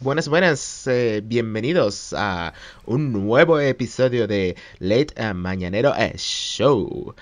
buenas, 0.00 0.28
buenas, 0.28 0.86
eh, 0.86 1.22
bienvenidos 1.24 2.14
a 2.16 2.52
un 2.86 3.12
nuevo 3.12 3.58
episodio 3.58 4.26
de 4.26 4.56
Late 4.78 5.14
eh, 5.16 5.34
Mañanero 5.34 5.94
eh, 5.96 6.12
Show. 6.16 7.14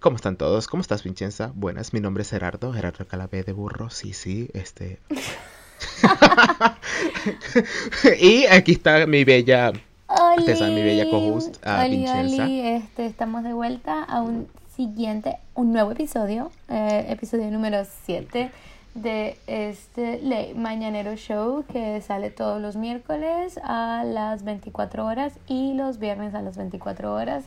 ¿Cómo 0.00 0.16
están 0.16 0.36
todos? 0.36 0.66
¿Cómo 0.66 0.80
estás, 0.80 1.04
Vincenza? 1.04 1.52
Buenas, 1.54 1.92
mi 1.92 2.00
nombre 2.00 2.22
es 2.22 2.30
Gerardo, 2.30 2.72
Gerardo 2.72 3.06
Calabé 3.06 3.44
de 3.44 3.52
Burro. 3.52 3.90
Sí, 3.90 4.12
sí, 4.12 4.48
este. 4.54 4.98
y 8.20 8.46
aquí 8.46 8.72
está 8.72 9.06
mi 9.06 9.24
bella. 9.24 9.72
Oli, 10.06 10.44
mi 10.44 10.82
bella 10.82 11.10
co-host, 11.10 11.56
ah, 11.64 11.84
Vincenza. 11.84 12.44
Oli, 12.44 12.60
este, 12.60 13.06
estamos 13.06 13.44
de 13.44 13.52
vuelta 13.52 14.02
a 14.02 14.20
un 14.20 14.48
siguiente, 14.76 15.38
un 15.54 15.72
nuevo 15.72 15.92
episodio, 15.92 16.50
eh, 16.68 17.06
episodio 17.08 17.50
número 17.50 17.86
7 18.06 18.50
de 18.94 19.36
este 19.46 20.18
Le- 20.22 20.54
Mañanero 20.54 21.16
Show 21.16 21.64
que 21.70 22.00
sale 22.00 22.30
todos 22.30 22.60
los 22.62 22.76
miércoles 22.76 23.58
a 23.64 24.04
las 24.04 24.44
24 24.44 25.04
horas 25.04 25.32
y 25.48 25.74
los 25.74 25.98
viernes 25.98 26.34
a 26.34 26.42
las 26.42 26.56
24 26.56 27.12
horas, 27.12 27.44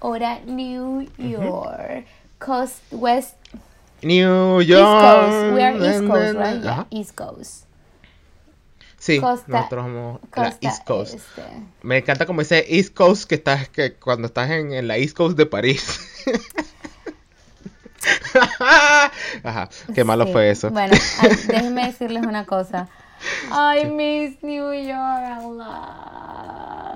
hora 0.00 0.40
New 0.46 1.08
York, 1.18 2.04
Coast 2.38 2.82
West, 2.92 3.36
New 4.02 4.60
East 4.60 4.68
York. 4.70 5.00
Coast, 5.00 5.54
we 5.54 5.62
are 5.62 5.76
East 5.78 6.04
Coast, 6.06 6.34
right? 6.38 6.62
Yeah. 6.62 6.86
East 6.90 7.14
Coast. 7.14 7.64
Sí, 8.98 9.20
Costa- 9.20 9.44
nosotros 9.46 9.84
somos 9.84 10.20
la 10.34 10.56
East 10.60 10.84
Coast. 10.84 11.14
Este. 11.14 11.42
Me 11.82 11.98
encanta 11.98 12.26
como 12.26 12.40
ese 12.40 12.64
East 12.76 12.92
Coast 12.92 13.28
que 13.28 13.36
estás 13.36 13.68
que 13.68 13.94
cuando 13.94 14.26
estás 14.26 14.50
en, 14.50 14.72
en 14.72 14.88
la 14.88 14.96
East 14.96 15.16
Coast 15.16 15.38
de 15.38 15.46
París. 15.46 16.00
Ajá, 19.44 19.68
qué 19.94 20.04
malo 20.04 20.26
Sí. 20.26 20.32
fue 20.32 20.50
eso. 20.50 20.70
Bueno, 20.70 20.94
ay, 21.20 21.30
déjenme 21.48 21.86
decirles 21.86 22.24
una 22.26 22.44
cosa. 22.44 22.88
I 23.50 23.86
miss 23.86 24.42
New 24.42 24.72
York 24.72 24.96
a 24.96 25.40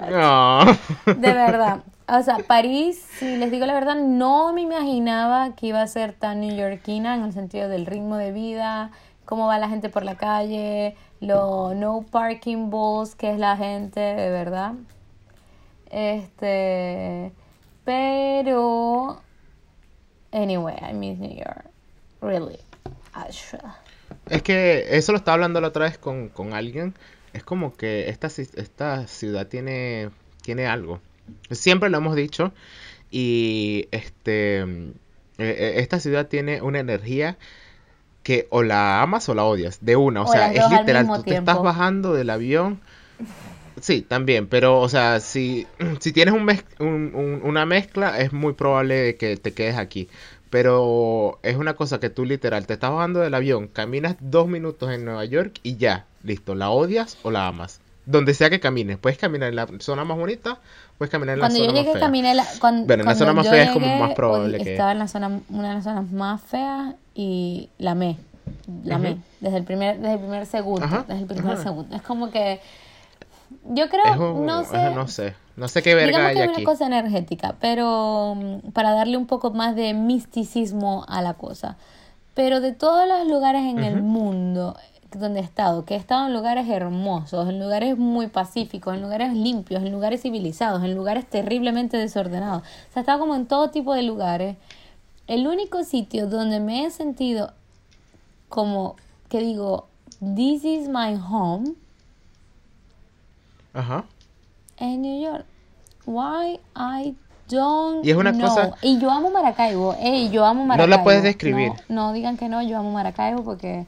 lot. 0.07 0.79
De 1.17 1.33
verdad. 1.33 1.81
O 2.09 2.23
sea, 2.23 2.39
París, 2.39 3.01
si 3.19 3.37
les 3.37 3.51
digo 3.53 3.67
la 3.67 3.75
verdad, 3.75 3.95
no 3.95 4.53
me 4.53 4.63
imaginaba 4.63 5.55
que 5.55 5.67
iba 5.67 5.81
a 5.81 5.87
ser 5.87 6.13
tan 6.13 6.41
neoyorquina 6.41 7.15
en 7.15 7.23
el 7.23 7.33
sentido 7.33 7.69
del 7.69 7.87
ritmo 7.87 8.17
de 8.17 8.33
vida, 8.33 8.91
cómo 9.25 9.47
va 9.47 9.59
la 9.59 9.69
gente 9.69 9.89
por 9.91 10.03
la 10.03 10.17
calle, 10.17 10.97
lo 11.21 11.73
no 11.75 12.05
parking 12.11 12.69
balls 12.71 13.15
que 13.15 13.31
es 13.33 13.39
la 13.39 13.57
gente, 13.57 14.01
de 14.01 14.31
verdad. 14.31 14.73
Este, 15.91 17.33
pero 17.85 19.21
anyway, 20.33 20.77
I 20.81 20.93
miss 20.93 21.19
New 21.19 21.35
York. 21.35 21.67
Really. 22.21 22.59
Es 24.29 24.43
que 24.43 24.87
eso 24.97 25.13
lo 25.13 25.19
estaba 25.19 25.35
hablando 25.35 25.61
la 25.61 25.69
otra 25.69 25.85
vez 25.85 25.99
con, 25.99 26.29
con 26.29 26.53
alguien. 26.55 26.95
Es 27.33 27.45
como 27.45 27.75
que 27.75 28.09
esta, 28.09 28.27
esta 28.27 29.07
ciudad 29.07 29.47
tiene, 29.47 30.11
tiene 30.43 30.67
algo. 30.67 31.01
Siempre 31.51 31.91
lo 31.91 31.99
hemos 31.99 32.17
dicho. 32.17 32.53
Y 33.11 33.89
este 33.91 34.61
eh, 34.61 34.97
eh, 35.39 35.75
esta 35.77 35.99
ciudad 36.01 36.27
tiene 36.27 36.61
una 36.63 36.81
energía 36.81 37.39
que 38.23 38.47
o 38.51 38.63
la 38.63 39.01
amas 39.03 39.29
o 39.29 39.35
la 39.35 39.45
odias. 39.45 39.79
De 39.81 39.97
una. 39.97 40.23
O, 40.23 40.25
O 40.25 40.33
sea, 40.33 40.53
es 40.53 40.69
literal. 40.71 41.07
Tú 41.07 41.23
te 41.23 41.31
estás 41.31 41.45
tiempo. 41.45 41.63
bajando 41.63 42.13
del 42.13 42.31
avión. 42.31 42.81
Sí, 43.81 44.03
también, 44.03 44.47
pero, 44.47 44.81
o 44.81 44.89
sea, 44.89 45.21
si, 45.21 45.67
si 46.01 46.13
tienes 46.13 46.35
un 46.35 46.45
mez- 46.47 46.65
un- 46.79 47.13
un- 47.15 47.41
una 47.45 47.67
mezcla, 47.67 48.19
es 48.21 48.33
muy 48.33 48.53
probable 48.53 49.17
que 49.17 49.37
te 49.37 49.53
quedes 49.53 49.77
aquí. 49.77 50.09
Pero 50.51 51.39
es 51.45 51.57
una 51.57 51.75
cosa 51.75 52.01
que 52.01 52.11
tú 52.11 52.25
literal, 52.25 52.67
te 52.67 52.73
estás 52.75 52.91
bajando 52.91 53.21
del 53.21 53.35
avión, 53.35 53.69
caminas 53.69 54.17
dos 54.21 54.49
minutos 54.49 54.91
en 54.91 55.05
Nueva 55.05 55.25
York 55.25 55.61
y 55.63 55.77
ya, 55.77 56.07
listo, 56.25 56.55
la 56.57 56.71
odias 56.71 57.19
o 57.23 57.31
la 57.31 57.47
amas. 57.47 57.81
Donde 58.05 58.35
sea 58.35 58.51
que 58.51 58.59
camines, 58.59 58.99
puedes 58.99 59.17
caminar 59.17 59.51
en 59.51 59.57
la 59.57 59.69
zona 59.79 60.05
más 60.05 60.19
bonita, 60.19 60.59
puedes 60.99 61.13
caminar 61.13 61.35
en 61.35 61.41
la 61.41 61.47
Cuando 61.47 61.59
yo 61.59 61.65
zona 61.67 61.73
más 61.77 61.81
llegué, 61.83 61.93
fea. 61.93 62.01
caminé 62.01 62.35
la, 62.35 62.45
cuan- 62.59 62.87
Bueno, 62.87 62.93
en 62.95 62.99
la 62.99 63.05
cuando 63.05 63.19
zona 63.19 63.33
más 63.33 63.49
fea 63.49 63.63
es 63.63 63.71
como 63.71 63.87
llegué, 63.87 64.01
más 64.01 64.15
probable 64.15 64.59
que- 64.59 64.73
Estaba 64.73 64.91
en 64.93 64.99
la 64.99 65.07
zona, 65.09 65.41
una 65.51 65.69
de 65.69 65.75
las 65.75 65.85
zonas 65.85 66.11
más 66.11 66.43
feas 66.43 66.95
y 67.15 67.69
la 67.79 67.93
amé. 67.93 68.17
La 68.85 68.97
amé. 68.97 69.19
Desde 69.39 69.59
el 69.59 69.65
primer, 69.65 69.99
desde 69.99 70.15
el 70.15 70.19
primer 70.19 70.47
segundo. 70.47 70.85
Ajá, 70.85 71.05
Desde 71.07 71.21
el 71.21 71.27
primer 71.29 71.53
ajá. 71.55 71.63
segundo. 71.63 71.95
Es 71.95 72.03
como 72.03 72.33
que. 72.33 72.59
Yo 73.65 73.89
creo, 73.89 74.05
Es 74.15 74.19
un- 74.19 74.47
no 74.47 74.61
es- 74.63 74.69
sé. 74.69 74.91
no 74.95 75.07
sé, 75.09 75.35
no 75.57 75.69
sé 75.69 75.83
qué 75.83 75.95
verga 75.95 76.09
Digamos 76.09 76.29
hay 76.31 76.35
que 76.37 76.43
es 76.45 76.49
aquí. 76.51 76.63
una 76.63 76.71
cosa 76.73 76.87
energética, 76.87 77.57
pero 77.61 78.35
mm, 78.37 78.71
para 78.73 78.93
darle 78.93 79.17
un 79.17 79.27
poco 79.27 79.51
más 79.51 79.77
de 79.77 79.93
misticismo 79.95 81.05
a 81.09 81.21
la 81.23 81.35
cosa. 81.35 81.77
Pero 82.35 82.61
de 82.61 82.73
todos 82.73 83.07
los 83.07 83.27
lugares 83.29 83.63
en 83.63 83.81
el 83.85 83.97
Ujú. 83.99 84.05
mundo 84.05 84.77
donde 85.13 85.41
he 85.41 85.43
estado, 85.43 85.85
que 85.85 85.95
he 85.95 85.97
estado 85.99 86.29
en 86.29 86.33
lugares 86.33 86.69
hermosos, 86.69 87.49
en 87.49 87.59
lugares 87.59 87.99
muy 87.99 88.29
pacíficos, 88.29 88.95
en 88.95 89.03
lugares 89.03 89.35
limpios, 89.35 89.83
en 89.83 89.91
lugares 89.93 90.23
civilizados, 90.23 90.85
en 90.85 90.95
lugares 90.95 91.27
terriblemente 91.29 91.97
desordenados. 91.97 92.63
O 92.63 92.93
sea, 92.93 93.01
he 93.01 93.01
estado 93.01 93.19
como 93.19 93.35
en 93.35 93.47
todo 93.47 93.71
tipo 93.71 93.93
de 93.93 94.03
lugares. 94.05 94.57
El 95.27 95.49
único 95.49 95.83
sitio 95.85 96.29
donde 96.29 96.61
me 96.61 96.85
he 96.87 96.91
sentido 96.91 97.53
como 98.49 98.97
que 99.29 99.41
digo, 99.41 99.89
this 100.21 100.65
is 100.65 100.89
my 100.89 101.15
home, 101.17 101.75
Ajá. 103.75 104.05
en 104.79 105.03
New 105.03 105.23
York. 105.23 105.45
Why 106.07 106.59
I 106.75 107.15
don't 107.49 108.05
Y 108.05 108.11
es 108.11 108.17
una 108.17 108.33
know. 108.33 108.49
cosa- 108.49 108.75
Y 108.83 108.99
yo 108.99 109.11
amo 109.11 109.31
Maracaibo. 109.31 109.95
Ey, 110.01 110.31
yo 110.31 110.45
amo 110.47 110.63
No 110.63 110.67
Maracaibo. 110.69 110.97
la 110.97 111.05
puedes 111.05 111.23
describir. 111.23 111.73
No, 111.89 112.07
no 112.09 112.13
digan 112.13 112.37
que 112.37 112.49
no, 112.49 112.63
yo 112.63 112.79
amo 112.79 112.91
Maracaibo 112.93 113.45
porque 113.45 113.87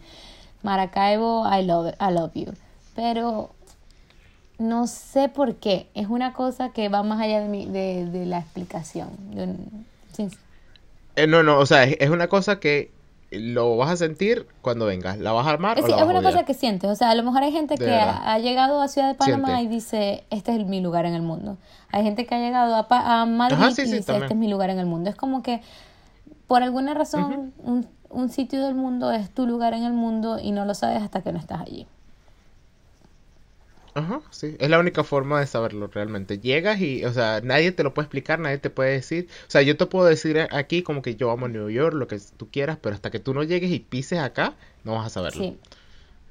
Maracaibo, 0.63 1.45
I 1.51 1.65
love 1.65 1.89
it, 1.89 1.95
I 2.01 2.13
love 2.13 2.33
you. 2.35 2.53
Pero 2.95 3.51
no 4.59 4.87
sé 4.87 5.29
por 5.29 5.57
qué. 5.57 5.89
Es 5.95 6.09
una 6.09 6.33
cosa 6.35 6.69
que 6.71 6.89
va 6.89 7.03
más 7.03 7.21
allá 7.21 7.41
de, 7.41 7.49
mi, 7.49 7.67
de, 7.67 8.05
de 8.07 8.27
la 8.27 8.39
explicación. 8.39 9.09
Yo- 9.33 10.27
Eh, 11.17 11.27
no, 11.27 11.43
no, 11.43 11.59
o 11.59 11.67
sea, 11.67 11.85
es, 11.85 11.97
es 12.01 12.11
una 12.11 12.29
cosa 12.29 12.61
que 12.61 12.91
lo 13.41 13.77
vas 13.77 13.91
a 13.91 13.97
sentir 13.97 14.47
cuando 14.61 14.87
vengas. 14.87 15.19
¿La 15.19 15.33
vas 15.33 15.47
a 15.47 15.51
armar 15.51 15.79
Es, 15.79 15.85
o 15.85 15.89
la 15.89 15.97
es 15.97 16.01
vas 16.03 16.09
a 16.15 16.19
una 16.19 16.23
cosa 16.23 16.45
que 16.45 16.55
sientes. 16.55 16.91
O 16.91 16.95
sea, 16.95 17.11
a 17.11 17.15
lo 17.15 17.23
mejor 17.23 17.43
hay 17.43 17.53
gente 17.53 17.75
De 17.77 17.85
que 17.85 17.95
ha, 17.95 18.33
ha 18.33 18.39
llegado 18.39 18.81
a 18.81 18.89
Ciudad 18.89 19.09
de 19.09 19.15
Panamá 19.15 19.49
Siente. 19.57 19.65
y 19.65 19.69
dice, 19.69 20.25
este 20.31 20.55
es 20.55 20.67
mi 20.67 20.81
lugar 20.81 21.07
en 21.07 21.15
el 21.15 21.23
mundo. 21.23 21.57
Hay 21.91 22.03
gente 22.05 22.27
que 22.27 22.35
ha 22.35 22.39
llegado 22.39 22.75
a, 22.77 22.89
Pa- 22.89 23.23
a 23.23 23.27
Madrid 23.27 23.57
Ajá, 23.59 23.71
sí, 23.71 23.83
y 23.83 23.87
sí, 23.87 23.93
dice, 23.93 24.05
también. 24.07 24.23
este 24.25 24.35
es 24.35 24.41
mi 24.41 24.49
lugar 24.49 24.71
en 24.71 24.79
el 24.79 24.87
mundo. 24.87 25.09
Es 25.11 25.17
como 25.17 25.43
que, 25.43 25.61
por 26.47 26.63
alguna 26.63 26.95
razón, 26.95 27.53
un, 27.63 27.87
un 28.11 28.29
sitio 28.29 28.65
del 28.65 28.75
mundo 28.75 29.11
es 29.13 29.31
tu 29.31 29.47
lugar 29.47 29.75
en 29.75 29.85
el 29.85 29.93
mundo 29.93 30.39
y 30.39 30.53
no 30.53 30.65
lo 30.65 30.75
sabes 30.75 31.03
hasta 31.03 31.23
que 31.23 31.33
no 31.33 31.39
estás 31.39 31.61
allí. 31.63 31.87
Ajá, 33.95 34.23
sí, 34.31 34.57
es 34.59 34.71
la 34.71 34.79
única 34.79 35.05
forma 35.05 35.41
de 35.41 35.47
saberlo 35.47 35.87
realmente. 35.87 36.39
Llegas 36.39 36.81
y, 36.81 37.05
o 37.05 37.13
sea, 37.13 37.41
nadie 37.43 37.73
te 37.73 37.83
lo 37.83 37.93
puede 37.93 38.07
explicar, 38.07 38.39
nadie 38.39 38.59
te 38.59 38.71
puede 38.71 38.93
decir. 38.93 39.29
O 39.47 39.51
sea, 39.51 39.61
yo 39.61 39.77
te 39.77 39.85
puedo 39.85 40.07
decir 40.07 40.49
aquí 40.51 40.83
como 40.83 41.03
que 41.03 41.15
yo 41.17 41.31
amo 41.31 41.49
New 41.49 41.69
York, 41.69 41.95
lo 41.95 42.07
que 42.07 42.19
tú 42.37 42.49
quieras, 42.51 42.79
pero 42.81 42.95
hasta 42.95 43.11
que 43.11 43.19
tú 43.19 43.35
no 43.35 43.43
llegues 43.43 43.71
y 43.71 43.81
pises 43.81 44.19
acá, 44.19 44.55
no 44.85 44.95
vas 44.95 45.07
a 45.07 45.11
saberlo. 45.11 45.45
Sí. 45.45 45.59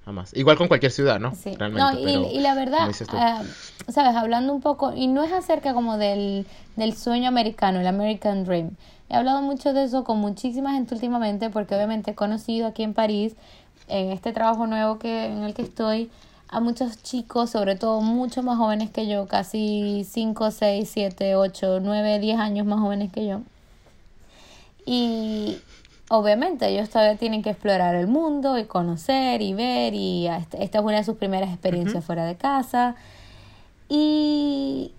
Jamás. 0.05 0.35
Igual 0.35 0.57
con 0.57 0.67
cualquier 0.67 0.91
ciudad, 0.91 1.19
¿no? 1.19 1.35
Sí. 1.35 1.53
Realmente, 1.55 1.79
No, 1.79 1.99
y, 1.99 2.03
pero 2.03 2.31
y 2.31 2.39
la 2.39 2.55
verdad, 2.55 2.89
ah, 3.09 3.43
sabes, 3.87 4.15
hablando 4.15 4.51
un 4.53 4.61
poco, 4.61 4.93
y 4.95 5.05
no 5.05 5.23
es 5.23 5.31
acerca 5.31 5.75
como 5.75 5.99
del, 5.99 6.47
del 6.75 6.95
sueño 6.95 7.27
americano, 7.27 7.79
el 7.79 7.85
American 7.87 8.43
Dream. 8.43 8.71
He 9.09 9.15
hablado 9.15 9.43
mucho 9.43 9.73
de 9.73 9.83
eso 9.83 10.03
con 10.03 10.17
muchísima 10.17 10.73
gente 10.73 10.95
últimamente, 10.95 11.51
porque 11.51 11.75
obviamente 11.75 12.11
he 12.11 12.15
conocido 12.15 12.65
aquí 12.65 12.81
en 12.81 12.95
París, 12.95 13.35
en 13.87 14.11
este 14.11 14.31
trabajo 14.31 14.65
nuevo 14.65 14.97
que, 14.97 15.25
en 15.25 15.43
el 15.43 15.53
que 15.53 15.61
estoy, 15.61 16.09
a 16.51 16.59
muchos 16.59 17.01
chicos, 17.01 17.49
sobre 17.49 17.75
todo 17.77 18.01
mucho 18.01 18.43
más 18.43 18.57
jóvenes 18.57 18.91
que 18.91 19.07
yo, 19.07 19.25
casi 19.27 20.05
5, 20.07 20.51
6, 20.51 20.89
7, 20.91 21.35
8, 21.35 21.79
9, 21.81 22.19
10 22.19 22.39
años 22.39 22.67
más 22.67 22.79
jóvenes 22.81 23.11
que 23.11 23.25
yo. 23.25 23.41
Y 24.85 25.57
obviamente 26.09 26.67
ellos 26.67 26.89
todavía 26.89 27.17
tienen 27.17 27.41
que 27.41 27.51
explorar 27.51 27.95
el 27.95 28.07
mundo 28.07 28.57
y 28.57 28.65
conocer 28.65 29.41
y 29.41 29.53
ver 29.53 29.93
y 29.93 30.27
esta 30.27 30.57
esta 30.57 30.79
es 30.79 30.83
una 30.83 30.97
de 30.97 31.03
sus 31.05 31.15
primeras 31.15 31.49
experiencias 31.49 32.03
fuera 32.03 32.25
de 32.25 32.35
casa. 32.35 32.95
Y 33.87 34.91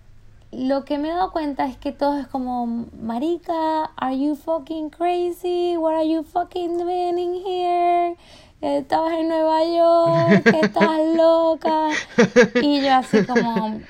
lo 0.53 0.87
que 0.87 0.97
me 0.97 1.09
he 1.09 1.13
dado 1.13 1.33
cuenta 1.33 1.67
es 1.67 1.77
que 1.77 1.93
todo 1.93 2.19
es 2.19 2.27
como, 2.29 2.67
marica, 2.99 3.91
are 3.97 4.19
you 4.19 4.37
fucking 4.37 4.89
crazy? 4.89 5.77
What 5.77 5.95
are 5.95 6.09
you 6.09 6.23
fucking 6.23 6.79
doing 6.79 7.19
in 7.19 7.35
here? 7.35 8.17
Estabas 8.63 9.13
en 9.15 9.29
Nueva 9.29 9.65
York, 9.65 10.45
que 10.45 10.61
estás 10.61 11.01
loca. 11.17 11.89
Y 12.63 12.81
yo 12.83 12.95
así 12.95 13.25
como, 13.27 13.81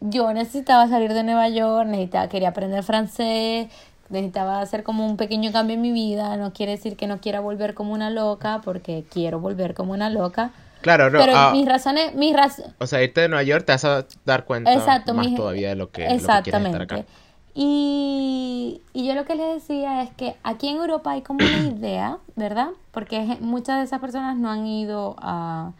yo 0.00 0.32
necesitaba 0.32 0.88
salir 0.88 1.12
de 1.14 1.22
Nueva 1.22 1.48
York, 1.48 1.86
necesitaba, 1.88 2.28
quería 2.28 2.48
aprender 2.48 2.82
francés, 2.82 3.68
necesitaba 4.08 4.60
hacer 4.60 4.82
como 4.82 5.06
un 5.06 5.16
pequeño 5.16 5.52
cambio 5.52 5.74
en 5.74 5.82
mi 5.82 5.92
vida. 5.92 6.36
No 6.36 6.52
quiere 6.52 6.72
decir 6.72 6.96
que 6.96 7.06
no 7.06 7.20
quiera 7.20 7.40
volver 7.40 7.74
como 7.74 7.92
una 7.92 8.10
loca, 8.10 8.60
porque 8.64 9.04
quiero 9.10 9.38
volver 9.38 9.74
como 9.74 9.92
una 9.92 10.10
loca. 10.10 10.50
Claro, 10.82 11.08
no, 11.10 11.18
Pero 11.18 11.32
ah, 11.34 11.50
mis 11.52 11.66
razones, 11.66 12.14
mis 12.14 12.34
razones, 12.34 12.72
o 12.78 12.86
sea, 12.86 13.02
irte 13.02 13.22
de 13.22 13.28
Nueva 13.28 13.42
York 13.44 13.64
te 13.64 13.72
vas 13.72 13.84
a 13.84 14.06
dar 14.24 14.44
cuenta 14.44 14.72
Exacto, 14.72 15.14
más 15.14 15.26
mis- 15.26 15.36
todavía 15.36 15.70
de 15.70 15.74
lo 15.76 15.90
que, 15.90 16.02
lo 16.02 16.08
que 16.08 16.14
quieres 16.16 16.22
estar 16.22 16.38
exactamente. 16.46 16.94
acá. 16.94 17.04
Y, 17.58 18.82
y 18.92 19.06
yo 19.06 19.14
lo 19.14 19.24
que 19.24 19.34
les 19.34 19.54
decía 19.54 20.02
es 20.02 20.10
que 20.10 20.36
aquí 20.42 20.68
en 20.68 20.76
Europa 20.76 21.12
hay 21.12 21.22
como 21.22 21.38
una 21.38 21.58
idea, 21.76 22.18
¿verdad? 22.36 22.68
Porque 22.90 23.38
muchas 23.40 23.78
de 23.78 23.84
esas 23.84 23.98
personas 23.98 24.36
no 24.36 24.50
han 24.50 24.66
ido 24.66 25.16
a, 25.18 25.72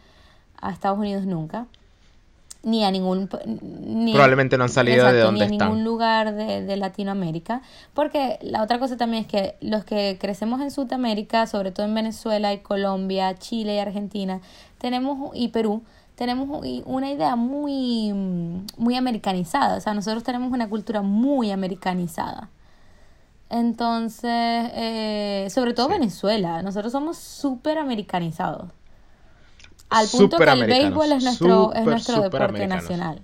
a 0.59 0.71
Estados 0.71 0.97
Unidos 0.97 1.25
nunca 1.25 1.67
ni 2.63 2.83
a 2.83 2.91
ningún 2.91 3.29
ni, 3.45 4.11
probablemente 4.11 4.57
no 4.57 4.63
han 4.63 4.69
salido 4.69 5.05
de 5.05 5.21
donde 5.21 5.47
ni 5.47 5.55
a 5.55 5.65
ningún 5.65 5.83
lugar 5.83 6.33
de, 6.33 6.63
de, 6.63 6.75
Latinoamérica 6.75 7.61
porque 7.93 8.39
la 8.41 8.63
otra 8.63 8.79
cosa 8.79 8.97
también 8.97 9.23
es 9.23 9.29
que 9.29 9.55
los 9.61 9.85
que 9.85 10.17
crecemos 10.19 10.59
en 10.59 10.71
Sudamérica 10.71 11.47
sobre 11.47 11.71
todo 11.71 11.85
en 11.85 11.93
Venezuela 11.93 12.51
y 12.53 12.59
Colombia 12.59 13.35
Chile 13.35 13.75
y 13.75 13.79
Argentina 13.79 14.41
tenemos 14.79 15.31
y 15.33 15.49
Perú 15.49 15.83
tenemos 16.17 16.65
una 16.85 17.11
idea 17.11 17.35
muy 17.35 18.11
muy 18.77 18.95
americanizada. 18.95 19.77
O 19.77 19.79
sea 19.79 19.93
nosotros 19.93 20.23
tenemos 20.23 20.51
una 20.51 20.67
cultura 20.67 21.03
muy 21.03 21.51
americanizada. 21.51 22.49
Entonces 23.49 24.71
eh, 24.73 25.47
sobre 25.51 25.75
todo 25.75 25.89
Venezuela. 25.89 26.63
Nosotros 26.63 26.91
somos 26.91 27.17
súper 27.17 27.77
americanizados. 27.77 28.71
Al 29.89 30.07
punto 30.07 30.37
que 30.37 30.43
el 30.43 30.65
béisbol 30.65 31.11
es 31.13 31.23
nuestro, 31.23 31.73
es 31.73 31.85
nuestro 31.85 32.21
deporte 32.21 32.67
nacional. 32.67 33.21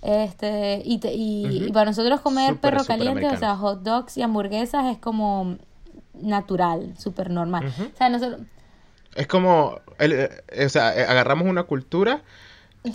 Este, 0.00 0.82
y, 0.84 1.00
y, 1.04 1.70
para 1.70 1.90
nosotros 1.90 2.20
comer 2.22 2.56
perro 2.56 2.82
caliente, 2.84 3.24
o 3.28 3.36
sea, 3.36 3.54
hot 3.56 3.82
dogs 3.82 4.16
y 4.16 4.22
hamburguesas 4.22 4.86
es 4.86 4.98
como 4.98 5.58
natural, 6.14 6.94
súper 6.98 7.30
normal. 7.30 7.66
O 7.66 7.96
sea, 7.96 8.08
nosotros... 8.08 8.40
Es 9.14 9.26
como, 9.26 9.80
el, 9.98 10.12
eh, 10.12 10.64
o 10.64 10.68
sea, 10.68 10.96
eh, 10.96 11.04
agarramos 11.04 11.46
una 11.46 11.64
cultura 11.64 12.22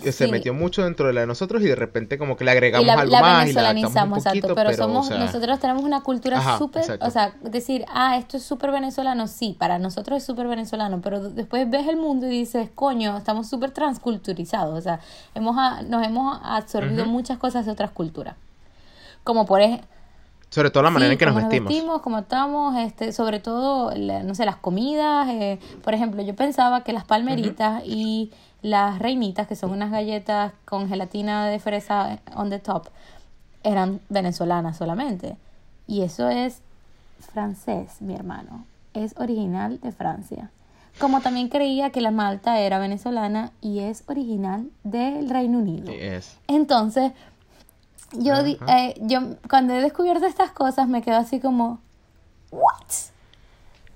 que 0.02 0.12
se 0.12 0.28
metió 0.28 0.52
mucho 0.52 0.84
dentro 0.84 1.06
de 1.06 1.14
la 1.14 1.22
de 1.22 1.26
nosotros 1.26 1.62
y 1.62 1.66
de 1.66 1.74
repente 1.74 2.18
como 2.18 2.36
que 2.36 2.44
le 2.44 2.50
agregamos 2.50 2.86
algo 2.90 3.20
más 3.20 3.48
y 3.48 3.52
la 3.54 3.70
exacto, 3.70 4.54
pero, 4.54 4.74
somos 4.74 5.08
nosotros 5.08 5.58
tenemos 5.60 5.82
una 5.82 6.02
cultura 6.02 6.58
súper, 6.58 6.98
o 7.00 7.10
sea, 7.10 7.32
decir, 7.42 7.86
ah, 7.88 8.18
esto 8.18 8.36
es 8.36 8.42
súper 8.42 8.70
venezolano, 8.70 9.26
sí, 9.26 9.56
para 9.58 9.78
nosotros 9.78 10.18
es 10.18 10.24
súper 10.24 10.46
venezolano, 10.46 11.00
pero 11.00 11.30
después 11.30 11.70
ves 11.70 11.88
el 11.88 11.96
mundo 11.96 12.26
y 12.26 12.30
dices, 12.30 12.68
coño, 12.74 13.16
estamos 13.16 13.48
súper 13.48 13.70
transculturizados, 13.70 14.78
o 14.78 14.82
sea, 14.82 15.00
hemos 15.34 15.56
nos 15.84 16.06
hemos 16.06 16.38
absorbido 16.44 17.06
muchas 17.06 17.38
cosas 17.38 17.64
de 17.64 17.72
otras 17.72 17.90
culturas. 17.90 18.36
Como 19.24 19.46
por 19.46 19.62
ejemplo 19.62 19.88
sobre 20.50 20.70
todo 20.70 20.82
la 20.82 20.90
manera 20.90 21.12
en 21.12 21.18
que 21.18 21.26
nos 21.26 21.34
vestimos. 21.34 21.68
vestimos. 21.68 22.02
como 22.02 22.18
estamos, 22.18 22.76
este, 22.76 23.12
sobre 23.12 23.40
todo, 23.40 23.92
no 23.96 24.34
sé, 24.34 24.44
las 24.44 24.56
comidas. 24.56 25.28
Eh, 25.28 25.58
por 25.84 25.94
ejemplo, 25.94 26.22
yo 26.22 26.34
pensaba 26.34 26.84
que 26.84 26.92
las 26.92 27.04
palmeritas 27.04 27.82
y 27.84 28.32
las 28.62 28.98
reinitas, 28.98 29.46
que 29.46 29.56
son 29.56 29.70
unas 29.70 29.90
galletas 29.90 30.52
con 30.64 30.88
gelatina 30.88 31.46
de 31.48 31.58
fresa 31.58 32.18
on 32.34 32.50
the 32.50 32.58
top, 32.58 32.88
eran 33.62 34.00
venezolanas 34.08 34.76
solamente. 34.76 35.36
Y 35.86 36.02
eso 36.02 36.28
es 36.28 36.60
francés, 37.18 38.00
mi 38.00 38.14
hermano. 38.14 38.64
Es 38.94 39.14
original 39.18 39.80
de 39.80 39.92
Francia. 39.92 40.50
Como 40.98 41.20
también 41.20 41.48
creía 41.48 41.90
que 41.90 42.00
la 42.00 42.10
malta 42.10 42.58
era 42.58 42.78
venezolana 42.78 43.52
y 43.60 43.80
es 43.80 44.02
original 44.06 44.68
del 44.82 45.30
Reino 45.30 45.58
Unido. 45.58 45.92
Entonces, 46.48 47.12
yo, 48.12 48.34
eh, 48.36 48.94
yo 49.00 49.20
cuando 49.48 49.74
he 49.74 49.80
descubierto 49.80 50.26
estas 50.26 50.50
cosas 50.50 50.88
me 50.88 51.02
quedo 51.02 51.16
así 51.16 51.40
como, 51.40 51.80
¿what? 52.50 52.72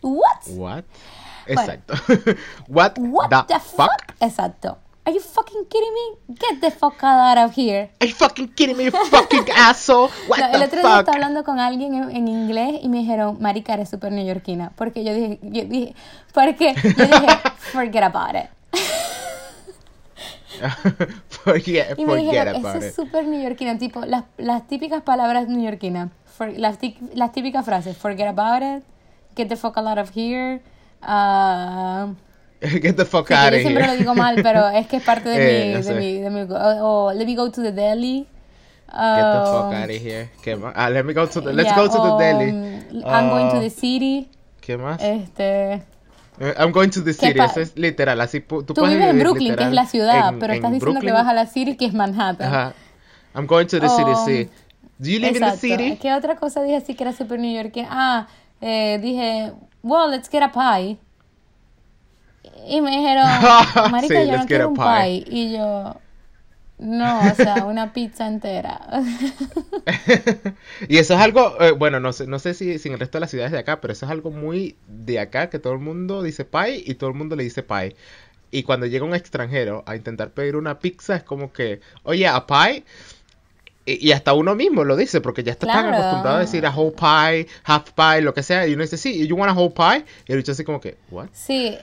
¿What? 0.03 0.47
¿What? 0.49 0.85
Exacto. 1.47 1.94
What, 2.69 2.94
the, 2.94 3.59
fuck? 3.61 4.14
Exacto. 4.20 4.79
Are 5.05 5.12
you 5.12 5.20
fucking 5.20 5.67
kidding 5.67 5.93
me? 5.93 6.37
Get 6.38 6.61
the 6.61 6.70
fuck 6.70 7.03
out 7.03 7.37
of 7.37 7.53
here. 7.56 7.91
Are 8.00 8.06
you 8.06 8.14
fucking 8.14 8.49
kidding 8.55 8.76
me, 8.76 8.85
you 8.85 8.91
fucking 8.93 9.49
asshole? 9.56 10.11
What 10.29 10.38
no, 10.38 10.50
the 10.50 10.56
el 10.56 10.62
otro 10.62 10.81
día 10.81 11.00
estaba 11.00 11.17
hablando 11.17 11.43
con 11.43 11.58
alguien 11.58 11.94
en, 11.94 12.29
inglés 12.29 12.79
y 12.82 12.88
me 12.88 12.99
dijeron, 12.99 13.38
marica, 13.41 13.75
eres 13.75 13.91
súper 13.91 14.12
neoyorquina. 14.12 14.70
Porque 14.76 15.03
yo 15.03 15.12
dije, 15.12 15.41
yo 15.43 15.65
dije, 15.65 15.94
porque 16.32 16.75
yo 16.75 17.05
dije, 17.05 17.26
forget 17.73 18.05
about 18.05 18.37
it. 18.37 18.49
Forget, 21.44 21.99
y 21.99 22.05
me 22.05 22.17
dijeron, 22.17 22.56
eso 22.56 22.79
es 22.79 22.94
súper 22.94 23.27
neoyorquina, 23.27 23.79
tipo, 23.79 24.05
las, 24.05 24.25
las 24.37 24.67
típicas 24.67 25.03
palabras 25.03 25.49
neoyorquinas, 25.49 26.11
las, 26.56 26.79
las 27.15 27.33
típicas 27.33 27.65
frases, 27.65 27.97
forget 27.97 28.29
about 28.29 28.62
it, 28.62 28.85
get 29.37 29.49
the 29.49 29.56
fuck 29.56 29.77
out 29.79 29.99
of 29.99 30.11
here, 30.17 30.61
Uh, 31.03 32.15
Get 32.81 32.97
the 32.97 33.05
fuck 33.05 33.31
out 33.33 33.53
of 33.53 33.61
here. 33.61 33.62
Siempre 33.62 33.87
lo 33.89 33.97
digo 33.97 34.15
mal, 34.15 34.37
pero 34.43 34.69
es 34.69 34.87
que 34.87 34.99
es 34.99 35.03
parte 35.03 35.29
de, 35.29 35.73
eh, 35.73 35.77
mi, 35.77 35.83
de, 35.83 35.94
mi, 35.94 36.19
de 36.21 36.31
mi. 36.31 36.41
O 36.53 37.09
oh, 37.09 37.12
let 37.12 37.27
me 37.27 37.35
go 37.35 37.50
to 37.50 37.61
the 37.61 37.73
deli. 37.73 38.27
Get 38.87 38.94
the 38.94 39.43
fuck 39.47 39.65
um, 39.65 39.75
out 39.75 39.91
of 39.91 39.97
here. 39.97 40.31
¿Qué 40.43 40.55
más? 40.55 40.73
Ah, 40.77 40.89
let 40.89 41.03
me 41.03 41.12
go 41.12 41.27
to 41.27 41.41
the. 41.41 41.53
Let's 41.53 41.75
go 41.75 41.89
to 41.89 41.99
the 41.99 42.19
deli. 42.19 42.50
Um, 42.50 43.05
I'm 43.05 43.29
going 43.31 43.50
to 43.50 43.59
the 43.59 43.67
uh, 43.67 43.71
city. 43.71 44.31
¿Qué 44.61 44.79
más? 44.79 45.00
Este. 45.03 45.83
Eh, 46.40 46.55
I'm 46.58 46.73
going 46.73 46.88
to 46.88 47.02
the 47.02 47.12
city, 47.12 47.38
eso 47.38 47.61
es 47.61 47.76
literal, 47.76 48.20
así 48.20 48.40
tú, 48.40 48.62
tú 48.62 48.75
vives 48.75 49.06
en 49.06 49.19
Brooklyn, 49.19 49.55
que 49.55 49.64
es 49.64 49.73
la 49.73 49.87
ciudad, 49.87 50.34
pero 50.40 50.55
estás 50.55 50.73
diciendo 50.73 51.00
que 51.00 51.12
vas 51.12 51.26
a 51.26 51.34
la 51.34 51.46
city, 51.46 51.76
que 51.76 51.87
es 51.87 51.94
Manhattan. 51.94 52.49
Ajá. 52.49 52.75
I'm 53.34 53.46
going 53.46 53.67
to 53.67 53.81
the 53.81 53.88
city, 53.88 54.12
sí. 54.26 54.50
Do 54.99 55.11
you 55.11 55.19
live 55.19 55.37
in 55.37 55.43
the 55.43 55.56
city? 55.56 55.96
¿Qué 55.96 56.12
otra 56.14 56.37
cosa 56.37 56.62
dije 56.62 56.76
así 56.76 56.94
que 56.94 57.02
era 57.02 57.12
super 57.12 57.38
New 57.38 57.52
York? 57.52 57.73
Ah, 57.88 58.26
eh, 58.61 58.99
dije, 59.02 59.52
well, 59.82 60.11
let's 60.11 60.29
get 60.31 60.43
a 60.43 60.52
pie. 60.52 60.99
Y 62.67 62.81
me 62.81 62.90
dijeron, 62.90 63.26
marica, 63.90 64.23
yo 64.25 64.38
no 64.38 64.46
quiero 64.46 64.69
un 64.69 64.76
pie. 64.76 65.25
Y 65.26 65.52
yo, 65.52 65.96
no, 66.82 67.20
o 67.20 67.34
sea, 67.34 67.55
una 67.67 67.93
pizza 67.93 68.26
entera. 68.26 68.81
y 70.88 70.99
eso 70.99 71.14
es 71.14 71.20
algo, 71.20 71.61
eh, 71.61 71.73
bueno, 71.73 72.00
no 72.00 72.12
sé, 72.12 72.26
no 72.26 72.38
sé 72.38 72.55
si, 72.55 72.79
si, 72.79 72.88
en 72.88 72.94
el 72.94 73.00
resto 73.00 73.19
de 73.19 73.20
las 73.20 73.31
ciudades 73.31 73.52
de 73.52 73.58
acá, 73.58 73.81
pero 73.81 73.93
eso 73.93 74.06
es 74.06 74.12
algo 74.12 74.31
muy 74.31 74.76
de 74.88 75.20
acá, 75.20 75.49
que 75.49 75.58
todo 75.58 75.73
el 75.73 75.79
mundo 75.79 76.23
dice 76.23 76.44
pie 76.44 76.82
y 76.84 76.94
todo 76.94 77.11
el 77.11 77.17
mundo 77.17 77.37
le 77.37 77.44
dice 77.44 77.62
pie. 77.62 77.96
Y 78.50 78.64
cuando 78.64 78.87
llega 78.87 79.05
un 79.05 79.14
extranjero 79.14 79.82
a 79.87 79.96
intentar 79.96 80.32
pedir 80.32 80.56
una 80.56 80.79
pizza, 80.79 81.17
es 81.17 81.23
como 81.23 81.52
que, 81.52 81.81
oye, 82.02 82.26
a 82.26 82.46
pie 82.46 82.84
y, 83.84 84.12
hasta 84.12 84.32
uno 84.32 84.55
mismo 84.55 84.84
lo 84.84 84.96
dice, 84.96 85.20
porque 85.20 85.43
ya 85.43 85.52
está 85.52 85.67
tan 85.67 85.93
acostumbrado 85.93 86.37
a 86.37 86.40
decir 86.40 86.64
a 86.67 86.70
whole 86.70 86.93
pie, 86.93 87.49
half 87.64 87.90
pie, 87.93 88.20
lo 88.20 88.32
que 88.32 88.43
sea, 88.43 88.67
y 88.67 88.75
uno 88.75 88.82
dice, 88.82 88.96
sí, 88.96 89.26
you 89.26 89.34
want 89.34 89.50
a 89.50 89.58
whole 89.58 89.75
pie, 89.75 90.05
y 90.29 90.32
el 90.32 90.38
dicho 90.38 90.52
así 90.52 90.62
como 90.62 90.81
que, 90.81 90.99
what? 91.11 91.29
Sí. 91.32 91.76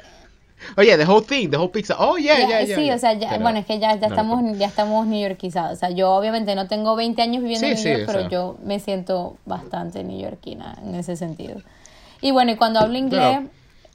Oye, 0.78 0.98
the 0.98 1.06
whole 1.06 1.26
thing, 1.26 1.50
the 1.50 1.58
whole 1.58 1.72
pizza, 1.72 1.96
oh, 1.98 2.18
yeah, 2.18 2.38
yeah, 2.48 2.62
yeah. 2.64 2.76
Sí, 2.76 2.92
o 2.92 2.98
sea, 2.98 3.16
bueno, 3.40 3.60
es 3.60 3.66
que 3.66 3.80
ya, 3.80 3.96
ya 3.96 4.08
estamos, 4.08 4.58
ya 4.58 4.68
estamos 4.68 5.08
neoyorquizados, 5.08 5.74
o 5.74 5.80
sea, 5.80 5.90
yo 5.90 6.12
obviamente 6.12 6.56
no 6.56 6.68
tengo 6.68 6.96
20 6.96 7.22
años 7.22 7.42
viviendo 7.42 7.68
en 7.68 7.76
New 7.76 7.98
York, 7.98 8.04
pero 8.06 8.30
yo 8.30 8.58
me 8.64 8.80
siento 8.80 9.38
bastante 9.46 10.04
neoyorquina 10.04 10.78
en 10.84 10.96
ese 10.96 11.16
sentido. 11.16 11.62
Y 12.22 12.32
bueno, 12.32 12.52
y 12.52 12.56
cuando 12.56 12.80
hablo 12.80 12.98
inglés... 12.98 13.42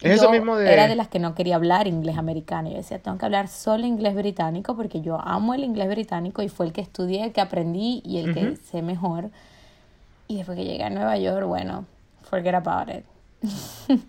Era 0.02 0.88
de 0.88 0.96
las 0.96 1.08
que 1.08 1.18
no 1.18 1.34
quería 1.34 1.54
hablar 1.54 1.86
inglés 1.86 2.18
americano. 2.18 2.68
Yo 2.68 2.76
decía, 2.76 2.98
tengo 2.98 3.16
que 3.16 3.24
hablar 3.24 3.48
solo 3.48 3.86
inglés 3.86 4.14
británico 4.14 4.76
porque 4.76 5.00
yo 5.00 5.18
amo 5.18 5.54
el 5.54 5.64
inglés 5.64 5.88
británico 5.88 6.42
y 6.42 6.48
fue 6.48 6.66
el 6.66 6.72
que 6.72 6.82
estudié, 6.82 7.24
el 7.24 7.32
que 7.32 7.40
aprendí 7.40 8.02
y 8.04 8.18
el 8.18 8.34
que 8.34 8.56
sé 8.70 8.82
mejor. 8.82 9.30
Y 10.28 10.36
después 10.38 10.58
que 10.58 10.64
llegué 10.64 10.84
a 10.84 10.90
Nueva 10.90 11.16
York, 11.16 11.46
bueno, 11.46 11.86
forget 12.28 12.54
about 12.54 12.90
it. 12.90 13.04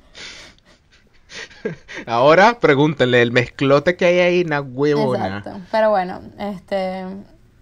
Ahora 2.05 2.59
pregúntenle 2.59 3.21
el 3.21 3.31
mezclote 3.31 3.95
que 3.95 4.05
hay 4.05 4.19
ahí, 4.19 4.41
una 4.43 4.61
huevona. 4.61 5.37
Exacto. 5.37 5.61
Pero 5.71 5.89
bueno, 5.89 6.21
este. 6.39 7.05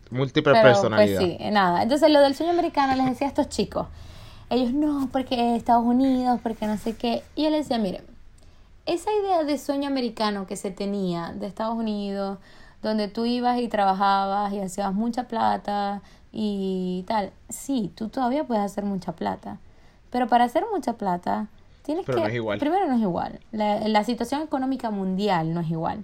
Múltiple 0.09 0.53
pues, 0.53 0.63
personalidad. 0.63 1.19
Pues 1.19 1.37
sí, 1.37 1.49
nada. 1.51 1.83
Entonces, 1.83 2.09
lo 2.11 2.21
del 2.21 2.35
sueño 2.35 2.51
americano 2.51 2.95
les 2.95 3.05
decía 3.05 3.27
a 3.27 3.29
estos 3.29 3.49
chicos. 3.49 3.87
Ellos 4.49 4.73
no, 4.73 5.09
porque 5.11 5.55
Estados 5.55 5.83
Unidos, 5.83 6.39
porque 6.43 6.67
no 6.67 6.77
sé 6.77 6.95
qué. 6.95 7.23
Y 7.35 7.43
yo 7.43 7.49
les 7.49 7.67
decía, 7.67 7.79
miren, 7.79 8.03
esa 8.85 9.09
idea 9.13 9.43
de 9.43 9.57
sueño 9.57 9.87
americano 9.87 10.45
que 10.45 10.55
se 10.55 10.69
tenía 10.69 11.33
de 11.33 11.47
Estados 11.47 11.75
Unidos, 11.75 12.37
donde 12.81 13.07
tú 13.07 13.25
ibas 13.25 13.59
y 13.59 13.67
trabajabas 13.67 14.51
y 14.53 14.59
hacías 14.59 14.93
mucha 14.93 15.23
plata 15.23 16.01
y 16.31 17.05
tal, 17.07 17.31
sí, 17.49 17.91
tú 17.95 18.09
todavía 18.09 18.43
puedes 18.43 18.63
hacer 18.63 18.83
mucha 18.83 19.13
plata, 19.13 19.59
pero 20.09 20.27
para 20.27 20.43
hacer 20.43 20.65
mucha 20.73 20.93
plata 20.93 21.47
tienes 21.83 22.05
que... 22.05 22.13
Primero 22.13 22.87
no 22.87 22.95
es 22.95 23.01
igual, 23.01 23.39
la, 23.51 23.87
la, 23.87 24.03
situación 24.03 24.41
económica 24.41 24.89
mundial 24.89 25.53
no 25.53 25.61
es 25.61 25.69
igual. 25.69 26.03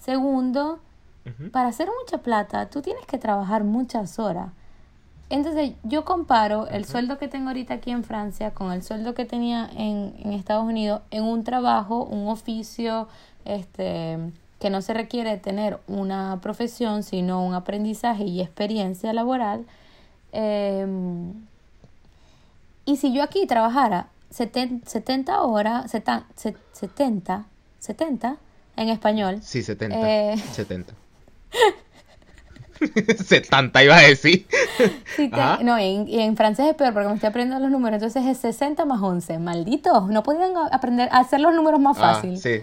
Segundo, 0.00 0.80
para 1.50 1.68
hacer 1.68 1.88
mucha 2.02 2.18
plata 2.18 2.68
tú 2.70 2.82
tienes 2.82 3.06
que 3.06 3.18
trabajar 3.18 3.64
muchas 3.64 4.18
horas. 4.18 4.50
Entonces 5.28 5.72
yo 5.82 6.04
comparo 6.04 6.68
el 6.68 6.84
sueldo 6.84 7.18
que 7.18 7.26
tengo 7.26 7.48
ahorita 7.48 7.74
aquí 7.74 7.90
en 7.90 8.04
Francia 8.04 8.52
con 8.52 8.72
el 8.72 8.82
sueldo 8.82 9.14
que 9.14 9.24
tenía 9.24 9.68
en, 9.76 10.14
en 10.18 10.32
Estados 10.32 10.64
Unidos 10.64 11.02
en 11.10 11.24
un 11.24 11.42
trabajo, 11.42 12.04
un 12.04 12.28
oficio, 12.28 13.08
este 13.44 14.18
que 14.58 14.70
no 14.70 14.80
se 14.80 14.94
requiere 14.94 15.36
tener 15.36 15.78
una 15.86 16.38
profesión, 16.40 17.02
sino 17.02 17.44
un 17.44 17.54
aprendizaje 17.54 18.24
y 18.24 18.40
experiencia 18.40 19.12
laboral. 19.12 19.66
Em, 20.32 21.34
y 22.84 22.96
si 22.96 23.12
yo 23.12 23.22
aquí 23.22 23.46
trabajara 23.46 24.08
70, 24.36 25.40
horas, 25.40 25.90
70, 25.90 26.26
70, 27.80 28.36
en 28.76 28.88
español. 28.90 29.38
Sí, 29.42 29.62
70. 29.62 29.96
Eh, 29.98 30.36
70. 30.52 30.92
70 33.24 33.84
iba 33.84 33.96
a 33.96 34.02
decir. 34.02 34.46
no, 35.62 35.80
y 35.80 36.20
en, 36.20 36.36
francés 36.36 36.66
es 36.66 36.74
peor 36.74 36.92
porque 36.92 37.08
me 37.08 37.14
estoy 37.14 37.30
aprendiendo 37.30 37.62
los 37.62 37.70
números. 37.70 38.02
Entonces 38.02 38.30
es 38.30 38.38
60 38.38 38.84
más 38.84 39.00
11. 39.00 39.38
Malditos, 39.38 40.08
no 40.08 40.22
podían 40.22 40.52
aprender 40.70 41.08
a 41.12 41.20
hacer 41.20 41.40
los 41.40 41.54
números 41.54 41.80
más 41.80 41.96
fácil. 41.96 42.34
Ah, 42.34 42.40
sí. 42.40 42.62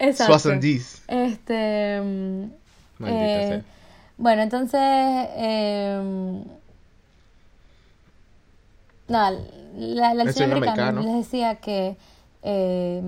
Exacto. 0.00 0.52
Este. 1.06 2.02
Eh, 3.04 3.62
bueno, 4.16 4.42
entonces. 4.42 4.80
Eh, 4.82 6.42
no, 9.08 9.30
la, 9.78 10.14
la 10.14 10.22
americana 10.22 11.00
les 11.00 11.14
decía 11.14 11.56
que 11.56 11.96
eh, 12.42 13.02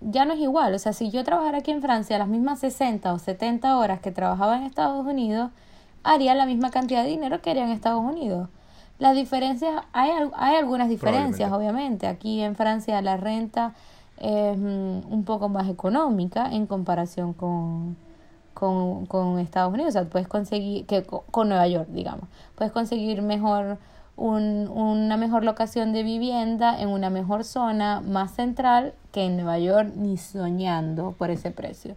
ya 0.00 0.24
no 0.24 0.34
es 0.34 0.40
igual. 0.40 0.74
O 0.74 0.78
sea, 0.78 0.92
si 0.92 1.10
yo 1.10 1.24
trabajara 1.24 1.58
aquí 1.58 1.70
en 1.70 1.82
Francia 1.82 2.18
las 2.18 2.28
mismas 2.28 2.60
60 2.60 3.12
o 3.12 3.18
70 3.18 3.76
horas 3.76 4.00
que 4.00 4.10
trabajaba 4.10 4.56
en 4.56 4.62
Estados 4.62 5.04
Unidos, 5.06 5.50
haría 6.04 6.34
la 6.34 6.46
misma 6.46 6.70
cantidad 6.70 7.02
de 7.02 7.10
dinero 7.10 7.40
que 7.42 7.50
haría 7.50 7.64
en 7.64 7.70
Estados 7.70 8.02
Unidos. 8.02 8.48
Las 8.98 9.14
diferencias, 9.14 9.82
hay, 9.92 10.10
hay 10.36 10.56
algunas 10.56 10.88
diferencias, 10.88 11.52
obviamente. 11.52 12.06
Aquí 12.06 12.40
en 12.40 12.56
Francia 12.56 13.00
la 13.02 13.16
renta 13.16 13.74
es 14.16 14.56
mm, 14.56 15.12
un 15.12 15.24
poco 15.24 15.48
más 15.48 15.68
económica 15.68 16.48
en 16.50 16.66
comparación 16.66 17.32
con, 17.32 17.96
con, 18.54 19.06
con 19.06 19.38
Estados 19.38 19.72
Unidos. 19.72 19.90
O 19.90 19.92
sea, 19.92 20.04
puedes 20.04 20.26
conseguir, 20.26 20.86
que 20.86 21.04
con 21.04 21.48
Nueva 21.48 21.68
York, 21.68 21.88
digamos. 21.90 22.24
Puedes 22.56 22.72
conseguir 22.72 23.22
mejor 23.22 23.78
un, 24.18 24.68
una 24.68 25.16
mejor 25.16 25.44
locación 25.44 25.92
de 25.92 26.02
vivienda 26.02 26.78
en 26.78 26.88
una 26.88 27.08
mejor 27.08 27.44
zona 27.44 28.00
más 28.00 28.32
central 28.32 28.92
que 29.12 29.24
en 29.24 29.36
Nueva 29.36 29.58
York 29.58 29.92
ni 29.96 30.18
soñando 30.18 31.12
por 31.12 31.30
ese 31.30 31.50
precio. 31.50 31.96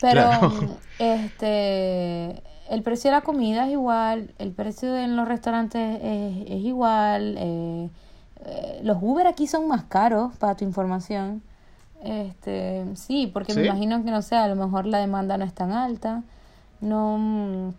Pero 0.00 0.30
este 0.98 2.42
el 2.68 2.82
precio 2.82 3.10
de 3.10 3.16
la 3.16 3.22
comida 3.22 3.66
es 3.66 3.72
igual, 3.72 4.34
el 4.38 4.50
precio 4.50 4.96
en 4.96 5.16
los 5.16 5.28
restaurantes 5.28 6.00
es, 6.02 6.50
es 6.50 6.64
igual, 6.64 7.36
eh, 7.38 7.88
eh, 8.44 8.80
los 8.82 8.98
Uber 9.00 9.26
aquí 9.26 9.46
son 9.46 9.68
más 9.68 9.84
caros, 9.84 10.34
para 10.36 10.56
tu 10.56 10.64
información. 10.64 11.42
Este, 12.02 12.84
sí, 12.94 13.30
porque 13.32 13.54
me 13.54 13.64
imagino 13.64 14.04
que 14.04 14.10
no 14.10 14.20
sé, 14.22 14.36
a 14.36 14.48
lo 14.48 14.56
mejor 14.56 14.86
la 14.86 14.98
demanda 14.98 15.38
no 15.38 15.44
es 15.44 15.54
tan 15.54 15.72
alta. 15.72 16.22
No, 16.80 17.16
mm, 17.18 17.74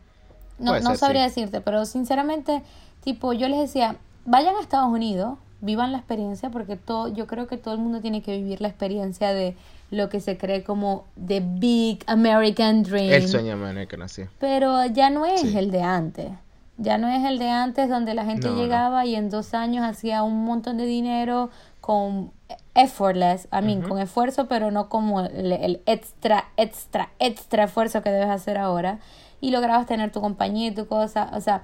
no, 0.60 0.80
no 0.80 0.96
sabría 0.96 1.24
decirte, 1.24 1.62
pero 1.62 1.86
sinceramente 1.86 2.64
Tipo, 3.04 3.34
yo 3.34 3.48
les 3.48 3.60
decía, 3.60 3.96
vayan 4.26 4.56
a 4.56 4.62
Estados 4.62 4.90
Unidos, 4.90 5.38
vivan 5.62 5.92
la 5.92 6.00
experiencia, 6.00 6.50
porque 6.50 6.76
todo, 6.76 7.08
yo 7.08 7.28
creo 7.28 7.48
que 7.48 7.58
todo 7.58 7.74
el 7.74 7.80
mundo 7.80 8.02
tiene 8.02 8.22
que 8.22 8.38
vivir 8.38 8.62
la 8.62 8.68
experiencia 8.68 9.34
de 9.34 9.56
lo 9.90 10.10
que 10.10 10.20
se 10.20 10.38
cree 10.38 10.64
como 10.64 11.06
the 11.26 11.42
big 11.42 12.04
American 12.08 12.84
dream. 12.84 13.12
El 13.12 13.28
sueño 13.28 13.54
americano, 13.54 14.08
sí. 14.08 14.24
Pero 14.40 14.86
ya 14.86 15.10
no 15.10 15.26
es 15.26 15.56
el 15.56 15.72
de 15.72 15.82
antes. 15.82 16.32
Ya 16.78 17.00
no 17.00 17.08
es 17.08 17.26
el 17.26 17.40
de 17.40 17.50
antes 17.50 17.90
donde 17.90 18.14
la 18.14 18.26
gente 18.26 18.50
llegaba 18.50 19.06
y 19.06 19.16
en 19.16 19.32
dos 19.32 19.56
años 19.56 19.84
hacía 19.84 20.22
un 20.22 20.46
montón 20.46 20.78
de 20.78 20.86
dinero 20.86 21.50
con 21.82 22.32
effortless, 22.76 23.48
I 23.52 23.64
mean, 23.64 23.82
con 23.82 23.98
esfuerzo, 23.98 24.48
pero 24.48 24.70
no 24.70 24.88
como 24.88 25.22
el, 25.22 25.54
el, 25.54 25.82
extra, 25.88 26.46
extra, 26.56 27.10
extra 27.18 27.64
esfuerzo 27.64 28.04
que 28.04 28.12
debes 28.12 28.30
hacer 28.30 28.60
ahora. 28.60 29.00
Y 29.42 29.50
lograbas 29.50 29.88
tener 29.88 30.12
tu 30.12 30.22
compañía 30.22 30.68
y 30.68 30.72
tu 30.72 30.86
cosa. 30.86 31.32
O 31.34 31.42
sea, 31.42 31.64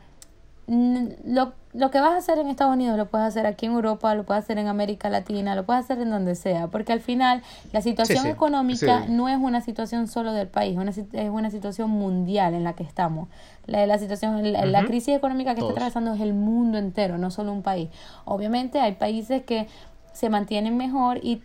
lo, 0.68 1.54
lo 1.74 1.92
que 1.92 2.00
vas 2.00 2.14
a 2.14 2.18
hacer 2.18 2.38
en 2.38 2.48
Estados 2.48 2.74
Unidos 2.74 2.98
lo 2.98 3.08
puedes 3.08 3.28
hacer 3.28 3.46
aquí 3.46 3.66
en 3.66 3.74
Europa, 3.74 4.16
lo 4.16 4.24
puedes 4.24 4.44
hacer 4.44 4.58
en 4.58 4.68
América 4.68 5.10
Latina, 5.10 5.56
lo 5.56 5.66
puedes 5.66 5.84
hacer 5.84 6.00
en 6.00 6.10
donde 6.10 6.36
sea, 6.36 6.68
porque 6.68 6.94
al 6.94 7.02
final 7.02 7.42
la 7.74 7.82
situación 7.82 8.28
económica 8.28 9.06
no 9.10 9.28
es 9.28 9.38
una 9.38 9.62
situación 9.62 10.08
solo 10.08 10.32
del 10.32 10.48
país, 10.48 10.78
una, 10.78 10.92
es 10.92 11.30
una 11.30 11.50
situación 11.50 11.90
mundial 11.90 12.54
en 12.54 12.64
la 12.64 12.74
que 12.74 12.84
estamos. 12.84 13.28
La, 13.66 13.86
la 13.88 13.98
situación, 13.98 14.52
la, 14.54 14.86
crisis 14.86 15.16
económica 15.16 15.54
que 15.56 15.62
está 15.62 15.72
atravesando 15.72 16.14
es 16.14 16.22
el 16.22 16.34
mundo 16.34 16.78
entero, 16.78 17.18
no 17.18 17.32
solo 17.32 17.52
un 17.52 17.64
país. 17.64 17.90
Obviamente 18.26 18.80
hay 18.80 18.94
países 18.94 19.44
que 19.44 19.68
se 20.14 20.30
mantienen 20.30 20.78
mejor 20.78 21.20
y 21.24 21.42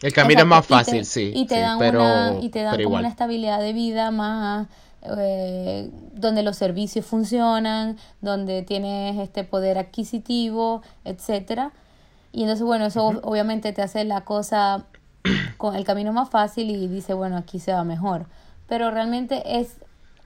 el 0.00 0.12
camino 0.12 0.42
es 0.42 0.46
más 0.46 0.64
fácil, 0.64 1.04
sí. 1.04 1.32
Y 1.34 1.46
te 1.46 1.58
dan, 1.58 1.76
una, 1.76 2.36
y 2.40 2.50
te 2.50 2.62
dan 2.62 2.80
como 2.80 2.96
una 2.96 3.08
estabilidad 3.08 3.58
de 3.60 3.72
vida 3.72 4.12
más 4.12 4.68
eh, 5.18 5.90
donde 6.12 6.42
los 6.42 6.56
servicios 6.56 7.06
funcionan, 7.06 7.96
donde 8.20 8.62
tienes 8.62 9.18
este 9.18 9.44
poder 9.44 9.78
adquisitivo, 9.78 10.82
etcétera. 11.04 11.72
Y 12.32 12.42
entonces, 12.42 12.64
bueno, 12.64 12.86
eso 12.86 13.06
obviamente 13.22 13.72
te 13.72 13.82
hace 13.82 14.04
la 14.04 14.22
cosa 14.22 14.84
con 15.56 15.76
el 15.76 15.84
camino 15.84 16.12
más 16.12 16.30
fácil 16.30 16.70
y 16.70 16.88
dice, 16.88 17.14
bueno, 17.14 17.36
aquí 17.36 17.58
se 17.58 17.72
va 17.72 17.84
mejor. 17.84 18.26
Pero 18.66 18.90
realmente 18.90 19.58
es 19.60 19.76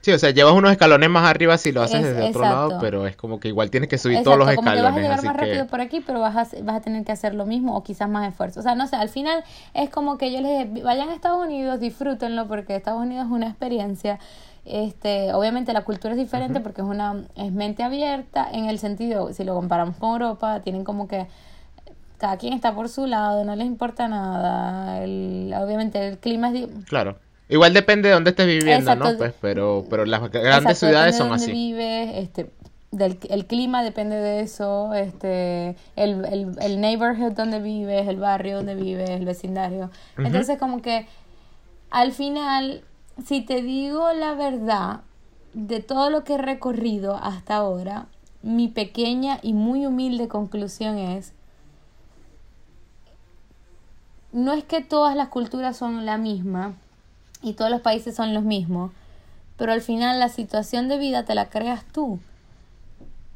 Sí, 0.03 0.11
o 0.11 0.19
sea, 0.19 0.31
llevas 0.31 0.53
unos 0.53 0.69
escalones 0.69 1.09
más 1.09 1.29
arriba 1.29 1.57
si 1.57 1.71
lo 1.71 1.81
haces 1.81 2.03
desde 2.03 2.27
otro 2.27 2.41
lado, 2.41 2.77
pero 2.81 3.07
es 3.07 3.15
como 3.15 3.39
que 3.39 3.47
igual 3.47 3.71
tienes 3.71 3.87
que 3.87 3.97
subir 3.97 4.21
todos 4.21 4.37
los 4.37 4.49
escalones. 4.49 4.83
Como 4.83 4.97
que 4.97 5.01
vas 5.01 5.13
a 5.13 5.15
llegar 5.15 5.23
más 5.23 5.37
rápido 5.37 5.67
por 5.67 5.79
aquí, 5.79 6.03
pero 6.05 6.19
vas 6.19 6.35
a, 6.35 6.61
vas 6.61 6.75
a 6.75 6.81
tener 6.81 7.05
que 7.05 7.13
hacer 7.13 7.33
lo 7.33 7.45
mismo 7.45 7.77
o 7.77 7.83
quizás 7.83 8.09
más 8.09 8.27
esfuerzo. 8.27 8.59
O 8.59 8.63
sea, 8.63 8.75
no 8.75 8.85
sé, 8.85 8.97
al 8.97 9.07
final 9.07 9.45
es 9.73 9.89
como 9.89 10.17
que 10.17 10.33
yo 10.33 10.41
les 10.41 10.69
dije, 10.73 10.83
vayan 10.83 11.07
a 11.07 11.13
Estados 11.13 11.45
Unidos, 11.45 11.79
disfrútenlo, 11.79 12.49
porque 12.49 12.75
Estados 12.75 13.01
Unidos 13.01 13.27
es 13.27 13.31
una 13.31 13.47
experiencia 13.47 14.19
este, 14.65 15.33
obviamente 15.33 15.73
la 15.73 15.83
cultura 15.83 16.13
es 16.13 16.19
diferente 16.19 16.59
porque 16.59 16.81
es 16.81 16.87
una 16.87 17.25
es 17.35 17.51
mente 17.51 17.83
abierta 17.83 18.47
en 18.51 18.65
el 18.65 18.79
sentido, 18.79 19.33
si 19.33 19.43
lo 19.43 19.53
comparamos 19.55 19.97
con 19.97 20.11
Europa, 20.11 20.61
tienen 20.61 20.83
como 20.83 21.07
que 21.07 21.27
cada 22.17 22.37
quien 22.37 22.53
está 22.53 22.73
por 22.73 22.87
su 22.87 23.05
lado, 23.05 23.43
no 23.43 23.55
les 23.55 23.67
importa 23.67 24.07
nada. 24.07 25.03
El, 25.03 25.53
obviamente 25.57 26.07
el 26.07 26.17
clima 26.17 26.51
es... 26.51 26.67
Claro. 26.87 27.17
Igual 27.49 27.73
depende 27.73 28.07
de 28.07 28.13
dónde 28.13 28.29
estés 28.29 28.47
viviendo, 28.47 28.95
¿no? 28.95 29.17
Pues, 29.17 29.33
pero, 29.41 29.85
pero 29.89 30.05
las 30.05 30.31
grandes 30.31 30.79
ciudades 30.79 31.17
son 31.17 31.33
así. 31.33 31.51
Vives, 31.51 32.11
este, 32.15 32.49
del, 32.91 33.19
el 33.29 33.45
clima 33.45 33.83
depende 33.83 34.15
de 34.15 34.39
eso, 34.39 34.93
este, 34.93 35.75
el, 35.97 36.23
el, 36.25 36.55
el 36.61 36.79
neighborhood 36.79 37.33
donde 37.33 37.59
vives, 37.59 38.07
el 38.07 38.17
barrio 38.17 38.57
donde 38.57 38.75
vives, 38.75 39.09
el 39.09 39.25
vecindario. 39.25 39.91
Entonces 40.17 40.57
como 40.57 40.81
que 40.81 41.05
al 41.91 42.13
final 42.13 42.83
si 43.21 43.41
te 43.41 43.61
digo 43.61 44.11
la 44.13 44.33
verdad 44.33 45.01
de 45.53 45.81
todo 45.81 46.09
lo 46.09 46.23
que 46.23 46.33
he 46.33 46.37
recorrido 46.37 47.15
hasta 47.15 47.55
ahora, 47.55 48.07
mi 48.41 48.67
pequeña 48.67 49.39
y 49.41 49.53
muy 49.53 49.85
humilde 49.85 50.27
conclusión 50.27 50.97
es, 50.97 51.33
no 54.31 54.53
es 54.53 54.63
que 54.63 54.81
todas 54.81 55.15
las 55.15 55.29
culturas 55.29 55.77
son 55.77 56.05
la 56.05 56.17
misma 56.17 56.73
y 57.41 57.53
todos 57.53 57.69
los 57.69 57.81
países 57.81 58.15
son 58.15 58.33
los 58.33 58.43
mismos, 58.43 58.91
pero 59.57 59.71
al 59.71 59.81
final 59.81 60.19
la 60.19 60.29
situación 60.29 60.87
de 60.87 60.97
vida 60.97 61.23
te 61.23 61.35
la 61.35 61.49
creas 61.49 61.85
tú. 61.85 62.19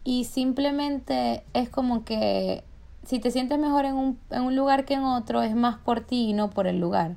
Y 0.04 0.24
simplemente 0.24 1.44
es 1.54 1.70
como 1.70 2.04
que 2.04 2.64
si 3.06 3.20
te 3.20 3.30
sientes 3.30 3.60
mejor 3.60 3.86
en 3.86 3.96
un, 3.96 4.20
en 4.32 4.42
un 4.42 4.56
lugar 4.56 4.86
que 4.86 4.96
en 4.96 5.04
otro, 5.04 5.44
es 5.44 5.56
más 5.56 5.78
por 5.78 6.02
ti 6.02 6.30
y 6.30 6.34
no 6.34 6.50
por 6.50 6.66
el 6.66 6.80
lugar. 6.80 7.16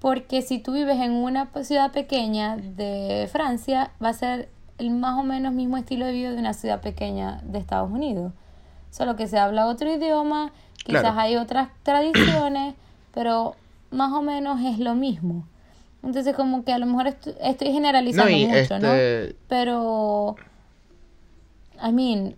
Porque 0.00 0.42
si 0.42 0.58
tú 0.58 0.72
vives 0.72 1.00
en 1.00 1.12
una 1.12 1.48
ciudad 1.62 1.92
pequeña 1.92 2.56
de 2.56 3.28
Francia, 3.30 3.90
va 4.02 4.10
a 4.10 4.12
ser 4.12 4.48
el 4.78 4.90
más 4.90 5.18
o 5.18 5.24
menos 5.24 5.52
mismo 5.52 5.76
estilo 5.76 6.06
de 6.06 6.12
vida 6.12 6.30
de 6.30 6.38
una 6.38 6.54
ciudad 6.54 6.80
pequeña 6.80 7.40
de 7.42 7.58
Estados 7.58 7.90
Unidos. 7.90 8.32
Solo 8.90 9.16
que 9.16 9.26
se 9.26 9.38
habla 9.38 9.66
otro 9.66 9.92
idioma, 9.92 10.52
quizás 10.84 11.16
hay 11.16 11.36
otras 11.36 11.68
tradiciones, 11.82 12.74
pero 13.14 13.56
más 13.90 14.12
o 14.12 14.22
menos 14.22 14.60
es 14.60 14.78
lo 14.78 14.94
mismo. 14.94 15.46
Entonces 16.02 16.34
como 16.34 16.64
que 16.64 16.72
a 16.72 16.78
lo 16.78 16.86
mejor 16.86 17.08
estoy 17.08 17.72
generalizando 17.72 18.32
mucho, 18.32 18.78
¿no? 18.78 18.92
Este 18.92 19.36
pero, 19.48 20.36
I 21.82 21.92
mean, 21.92 22.36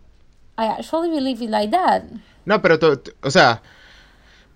I 0.57 0.67
actually 0.67 1.11
believe 1.11 1.45
it 1.45 1.51
like 1.51 1.71
that. 1.71 2.05
No, 2.47 2.63
pero, 2.63 2.79
o 3.23 3.31
sea, 3.31 3.63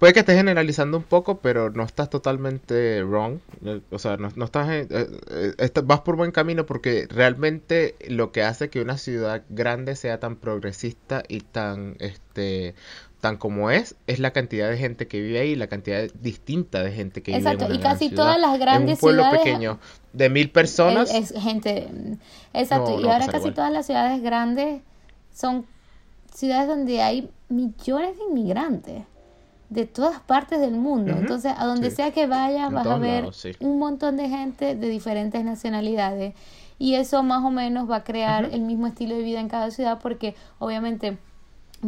Puede 0.05 0.13
que 0.13 0.21
estés 0.21 0.37
generalizando 0.37 0.99
un 0.99 1.03
poco, 1.03 1.39
pero 1.39 1.71
no 1.71 1.83
estás 1.83 2.11
totalmente 2.11 3.03
wrong. 3.03 3.39
Eh, 3.65 3.81
o 3.91 3.99
sea, 3.99 4.19
no, 4.19 4.45
estás, 4.45 4.69
eh, 4.69 4.87
eh, 4.91 5.71
vas 5.83 6.01
por 6.01 6.17
buen 6.17 6.31
camino 6.31 6.67
porque 6.67 7.07
realmente 7.09 7.95
lo 8.11 8.31
que 8.31 8.43
hace 8.43 8.69
que 8.69 8.83
una 8.83 8.99
ciudad 8.99 9.45
grande 9.49 9.97
sea 9.97 10.21
tan 10.21 10.37
progresista 10.37 11.23
y 11.27 11.41
tan, 11.41 11.97
este, 12.01 12.75
tan 13.23 13.39
como 13.39 13.71
es, 13.71 13.97
es 14.07 14.19
la 14.19 14.33
cantidad 14.33 14.69
de 14.69 14.77
gente 14.77 15.09
que 15.09 15.23
vive 15.23 15.41
ahí, 15.41 15.57
la 15.57 15.69
cantidad 15.69 16.07
distinta 16.21 16.83
de 16.83 16.93
gente 16.93 17.23
que 17.23 17.39
vive 17.39 17.51
en 17.51 17.65
una 17.65 17.75
y 17.75 17.79
casi 17.79 18.11
todas 18.11 18.39
las 18.39 18.59
grandes 18.59 19.03
en 19.03 19.09
un 19.09 19.17
pueblo 19.17 19.31
pequeño 19.31 19.79
de 20.13 20.29
mil 20.29 20.51
personas. 20.51 21.15
Es, 21.15 21.33
gente, 21.33 21.89
exacto. 22.53 23.01
y 23.01 23.09
ahora 23.09 23.27
casi 23.29 23.53
todas 23.53 23.73
las 23.73 23.87
ciudades 23.87 24.21
grandes 24.23 24.83
son 25.33 25.65
ciudades 26.35 26.69
donde 26.69 27.01
hay 27.01 27.31
millones 27.49 28.19
de 28.19 28.25
inmigrantes 28.25 29.05
de 29.75 29.87
todas 29.87 30.21
partes 30.21 30.61
del 30.61 30.75
mundo. 30.75 31.13
Entonces, 31.19 31.53
a 31.57 31.67
donde 31.67 31.91
sea 31.91 32.13
que 32.13 32.27
vayas, 32.29 32.73
vas 32.73 32.87
a 32.87 32.97
ver 32.97 33.29
un 33.59 33.79
montón 33.79 34.17
de 34.17 34.29
gente 34.29 34.77
de 34.77 34.89
diferentes 34.89 35.45
nacionalidades. 35.45 36.35
Y 36.79 36.95
eso 36.95 37.23
más 37.23 37.45
o 37.45 37.51
menos 37.51 37.91
va 37.91 37.97
a 37.97 38.05
crear 38.05 38.51
el 38.53 38.61
mismo 38.61 38.87
estilo 38.87 39.17
de 39.17 39.23
vida 39.23 39.41
en 39.41 39.49
cada 39.49 39.71
ciudad 39.71 39.99
porque 40.01 40.35
obviamente 40.59 41.19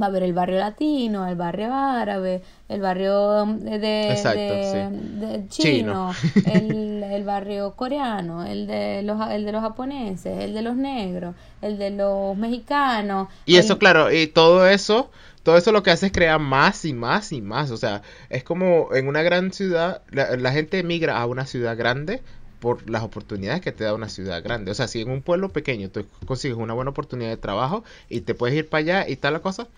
va 0.00 0.07
a 0.07 0.09
haber 0.09 0.25
el 0.25 0.33
barrio 0.33 0.59
latino, 0.59 1.26
el 1.26 1.37
barrio 1.37 1.73
árabe, 1.73 2.43
el 2.69 2.81
barrio 2.81 3.47
de, 3.47 3.78
de, 3.78 5.45
chino, 5.49 6.12
El, 6.47 7.02
el, 7.02 7.25
barrio 7.25 7.73
coreano, 7.75 8.45
el 8.45 8.66
de 8.66 9.02
los 9.02 9.19
el 9.31 9.45
de 9.45 9.52
los 9.52 9.62
japoneses, 9.62 10.38
el 10.38 10.55
de 10.55 10.62
los 10.62 10.76
negros, 10.76 11.35
el 11.62 11.78
de 11.78 11.90
los 11.90 12.37
mexicanos. 12.37 13.28
Y 13.47 13.57
eso 13.57 13.78
claro, 13.78 14.12
y 14.12 14.26
todo 14.26 14.69
eso 14.69 15.11
todo 15.47 15.57
eso 15.57 15.71
lo 15.71 15.85
que 15.85 15.93
hace 15.93 16.07
es 16.07 16.12
crear 16.12 16.41
más 16.41 16.85
y 16.85 16.93
más 16.93 17.31
y 17.31 17.41
más. 17.41 17.71
O 17.71 17.76
sea, 17.76 18.03
es 18.31 18.43
como 18.43 18.93
en 18.93 19.07
una 19.07 19.23
gran 19.23 19.53
ciudad, 19.53 20.03
la, 20.11 20.50
gente 20.50 20.83
migra 20.83 21.21
a 21.21 21.26
una 21.26 21.47
ciudad 21.47 21.76
grande 21.76 22.21
por 22.59 22.91
las 22.91 23.05
oportunidades 23.05 23.61
que 23.61 23.71
te 23.71 23.85
da 23.85 23.95
una 23.95 24.09
ciudad 24.09 24.43
grande. 24.43 24.73
O 24.73 24.75
sea, 24.75 24.88
si 24.88 25.03
en 25.03 25.09
un 25.09 25.23
pueblo 25.23 25.50
pequeño 25.50 25.88
tú 25.88 26.05
consigues 26.26 26.57
una 26.59 26.75
buena 26.75 26.91
oportunidad 26.91 27.31
de 27.31 27.37
trabajo 27.37 27.85
y 28.09 28.23
te 28.23 28.35
puedes 28.35 28.57
ir 28.57 28.69
para 28.69 28.81
allá 28.81 29.09
y 29.09 29.15
tal 29.15 29.35
la 29.35 29.38
cosa, 29.38 29.69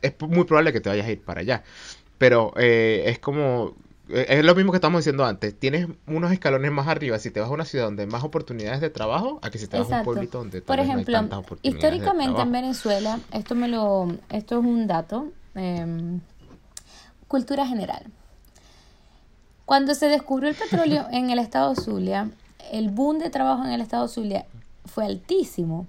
es 0.00 0.14
muy 0.18 0.44
probable 0.44 0.72
que 0.72 0.80
te 0.80 0.88
vayas 0.88 1.06
a 1.06 1.10
ir 1.10 1.20
para 1.20 1.42
allá. 1.42 1.62
Pero 2.16 2.54
eh, 2.56 3.02
es 3.08 3.18
como 3.18 3.76
es 4.08 4.44
lo 4.44 4.54
mismo 4.54 4.72
que 4.72 4.76
estamos 4.76 5.00
diciendo 5.00 5.24
antes. 5.24 5.58
Tienes 5.58 5.86
unos 6.06 6.32
escalones 6.32 6.70
más 6.72 6.88
arriba 6.88 7.18
si 7.18 7.30
te 7.30 7.40
vas 7.40 7.48
a 7.48 7.52
una 7.52 7.64
ciudad 7.64 7.86
donde 7.86 8.02
hay 8.02 8.08
más 8.08 8.24
oportunidades 8.24 8.80
de 8.80 8.90
trabajo 8.90 9.38
a 9.42 9.50
que 9.50 9.58
si 9.58 9.66
te 9.66 9.78
vas 9.78 9.90
a 9.90 9.98
un 9.98 10.04
pueblito 10.04 10.38
donde 10.38 10.60
Por 10.60 10.78
ejemplo, 10.78 11.12
no 11.12 11.18
hay 11.18 11.22
tantas 11.22 11.38
oportunidades 11.38 11.84
históricamente 11.84 12.40
en 12.42 12.52
Venezuela, 12.52 13.20
esto 13.32 13.54
me 13.54 13.68
lo, 13.68 14.08
esto 14.30 14.58
es 14.58 14.64
un 14.64 14.86
dato, 14.86 15.28
em, 15.54 16.20
cultura 17.28 17.66
general. 17.66 18.04
Cuando 19.64 19.94
se 19.94 20.06
descubrió 20.06 20.50
el 20.50 20.56
petróleo 20.56 21.06
en 21.12 21.30
el 21.30 21.38
estado 21.38 21.74
Zulia, 21.74 22.30
el 22.72 22.90
boom 22.90 23.18
de 23.18 23.30
trabajo 23.30 23.64
en 23.64 23.70
el 23.70 23.80
estado 23.80 24.08
Zulia 24.08 24.46
fue 24.84 25.06
altísimo 25.06 25.86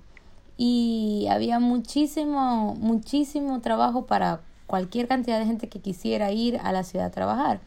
y 0.56 1.28
había 1.30 1.60
muchísimo, 1.60 2.76
muchísimo 2.76 3.60
trabajo 3.62 4.06
para 4.06 4.42
cualquier 4.68 5.08
cantidad 5.08 5.40
de 5.40 5.46
gente 5.46 5.68
que 5.68 5.80
quisiera 5.80 6.32
ir 6.32 6.60
a 6.64 6.72
la 6.72 6.84
ciudad 6.84 7.08
a 7.08 7.12
trabajar. 7.12 7.60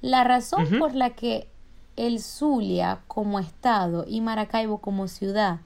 La 0.00 0.24
razón 0.24 0.78
por 0.78 0.94
la 0.94 1.10
que 1.10 1.48
el 1.96 2.20
Zulia 2.20 3.00
como 3.08 3.38
estado 3.38 4.04
y 4.06 4.20
Maracaibo 4.20 4.78
como 4.78 5.08
ciudad 5.08 5.60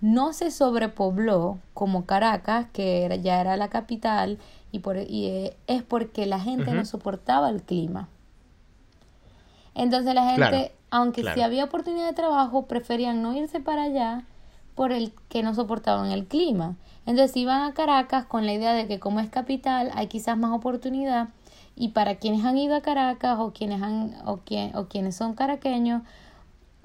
no 0.00 0.32
se 0.32 0.50
sobrepobló 0.50 1.58
como 1.74 2.06
Caracas, 2.06 2.66
que 2.72 3.20
ya 3.22 3.40
era 3.40 3.56
la 3.56 3.68
capital, 3.68 4.38
y, 4.70 4.80
por, 4.80 4.96
eh, 4.98 5.56
es 5.66 5.82
porque 5.82 6.26
la 6.26 6.38
gente 6.38 6.72
no 6.72 6.84
soportaba 6.84 7.48
el 7.48 7.62
clima. 7.62 8.08
Entonces 9.74 10.14
la 10.14 10.30
gente, 10.30 10.72
aunque 10.90 11.22
si 11.34 11.40
había 11.40 11.64
oportunidad 11.64 12.06
de 12.06 12.14
trabajo, 12.14 12.66
preferían 12.66 13.22
no 13.22 13.34
irse 13.34 13.60
para 13.60 13.84
allá 13.84 14.24
por 14.74 14.92
el 14.92 15.12
que 15.28 15.42
no 15.42 15.54
soportaban 15.54 16.10
el 16.10 16.26
clima. 16.26 16.76
Entonces 17.06 17.36
iban 17.36 17.62
a 17.62 17.74
Caracas 17.74 18.26
con 18.26 18.46
la 18.46 18.52
idea 18.52 18.74
de 18.74 18.86
que 18.86 18.98
como 19.00 19.20
es 19.20 19.30
capital 19.30 19.90
hay 19.94 20.08
quizás 20.08 20.36
más 20.36 20.52
oportunidad 20.52 21.28
y 21.76 21.88
para 21.88 22.16
quienes 22.16 22.44
han 22.44 22.58
ido 22.58 22.74
a 22.74 22.80
Caracas 22.80 23.38
o 23.38 23.52
quienes, 23.52 23.82
han, 23.82 24.16
o, 24.24 24.38
quien, 24.38 24.74
o 24.74 24.86
quienes 24.86 25.14
son 25.14 25.34
caraqueños, 25.34 26.02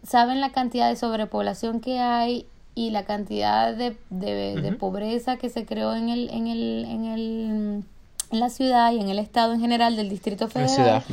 saben 0.04 0.42
la 0.42 0.52
cantidad 0.52 0.90
de 0.90 0.96
sobrepoblación 0.96 1.80
que 1.80 2.00
hay 2.00 2.46
y 2.76 2.92
la 2.92 3.06
cantidad 3.06 3.74
de, 3.74 3.98
de, 4.10 4.72
pobreza 4.74 5.38
que 5.38 5.50
se 5.50 5.66
creó 5.66 5.96
en 5.96 6.10
el, 6.10 6.30
en 6.30 6.48
el, 6.48 6.86
en 6.86 7.06
el 7.06 7.84
en 8.32 8.40
la 8.40 8.50
ciudad 8.50 8.92
y 8.92 9.00
en 9.00 9.10
el 9.10 9.20
estado 9.20 9.54
en 9.54 9.60
general 9.60 9.96
del 9.96 10.10
Distrito 10.10 10.48
Federal, 10.48 11.04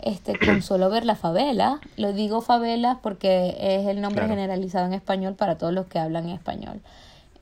este, 0.00 0.38
con 0.38 0.60
solo 0.60 0.90
ver 0.90 1.04
la 1.06 1.14
favela, 1.14 1.80
lo 1.96 2.12
digo 2.12 2.40
favela 2.40 2.98
porque 3.02 3.56
es 3.58 3.86
el 3.86 4.00
nombre 4.00 4.26
generalizado 4.26 4.86
en 4.86 4.92
español 4.92 5.34
para 5.34 5.56
todos 5.56 5.72
los 5.72 5.86
que 5.86 5.98
hablan 5.98 6.28
en 6.28 6.34
español. 6.34 6.80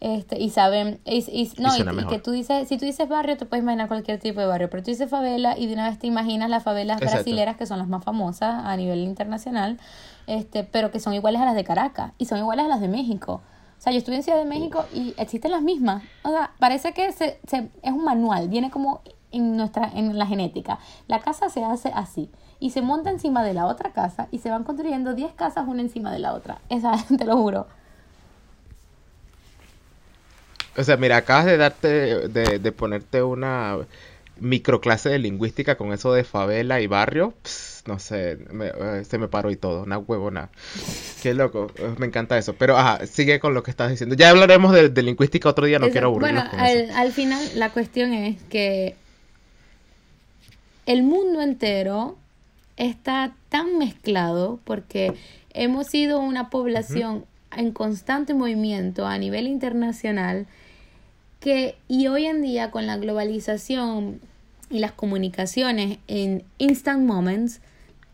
Este, 0.03 0.37
y 0.41 0.51
saben, 0.51 0.99
y, 1.05 1.53
no, 1.59 1.77
y, 1.77 2.07
que 2.09 2.19
tú 2.19 2.33
dices, 2.33 2.67
si 2.67 2.77
tú 2.77 2.85
dices 2.85 3.09
barrio, 3.09 3.37
te 3.37 3.47
puedes 3.47 3.63
imaginar 3.63 3.87
cualquier 3.87 4.19
tipo 4.19 4.41
de 4.41 4.47
barrio, 4.47 4.69
pero 4.69 4.83
tú 4.83 4.91
dices 4.91 5.09
favela 5.09 5.57
y 5.57 5.69
de 5.69 5.75
una 5.75 5.89
vez 5.89 6.01
te 6.01 6.09
imaginas 6.09 6.51
las 6.51 6.65
favelas 6.65 6.99
brasileras 6.99 7.57
que 7.57 7.67
son 7.67 7.79
las 7.79 7.87
más 7.87 8.03
famosas 8.03 8.65
a 8.65 8.77
nivel 8.77 8.99
internacional, 9.05 9.79
este, 10.27 10.65
pero 10.65 10.91
que 10.91 10.99
son 10.99 11.15
iguales 11.15 11.41
a 11.41 11.45
las 11.45 11.55
de 11.55 11.63
Caracas 11.63 12.15
y 12.19 12.25
son 12.25 12.39
iguales 12.39 12.65
a 12.65 12.69
las 12.69 12.81
de 12.81 12.89
México. 12.89 13.43
O 13.79 13.81
sea, 13.81 13.93
yo 13.93 13.99
estuve 13.99 14.17
en 14.17 14.25
Ciudad 14.25 14.39
de 14.39 14.45
México 14.45 14.85
y 14.93 15.15
existen 15.19 15.53
las 15.53 15.63
mismas. 15.63 16.03
O 16.25 16.31
sea, 16.31 16.51
parece 16.59 16.93
que 16.95 17.13
se, 17.13 17.39
se, 17.47 17.71
es 17.83 17.93
un 17.93 18.03
manual, 18.03 18.49
viene 18.49 18.73
como 18.73 19.03
en 19.31 19.57
nuestra 19.57 19.89
en 19.95 20.19
la 20.19 20.27
genética. 20.27 20.81
La 21.07 21.21
casa 21.21 21.49
se 21.49 21.63
hace 21.63 21.93
así 21.95 22.29
y 22.59 22.71
se 22.71 22.83
monta 22.83 23.11
encima 23.11 23.45
de 23.45 23.55
la 23.55 23.67
otra 23.67 23.93
casa 23.93 24.27
y 24.33 24.39
se 24.39 24.51
van 24.51 24.65
construyendo 24.65 25.15
10 25.15 25.33
casas 25.35 25.69
una 25.69 25.83
encima 25.83 26.11
de 26.11 26.19
la 26.19 26.35
otra. 26.35 26.61
Esa, 26.71 26.97
te 27.17 27.25
lo 27.25 27.37
juro. 27.37 27.69
O 30.77 30.85
sea, 30.85 30.97
mira, 30.97 31.19
acabas 31.19 31.47
de 31.47 31.57
darte, 31.57 32.29
de, 32.29 32.73
ponerte 32.73 33.23
una 33.23 33.79
microclase 34.41 35.11
de 35.11 35.19
lingüística 35.19 35.77
con 35.77 35.93
eso 35.93 36.13
de 36.13 36.25
favela 36.25 36.81
y 36.81 36.87
barrio. 36.87 37.35
no 37.87 37.99
sé, 37.99 38.33
eh, 38.33 39.03
se 39.09 39.19
me 39.19 39.29
paró 39.29 39.51
y 39.51 39.57
todo, 39.57 39.83
una 39.83 39.99
huevona. 39.99 40.49
Qué 41.23 41.35
loco, 41.35 41.71
eh, 41.77 41.95
me 41.99 42.07
encanta 42.07 42.39
eso. 42.39 42.55
Pero, 42.55 42.77
ajá, 42.77 43.07
sigue 43.07 43.39
con 43.39 43.55
lo 43.55 43.63
que 43.63 43.71
estás 43.71 43.91
diciendo. 43.91 44.17
Ya 44.17 44.31
hablaremos 44.31 44.73
de, 44.73 45.03
lingüística 45.03 45.49
otro 45.49 45.67
día, 45.67 45.79
no 45.79 45.91
quiero 45.91 46.09
aburrirnos 46.09 46.51
Bueno, 46.51 46.65
al, 46.65 46.91
al 46.91 47.13
final 47.13 47.43
la 47.55 47.71
cuestión 47.71 48.15
es 48.15 48.41
que 48.49 48.97
el 50.87 51.03
mundo 51.03 51.43
entero 51.43 52.17
está 52.77 53.35
tan 53.49 53.79
mezclado 53.79 54.59
porque 54.65 55.15
hemos 55.53 55.87
sido 55.87 56.19
una 56.21 56.51
población 56.51 57.25
en 57.57 57.73
constante 57.73 58.35
movimiento 58.35 59.07
a 59.07 59.19
nivel 59.19 59.47
internacional 59.47 60.47
que 61.41 61.77
y 61.89 62.07
hoy 62.07 62.27
en 62.27 62.43
día 62.43 62.71
con 62.71 62.87
la 62.87 62.97
globalización 62.97 64.21
y 64.71 64.79
las 64.79 64.93
comunicaciones 64.93 65.99
en 66.07 66.45
instant 66.59 67.05
moments 67.05 67.61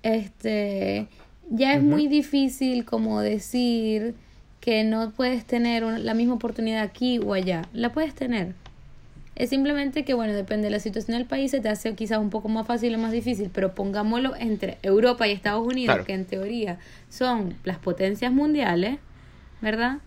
este 0.02 1.08
ya 1.50 1.74
es 1.74 1.82
muy 1.82 2.08
difícil 2.08 2.84
como 2.84 3.20
decir 3.20 4.14
que 4.60 4.84
no 4.84 5.12
puedes 5.12 5.44
tener 5.44 5.82
la 5.82 6.14
misma 6.14 6.34
oportunidad 6.34 6.82
aquí 6.82 7.18
o 7.18 7.32
allá. 7.32 7.62
La 7.72 7.92
puedes 7.92 8.14
tener. 8.14 8.54
Es 9.34 9.50
simplemente 9.50 10.04
que 10.04 10.14
bueno 10.14 10.34
depende 10.34 10.64
de 10.64 10.70
la 10.70 10.80
situación 10.80 11.16
del 11.16 11.26
país 11.26 11.52
se 11.52 11.60
te 11.60 11.68
hace 11.68 11.94
quizás 11.94 12.18
un 12.18 12.28
poco 12.28 12.48
más 12.48 12.66
fácil 12.66 12.94
o 12.96 12.98
más 12.98 13.12
difícil 13.12 13.50
pero 13.54 13.72
pongámoslo 13.72 14.34
entre 14.36 14.78
Europa 14.82 15.28
y 15.28 15.32
Estados 15.32 15.64
Unidos 15.64 16.04
que 16.04 16.12
en 16.12 16.24
teoría 16.24 16.78
son 17.08 17.54
las 17.62 17.78
potencias 17.78 18.32
mundiales 18.32 18.98
verdad 19.60 19.98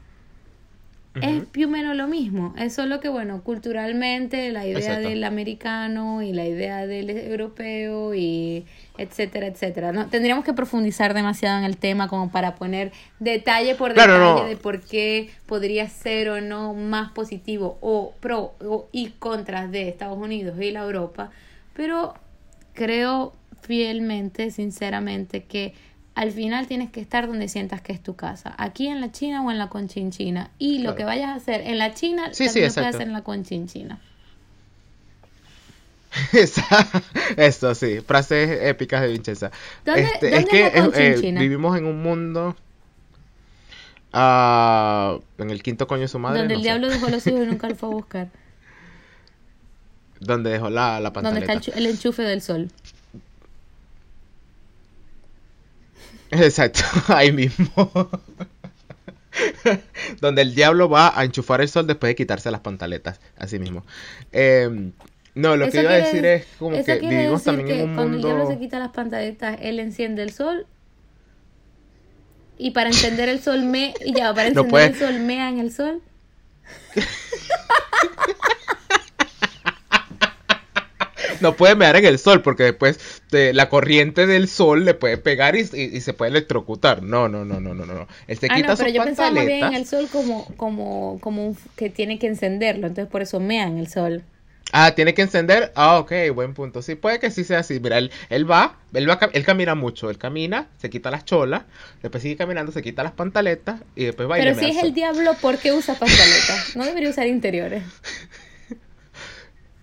es 1.15 1.43
più 1.45 1.67
menos 1.67 1.95
lo 1.97 2.07
mismo. 2.07 2.53
Es 2.57 2.73
solo 2.73 3.01
que, 3.01 3.09
bueno, 3.09 3.43
culturalmente 3.43 4.49
la 4.51 4.65
idea 4.65 4.97
del 4.97 5.23
americano 5.25 6.21
y 6.21 6.31
la 6.31 6.45
idea 6.45 6.87
del 6.87 7.09
europeo 7.09 8.15
y 8.15 8.65
etcétera, 8.97 9.47
etcétera. 9.47 9.91
No, 9.91 10.07
tendríamos 10.07 10.45
que 10.45 10.53
profundizar 10.53 11.13
demasiado 11.13 11.59
en 11.59 11.65
el 11.65 11.75
tema 11.75 12.07
como 12.07 12.31
para 12.31 12.55
poner 12.55 12.93
detalle 13.19 13.75
por 13.75 13.93
detalle 13.93 14.47
de 14.47 14.55
por 14.55 14.81
qué 14.81 15.29
podría 15.47 15.89
ser 15.89 16.29
o 16.29 16.39
no 16.39 16.73
más 16.73 17.11
positivo 17.11 17.77
o 17.81 18.13
pro 18.21 18.53
o, 18.65 18.87
y 18.93 19.09
contras 19.19 19.69
de 19.69 19.89
Estados 19.89 20.17
Unidos 20.17 20.55
y 20.61 20.71
la 20.71 20.83
Europa. 20.83 21.29
Pero 21.73 22.13
creo 22.73 23.33
fielmente, 23.61 24.49
sinceramente, 24.49 25.43
que 25.43 25.73
al 26.15 26.31
final 26.31 26.67
tienes 26.67 26.91
que 26.91 26.99
estar 26.99 27.27
donde 27.27 27.47
sientas 27.47 27.81
que 27.81 27.93
es 27.93 28.03
tu 28.03 28.15
casa, 28.15 28.53
aquí 28.57 28.87
en 28.87 29.01
la 29.01 29.11
China 29.11 29.43
o 29.43 29.51
en 29.51 29.57
la 29.57 29.69
Conchinchina. 29.69 30.51
Y 30.57 30.79
lo 30.79 30.95
que 30.95 31.05
vayas 31.05 31.29
a 31.29 31.35
hacer 31.35 31.61
en 31.61 31.77
la 31.77 31.93
China, 31.93 32.29
sí, 32.33 32.45
también 32.45 32.67
lo 32.67 32.73
puedes 32.73 32.95
hacer 32.95 33.07
en 33.07 33.13
la 33.13 33.23
Conchinchina. 33.23 33.99
Eso 37.37 37.73
sí, 37.73 38.01
frases 38.01 38.63
épicas 38.63 39.01
de 39.01 39.07
Vincenza. 39.07 39.51
¿Dónde, 39.85 40.01
este, 40.01 40.35
es 40.35 40.45
que 40.45 40.67
eh, 40.67 40.91
eh, 40.93 41.31
vivimos 41.39 41.77
en 41.77 41.85
un 41.85 42.01
mundo 42.01 42.55
uh, 44.13 45.21
en 45.41 45.49
el 45.49 45.63
quinto 45.63 45.87
coño 45.87 46.01
de 46.01 46.07
su 46.09 46.19
madre. 46.19 46.39
Donde 46.39 46.55
el 46.55 46.61
diablo 46.61 46.89
dejó 46.89 47.07
los 47.07 47.25
hijos 47.25 47.43
y 47.43 47.45
nunca 47.45 47.69
lo 47.69 47.75
fue 47.75 47.89
a 47.89 47.91
buscar. 47.93 48.29
Donde 50.19 50.51
dejó 50.51 50.69
la, 50.69 50.99
la 50.99 51.13
pantalla. 51.13 51.39
Donde 51.39 51.53
está 51.53 51.77
el 51.77 51.85
enchufe 51.85 52.23
del 52.23 52.41
sol. 52.41 52.69
Exacto, 56.31 56.81
ahí 57.07 57.31
mismo. 57.31 57.91
Donde 60.21 60.41
el 60.41 60.55
diablo 60.55 60.89
va 60.89 61.17
a 61.17 61.23
enchufar 61.23 61.61
el 61.61 61.69
sol 61.69 61.87
después 61.87 62.09
de 62.09 62.15
quitarse 62.15 62.51
las 62.51 62.61
pantaletas, 62.61 63.19
así 63.37 63.59
mismo. 63.59 63.85
Em, 64.31 64.93
no, 65.35 65.55
lo 65.55 65.69
que 65.69 65.81
iba 65.81 65.91
a 65.91 65.95
decir 65.95 66.25
es 66.25 66.45
como 66.59 66.83
que 66.83 66.99
vivimos 66.99 67.43
también 67.43 67.79
en 67.79 67.89
un 67.89 67.95
cuando 67.95 68.17
el 68.17 68.23
diablo 68.23 68.47
se 68.47 68.57
quita 68.57 68.79
las 68.79 68.91
pantaletas, 68.91 69.57
él 69.61 69.79
enciende 69.79 70.23
el 70.23 70.31
sol 70.31 70.65
y 72.57 72.71
para 72.71 72.89
encender 72.89 73.29
el 73.29 73.41
sol 73.41 73.63
me 73.63 73.93
y 74.05 74.13
ya 74.13 74.33
para 74.33 74.47
encender 74.49 74.91
el 74.91 74.95
sol 74.95 75.19
mea 75.19 75.49
en 75.49 75.59
el 75.59 75.71
sol. 75.73 76.01
no 81.39 81.55
puede 81.55 81.75
mear 81.75 81.95
en 81.95 82.05
el 82.05 82.19
sol 82.19 82.41
porque 82.41 82.63
después 82.63 83.20
de 83.31 83.53
la 83.53 83.69
corriente 83.69 84.27
del 84.27 84.47
sol 84.47 84.85
le 84.85 84.93
puede 84.93 85.17
pegar 85.17 85.55
y, 85.55 85.65
se 85.65 86.13
puede 86.13 86.31
electrocutar. 86.31 87.01
No, 87.01 87.29
no, 87.29 87.45
no, 87.45 87.59
no, 87.59 87.73
no, 87.73 87.85
no. 87.85 88.07
Él 88.27 88.37
se 88.37 88.47
ah, 88.49 88.55
quita 88.55 88.67
no, 88.67 88.77
pero 88.77 88.89
yo 88.89 89.03
pensaba 89.03 89.31
más 89.31 89.45
bien 89.45 89.63
en 89.63 89.73
el 89.73 89.85
sol 89.85 90.07
como, 90.11 90.45
como, 90.57 91.17
como 91.21 91.55
que 91.75 91.89
tiene 91.89 92.19
que 92.19 92.27
encenderlo, 92.27 92.87
entonces 92.87 93.09
por 93.09 93.21
eso 93.21 93.39
mea 93.39 93.67
en 93.67 93.77
el 93.77 93.87
sol. 93.87 94.23
Ah, 94.73 94.93
tiene 94.95 95.13
que 95.13 95.21
encender. 95.21 95.71
Ah, 95.75 95.99
ok, 95.99 96.11
buen 96.33 96.53
punto. 96.53 96.81
Sí, 96.81 96.95
puede 96.95 97.19
que 97.19 97.29
sí 97.29 97.43
sea 97.43 97.59
así. 97.59 97.79
Mira, 97.79 97.97
él, 97.97 98.11
él 98.29 98.49
va, 98.49 98.77
él 98.93 99.09
va, 99.09 99.19
él 99.33 99.43
camina 99.43 99.75
mucho. 99.75 100.09
Él 100.09 100.17
camina, 100.17 100.67
se 100.77 100.89
quita 100.89 101.11
las 101.11 101.25
cholas, 101.25 101.63
después 102.01 102.23
sigue 102.23 102.37
caminando, 102.37 102.71
se 102.71 102.81
quita 102.81 103.03
las 103.03 103.11
pantaletas 103.11 103.81
y 103.95 104.05
después 104.05 104.29
va 104.29 104.35
Pero 104.35 104.55
si 104.55 104.65
es 104.65 104.77
el 104.81 104.93
diablo, 104.93 105.33
¿por 105.41 105.57
qué 105.57 105.73
usa 105.73 105.95
pantaletas? 105.95 106.75
No 106.75 106.85
debería 106.85 107.09
usar 107.09 107.27
interiores. 107.27 107.83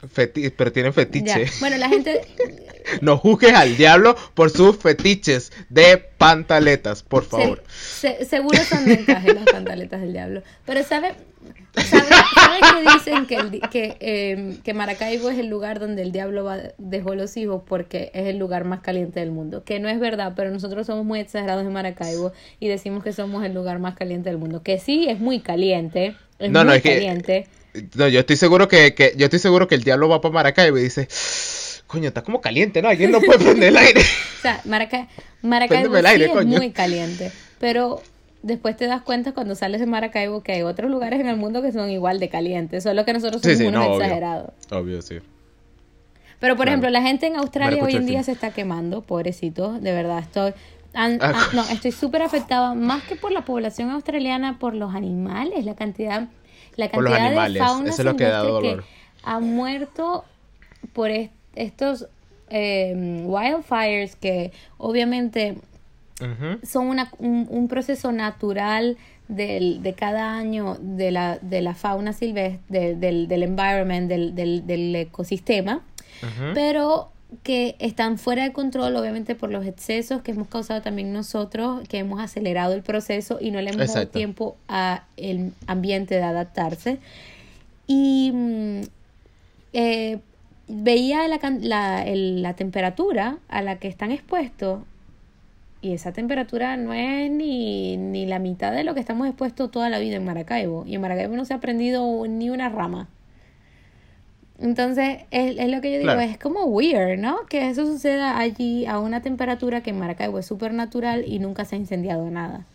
Feti 0.06 0.50
pero 0.50 0.72
tienen 0.72 0.92
fetiche. 0.92 1.46
Bueno, 1.60 1.76
la 1.76 1.88
gente... 1.88 2.20
no 3.00 3.18
juzgues 3.18 3.52
al 3.54 3.76
diablo 3.76 4.16
por 4.34 4.50
sus 4.50 4.76
fetiches 4.76 5.52
de 5.68 5.98
pantaletas, 5.98 7.02
por 7.02 7.24
favor. 7.24 7.62
seguro 7.68 8.58
son 8.64 8.84
de 8.84 8.94
encaje 8.94 9.34
las 9.34 9.44
pantaletas 9.44 10.00
del 10.00 10.12
diablo. 10.12 10.42
Pero 10.64 10.82
¿sabe, 10.82 11.14
¿sabe, 11.74 12.60
que 12.60 12.92
dicen 12.92 13.26
que, 13.26 13.60
que, 13.70 13.96
em, 14.00 14.56
que, 14.62 14.74
Maracaibo 14.74 15.30
es 15.30 15.38
el 15.38 15.48
lugar 15.48 15.80
donde 15.80 16.02
el 16.02 16.12
diablo 16.12 16.44
va, 16.44 16.58
dejó 16.78 17.14
los 17.14 17.36
hijos 17.36 17.62
porque 17.66 18.10
es 18.14 18.26
el 18.26 18.38
lugar 18.38 18.64
más 18.64 18.80
caliente 18.80 19.20
del 19.20 19.30
mundo? 19.30 19.64
Que 19.64 19.80
no 19.80 19.88
es 19.88 20.00
verdad, 20.00 20.32
pero 20.36 20.50
nosotros 20.50 20.86
somos 20.86 21.04
muy 21.04 21.20
exagerados 21.20 21.64
en 21.64 21.72
Maracaibo 21.72 22.32
y 22.60 22.68
decimos 22.68 23.04
que 23.04 23.12
somos 23.12 23.44
el 23.44 23.54
lugar 23.54 23.78
más 23.78 23.94
caliente 23.94 24.30
del 24.30 24.38
mundo. 24.38 24.62
Que 24.62 24.78
sí, 24.78 25.06
es 25.08 25.20
muy 25.20 25.40
caliente. 25.40 26.16
Es 26.38 26.50
no, 26.50 26.60
muy 26.60 26.68
no, 26.68 26.74
es 26.74 26.82
caliente. 26.82 27.46
No, 27.94 28.08
yo 28.08 28.20
estoy 28.20 28.36
seguro 28.36 28.68
que, 28.68 28.94
que, 28.94 29.14
yo 29.16 29.26
estoy 29.26 29.38
seguro 29.38 29.68
que 29.68 29.74
el 29.74 29.82
diablo 29.82 30.08
va 30.08 30.20
para 30.20 30.32
Maracaibo 30.32 30.78
y 30.78 30.82
dice, 30.82 31.08
coño, 31.86 32.08
está 32.08 32.22
como 32.22 32.40
caliente, 32.40 32.82
¿no? 32.82 32.88
Alguien 32.88 33.10
no 33.10 33.20
puede 33.20 33.38
prender 33.44 33.68
el 33.70 33.76
aire. 33.76 34.00
o 34.00 34.42
sea, 34.42 34.60
Maracaibo 34.64 35.96
sí 35.96 36.22
es 36.22 36.46
muy 36.46 36.70
caliente, 36.70 37.32
pero 37.58 38.02
después 38.42 38.76
te 38.76 38.86
das 38.86 39.02
cuenta 39.02 39.32
cuando 39.32 39.54
sales 39.54 39.80
de 39.80 39.86
Maracaibo 39.86 40.42
que 40.42 40.52
hay 40.52 40.62
otros 40.62 40.90
lugares 40.90 41.20
en 41.20 41.28
el 41.28 41.36
mundo 41.36 41.62
que 41.62 41.72
son 41.72 41.90
igual 41.90 42.20
de 42.20 42.28
calientes, 42.28 42.84
solo 42.84 43.04
que 43.04 43.12
nosotros 43.12 43.42
somos 43.42 43.60
unos 43.60 43.86
exagerados. 43.96 44.50
Obvio, 44.70 45.02
sí. 45.02 45.18
Pero 46.40 46.56
por 46.56 46.68
ejemplo, 46.68 46.88
la 46.90 47.02
gente 47.02 47.26
en 47.26 47.36
Australia 47.36 47.82
hoy 47.82 47.96
en 47.96 48.06
día 48.06 48.22
se 48.22 48.32
está 48.32 48.52
quemando, 48.52 49.02
pobrecito, 49.02 49.72
de 49.72 49.92
verdad, 49.92 50.20
estoy 50.20 50.52
ah. 50.94 51.48
no, 51.52 51.62
estoy 51.68 51.92
súper 51.92 52.22
afectada 52.22 52.74
más 52.74 53.02
que 53.04 53.16
por 53.16 53.32
la 53.32 53.44
población 53.44 53.90
australiana, 53.90 54.58
por 54.58 54.74
los 54.74 54.94
animales, 54.94 55.64
la 55.64 55.74
cantidad 55.74 56.28
la 56.78 56.88
cantidad 56.88 57.50
de 57.50 57.58
fauna 57.58 57.90
Eso 57.90 58.16
que, 58.16 58.80
ha 59.24 59.40
muerto 59.40 60.24
por 60.92 61.10
estos 61.54 62.06
eh, 62.50 63.22
wildfires 63.24 64.16
que 64.16 64.52
obviamente 64.78 65.58
son 66.62 66.86
una, 66.86 67.10
un, 67.18 67.68
proceso 67.68 68.10
natural 68.10 68.96
del, 69.28 69.82
de 69.82 69.92
cada 69.94 70.36
año 70.36 70.76
de 70.80 71.10
la, 71.10 71.38
de 71.38 71.62
la 71.62 71.74
fauna 71.74 72.12
silvestre, 72.12 72.96
del, 72.96 73.28
del 73.28 73.42
environment, 73.42 74.08
del, 74.08 74.34
del, 74.34 74.96
ecosistema, 74.96 75.82
pero 76.54 77.10
que 77.42 77.76
están 77.78 78.18
fuera 78.18 78.44
de 78.44 78.52
control, 78.52 78.96
obviamente 78.96 79.34
por 79.34 79.50
los 79.50 79.66
excesos 79.66 80.22
que 80.22 80.30
hemos 80.30 80.48
causado 80.48 80.80
también 80.82 81.12
nosotros, 81.12 81.86
que 81.88 81.98
hemos 81.98 82.20
acelerado 82.20 82.74
el 82.74 82.82
proceso 82.82 83.38
y 83.40 83.50
no 83.50 83.60
le 83.60 83.70
hemos 83.70 83.92
dado 83.92 84.08
tiempo 84.08 84.56
al 84.66 85.02
ambiente 85.66 86.14
de 86.14 86.22
adaptarse. 86.22 86.98
Y 87.86 88.30
mm, 88.32 88.80
eh, 89.72 90.18
veía 90.68 91.28
la, 91.28 91.38
la, 91.60 92.04
la 92.06 92.54
temperatura 92.54 93.38
a 93.48 93.62
la 93.62 93.78
que 93.78 93.88
están 93.88 94.10
expuestos 94.10 94.80
y 95.80 95.92
esa 95.92 96.12
temperatura 96.12 96.76
no 96.76 96.92
es 96.92 97.30
ni, 97.30 97.96
ni 97.96 98.26
la 98.26 98.38
mitad 98.38 98.72
de 98.72 98.82
lo 98.82 98.94
que 98.94 99.00
estamos 99.00 99.28
expuestos 99.28 99.70
toda 99.70 99.88
la 99.88 99.98
vida 99.98 100.16
en 100.16 100.24
Maracaibo. 100.24 100.84
Y 100.86 100.96
en 100.96 101.00
Maracaibo 101.00 101.36
no 101.36 101.44
se 101.44 101.54
ha 101.54 101.60
prendido 101.60 102.26
ni 102.26 102.50
una 102.50 102.68
rama. 102.68 103.08
Entonces, 104.60 105.20
es, 105.30 105.56
es 105.58 105.68
lo 105.70 105.80
que 105.80 105.92
yo 105.92 105.98
digo, 106.00 106.20
es 106.20 106.38
como 106.38 106.64
weird, 106.64 107.18
¿no? 107.18 107.46
Que 107.46 107.68
eso 107.70 107.86
suceda 107.86 108.38
allí 108.38 108.86
a 108.86 108.98
una 108.98 109.22
temperatura 109.22 109.82
que 109.82 109.90
en 109.90 109.98
Maracaibo 109.98 110.38
es 110.38 110.46
súper 110.46 110.72
natural 110.72 111.24
y 111.26 111.38
nunca 111.38 111.64
se 111.64 111.76
ha 111.76 111.78
incendiado 111.78 112.28
nada. 112.30 112.66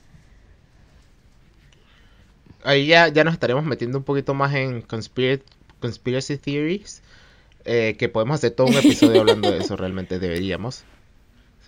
Ahí 2.63 2.87
ya, 2.87 3.09
ya 3.09 3.25
nos 3.25 3.33
estaremos 3.33 3.65
metiendo 3.65 3.97
un 3.97 4.05
poquito 4.05 4.33
más 4.33 4.53
en 4.53 4.81
conspiracy, 4.81 5.43
conspiracy 5.81 6.37
theories. 6.37 7.01
Eh, 7.65 7.95
que 7.97 8.09
podemos 8.09 8.35
hacer 8.35 8.51
todo 8.51 8.67
un 8.67 8.75
episodio 8.75 9.21
hablando 9.21 9.51
de 9.51 9.59
eso, 9.59 9.75
realmente 9.77 10.19
deberíamos. 10.19 10.83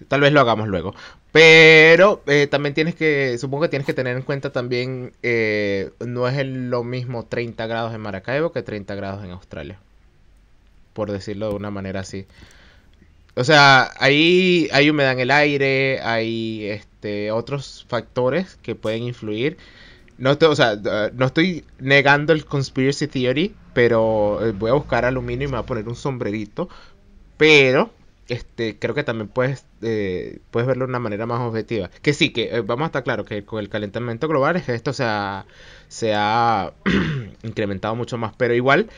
Tal 0.10 0.22
vez 0.22 0.34
lo 0.34 0.42
hagamos 0.42 0.68
luego. 0.68 0.94
Pero 1.32 2.22
eh, 2.28 2.48
también 2.48 2.74
tienes 2.74 2.96
que, 2.96 3.38
supongo 3.38 3.64
que 3.64 3.70
tienes 3.70 3.86
que 3.86 3.94
tener 3.94 4.16
en 4.18 4.24
cuenta 4.24 4.52
también, 4.52 5.14
eh, 5.24 5.92
no 6.06 6.28
es 6.28 6.46
lo 6.46 6.84
mismo 6.84 7.26
30 7.26 7.66
grados 7.68 7.94
en 7.94 8.02
Maracaibo 8.02 8.52
que 8.52 8.62
30 8.62 8.96
grados 8.96 9.24
en 9.24 9.32
Australia. 9.32 9.80
Por 10.96 11.12
decirlo 11.12 11.50
de 11.50 11.56
una 11.56 11.70
manera 11.70 12.00
así. 12.00 12.26
O 13.36 13.44
sea, 13.44 13.92
ahí 14.00 14.70
hay 14.72 14.90
humedad 14.90 15.12
en 15.12 15.20
el 15.20 15.32
aire, 15.32 16.00
hay 16.02 16.66
este, 16.66 17.32
otros 17.32 17.86
factores 17.88 18.58
que 18.64 18.76
pueden 18.76 19.04
influir. 19.04 19.58
No 20.18 20.32
estoy, 20.32 20.50
o 20.50 20.56
sea, 20.56 20.78
no 21.14 21.26
estoy 21.26 21.66
negando 21.80 22.34
el 22.34 22.46
conspiracy 22.46 23.08
theory, 23.08 23.54
pero 23.74 24.40
eh, 24.46 24.54
voy 24.54 24.72
a 24.72 24.74
buscar 24.74 25.06
aluminio 25.06 25.48
y 25.48 25.52
me 25.52 25.58
voy 25.58 25.64
a 25.64 25.68
poner 25.68 25.88
un 25.90 25.96
sombrerito. 25.98 26.70
Pero 27.38 27.92
este, 28.28 28.80
creo 28.80 28.96
que 28.96 29.04
también 29.04 29.28
puedes, 29.28 29.66
eh, 29.82 30.40
puedes 30.52 30.68
verlo 30.68 30.86
de 30.86 30.90
una 30.90 31.00
manera 31.00 31.26
más 31.26 31.42
objetiva. 31.42 31.90
Que 32.02 32.14
sí, 32.14 32.32
que 32.32 32.56
eh, 32.56 32.62
vamos 32.62 32.84
a 32.84 32.88
estar 32.88 33.04
claro 33.04 33.26
que 33.26 33.46
con 33.46 33.60
el 33.60 33.70
calentamiento 33.70 34.28
global 34.28 34.56
es 34.56 34.64
que 34.64 34.74
esto 34.74 34.94
se 34.94 35.04
ha, 35.04 35.46
se 35.88 36.14
ha 36.16 36.74
incrementado 37.44 37.96
mucho 37.96 38.18
más, 38.18 38.34
pero 38.38 38.54
igual, 38.56 38.90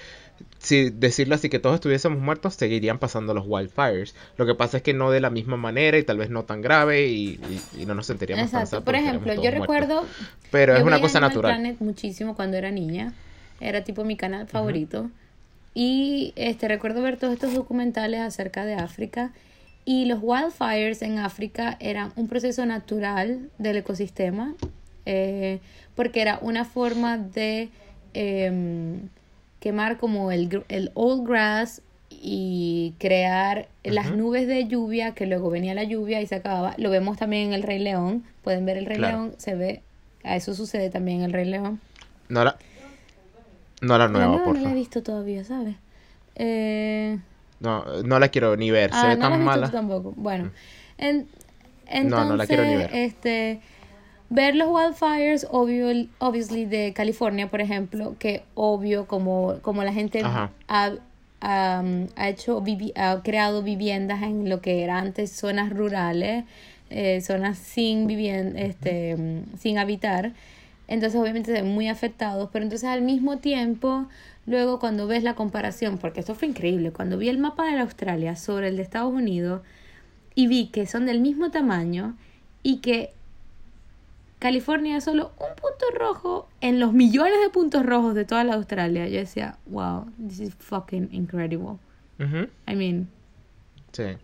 si 0.68 0.90
decirlo 0.90 1.36
así 1.36 1.50
que 1.50 1.60
todos 1.60 1.76
estuviésemos 1.76 2.20
muertos, 2.20 2.56
seguirían 2.56 3.00
pasando 3.00 3.34
los 3.34 3.46
wildfires. 3.48 4.16
Lo 4.36 4.46
que 4.46 4.54
pasa 4.54 4.78
es 4.78 4.84
que 4.84 4.94
no 4.94 5.12
de 5.12 5.22
la 5.22 5.30
misma 5.30 5.56
manera 5.56 5.98
y 5.98 6.04
tal 6.04 6.18
vez 6.18 6.30
no 6.30 6.44
tan 6.44 6.62
grave 6.62 7.08
y, 7.08 7.40
no 7.86 7.96
nos 7.96 8.08
sentiríamos 8.08 8.46
Exacto. 8.46 8.84
Por 8.84 8.96
ejemplo, 8.96 9.42
yo 9.42 9.50
recuerdo... 9.50 10.06
Pero 10.52 10.76
es 10.76 10.84
una 10.84 11.00
cosa 11.00 11.22
natural. 11.22 11.78
muchísimo 11.80 12.36
cuando 12.36 12.58
era 12.58 12.70
niña. 12.70 13.14
Era 13.62 13.86
tipo 13.86 14.04
mi 14.04 14.18
canal 14.18 14.48
favorito. 14.48 15.10
Y 15.74 16.34
este, 16.36 16.68
recuerdo 16.68 17.02
ver 17.02 17.18
todos 17.18 17.34
estos 17.34 17.54
documentales 17.54 18.20
acerca 18.20 18.66
de 18.66 18.76
África 18.76 19.32
y 19.86 20.04
los 20.04 20.20
wildfires 20.22 21.02
en 21.02 21.20
África 21.20 21.78
eran 21.80 22.12
un 22.18 22.28
proceso 22.28 22.66
natural 22.66 23.50
del 23.58 23.78
ecosistema 23.78 24.54
eh, 25.06 25.62
porque 25.96 26.22
era 26.22 26.40
una 26.42 26.66
forma 26.66 27.18
de 27.18 27.70
em, 28.14 29.08
quemar 29.68 29.98
como 29.98 30.32
el, 30.32 30.64
el 30.70 30.92
old 30.94 31.28
grass 31.28 31.82
y 32.10 32.94
crear 33.00 33.68
las 33.84 34.16
nubes 34.16 34.48
de 34.48 34.66
lluvia, 34.66 35.14
que 35.14 35.26
luego 35.26 35.50
venía 35.50 35.74
la 35.74 35.84
lluvia 35.84 36.22
y 36.22 36.26
se 36.26 36.36
acababa. 36.36 36.74
Lo 36.78 36.90
vemos 36.90 37.18
también 37.18 37.48
en 37.48 37.54
El 37.54 37.64
Rey 37.64 37.80
León. 37.80 38.24
Pueden 38.46 38.66
ver 38.66 38.78
El 38.78 38.86
Rey 38.86 38.98
León, 38.98 39.34
se 39.36 39.56
ve, 39.56 39.82
a 40.24 40.38
eso 40.38 40.54
sucede 40.54 40.90
también 40.90 41.18
en 41.18 41.26
El 41.26 41.34
Rey 41.34 41.44
León. 41.44 41.82
No 42.30 42.46
la, 42.46 42.58
no 43.82 43.98
la 43.98 44.08
nueva, 44.08 44.42
por 44.46 44.56
No 44.56 44.64
la 44.64 44.72
he 44.72 44.74
visto 44.74 45.04
todavía, 45.04 45.44
¿sabes? 45.44 45.76
Eh... 46.36 47.20
No, 47.60 47.84
no 48.04 48.20
la 48.20 48.30
quiero 48.30 48.56
ni 48.56 48.72
ver, 48.72 48.92
se 48.92 48.98
ah, 49.00 49.08
ve 49.08 49.18
tan 49.18 49.44
mala. 49.44 49.70
tampoco. 49.70 50.14
Bueno, 50.16 50.46
mm. 50.46 50.50
en, 51.00 51.28
entonces, 51.88 52.10
no, 52.10 52.26
no 52.26 52.36
la 52.38 52.48
quiero 52.48 52.64
ni 52.64 52.76
ver. 52.78 52.90
Este, 52.94 53.60
ver 54.30 54.56
los 54.56 54.68
wildfires, 54.70 55.48
obvio, 55.50 55.88
obviously 56.20 56.66
de 56.66 56.94
California, 56.94 57.50
por 57.50 57.62
ejemplo, 57.62 58.16
que 58.20 58.44
obvio 58.56 59.08
como, 59.08 59.60
como 59.62 59.84
la 59.84 59.94
gente 59.94 60.22
ha, 60.24 60.92
ha, 61.42 62.30
hecho, 62.30 62.64
ha 62.96 63.22
creado 63.24 63.64
viviendas 63.64 64.24
en 64.24 64.50
lo 64.50 64.62
que 64.62 64.84
era 64.84 65.00
antes 65.00 65.32
zonas 65.32 65.72
rurales, 65.72 66.46
eh, 66.90 67.22
zonas 67.22 67.58
sin 67.58 68.08
vivienda, 68.08 68.60
este, 68.60 69.44
sin 69.58 69.78
habitar. 69.78 70.34
Entonces 70.88 71.20
obviamente 71.20 71.52
se 71.54 71.62
ven 71.62 71.74
muy 71.74 71.90
afectados, 71.90 72.50
pero 72.52 72.64
entonces 72.64 72.88
al 72.88 73.02
mismo 73.02 73.38
tiempo, 73.38 74.08
luego 74.46 74.80
cuando 74.80 75.06
ves 75.06 75.24
la 75.24 75.36
comparación, 75.36 75.98
porque 75.98 76.22
esto 76.22 76.34
fue 76.34 76.48
increíble, 76.48 76.92
cuando 76.92 77.18
vi 77.18 77.28
el 77.30 77.38
mapa 77.38 77.66
de 77.66 77.80
Australia 77.80 78.36
sobre 78.36 78.70
el 78.70 78.78
de 78.78 78.84
Estados 78.84 79.14
Unidos 79.14 79.62
y 80.34 80.48
vi 80.48 80.68
que 80.68 80.86
son 80.86 81.06
del 81.06 81.20
mismo 81.20 81.52
tamaño 81.52 82.16
y 82.64 82.78
que 82.78 83.12
California 84.40 84.98
es 84.98 85.04
solo 85.04 85.32
un 85.40 85.56
punto 85.56 85.86
rojo 85.98 86.48
en 86.62 86.80
los 86.80 86.94
millones 86.94 87.40
de 87.44 87.50
puntos 87.50 87.86
rojos 87.86 88.14
de 88.14 88.26
toda 88.26 88.44
la 88.44 88.54
Australia, 88.54 89.08
yo 89.08 89.20
decía, 89.20 89.58
wow, 89.66 90.06
this 90.28 90.40
is 90.40 90.56
fucking 90.56 91.10
incredible. 91.12 91.78
I 92.20 92.76
mean. 92.76 93.10
Sí. 93.92 94.18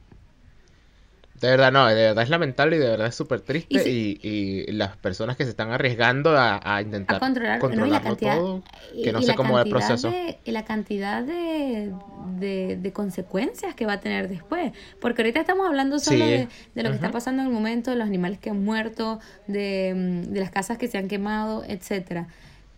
De 1.44 1.50
verdad, 1.50 1.74
no, 1.74 1.86
de 1.88 1.96
verdad 1.96 2.24
es 2.24 2.30
lamentable 2.30 2.78
y 2.78 2.80
de 2.80 2.88
verdad 2.88 3.08
es 3.08 3.16
súper 3.16 3.42
triste. 3.42 3.90
Y, 3.90 4.18
y, 4.24 4.72
las 4.72 4.96
personas 4.96 5.36
que 5.36 5.44
se 5.44 5.50
están 5.50 5.72
arriesgando 5.72 6.38
a, 6.38 6.82
intentar 6.82 7.20
controlar, 7.20 7.60
controlarlo 7.60 8.16
todo, 8.16 8.64
que 9.04 9.12
no 9.12 9.22
sé 9.22 9.36
cómo 9.36 9.60
es 9.60 9.66
el 9.66 9.70
proceso. 9.70 10.10
y 10.46 10.52
la 10.52 10.64
cantidad 10.64 11.22
de, 11.22 11.92
de, 12.40 12.94
consecuencias 12.94 13.76
que 13.76 13.86
va 13.86 13.94
a 13.94 14.00
tener 14.00 14.30
después. 14.30 14.72
Porque 15.02 15.22
ahorita 15.22 15.42
estamos 15.42 15.68
hablando 15.68 16.00
solo 16.00 16.26
de, 16.26 16.48
lo 16.76 16.90
que 16.92 16.96
está 16.96 17.12
pasando 17.12 17.42
en 17.42 17.50
el 17.50 17.54
momento, 17.54 17.92
de 17.92 17.98
los 17.98 18.08
animales 18.08 18.40
que 18.40 18.50
han 18.50 18.64
muerto, 18.64 19.20
de, 19.48 20.24
de 20.26 20.40
las 20.40 20.50
casas 20.50 20.78
que 20.78 20.88
se 20.88 20.98
han 20.98 21.10
quemado, 21.10 21.66
etcétera 21.68 22.30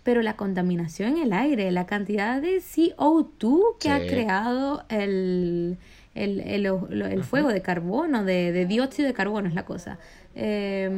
pero 0.02 0.22
la 0.22 0.36
contaminación 0.36 1.18
en 1.18 1.24
el 1.24 1.34
aire, 1.34 1.72
la 1.72 1.88
cantidad 1.88 2.40
de 2.40 2.58
CO2 2.58 3.78
que 3.80 3.90
ha 3.90 4.06
creado 4.06 4.84
el, 4.88 5.80
el, 6.16 6.40
el, 6.40 6.66
el 6.66 7.24
fuego 7.24 7.50
de 7.50 7.62
carbono, 7.62 8.24
de, 8.24 8.52
de, 8.52 8.66
dióxido 8.66 9.08
de 9.08 9.14
carbono 9.14 9.48
es 9.48 9.54
la 9.54 9.66
cosa. 9.66 10.00
Eh, 10.34 10.90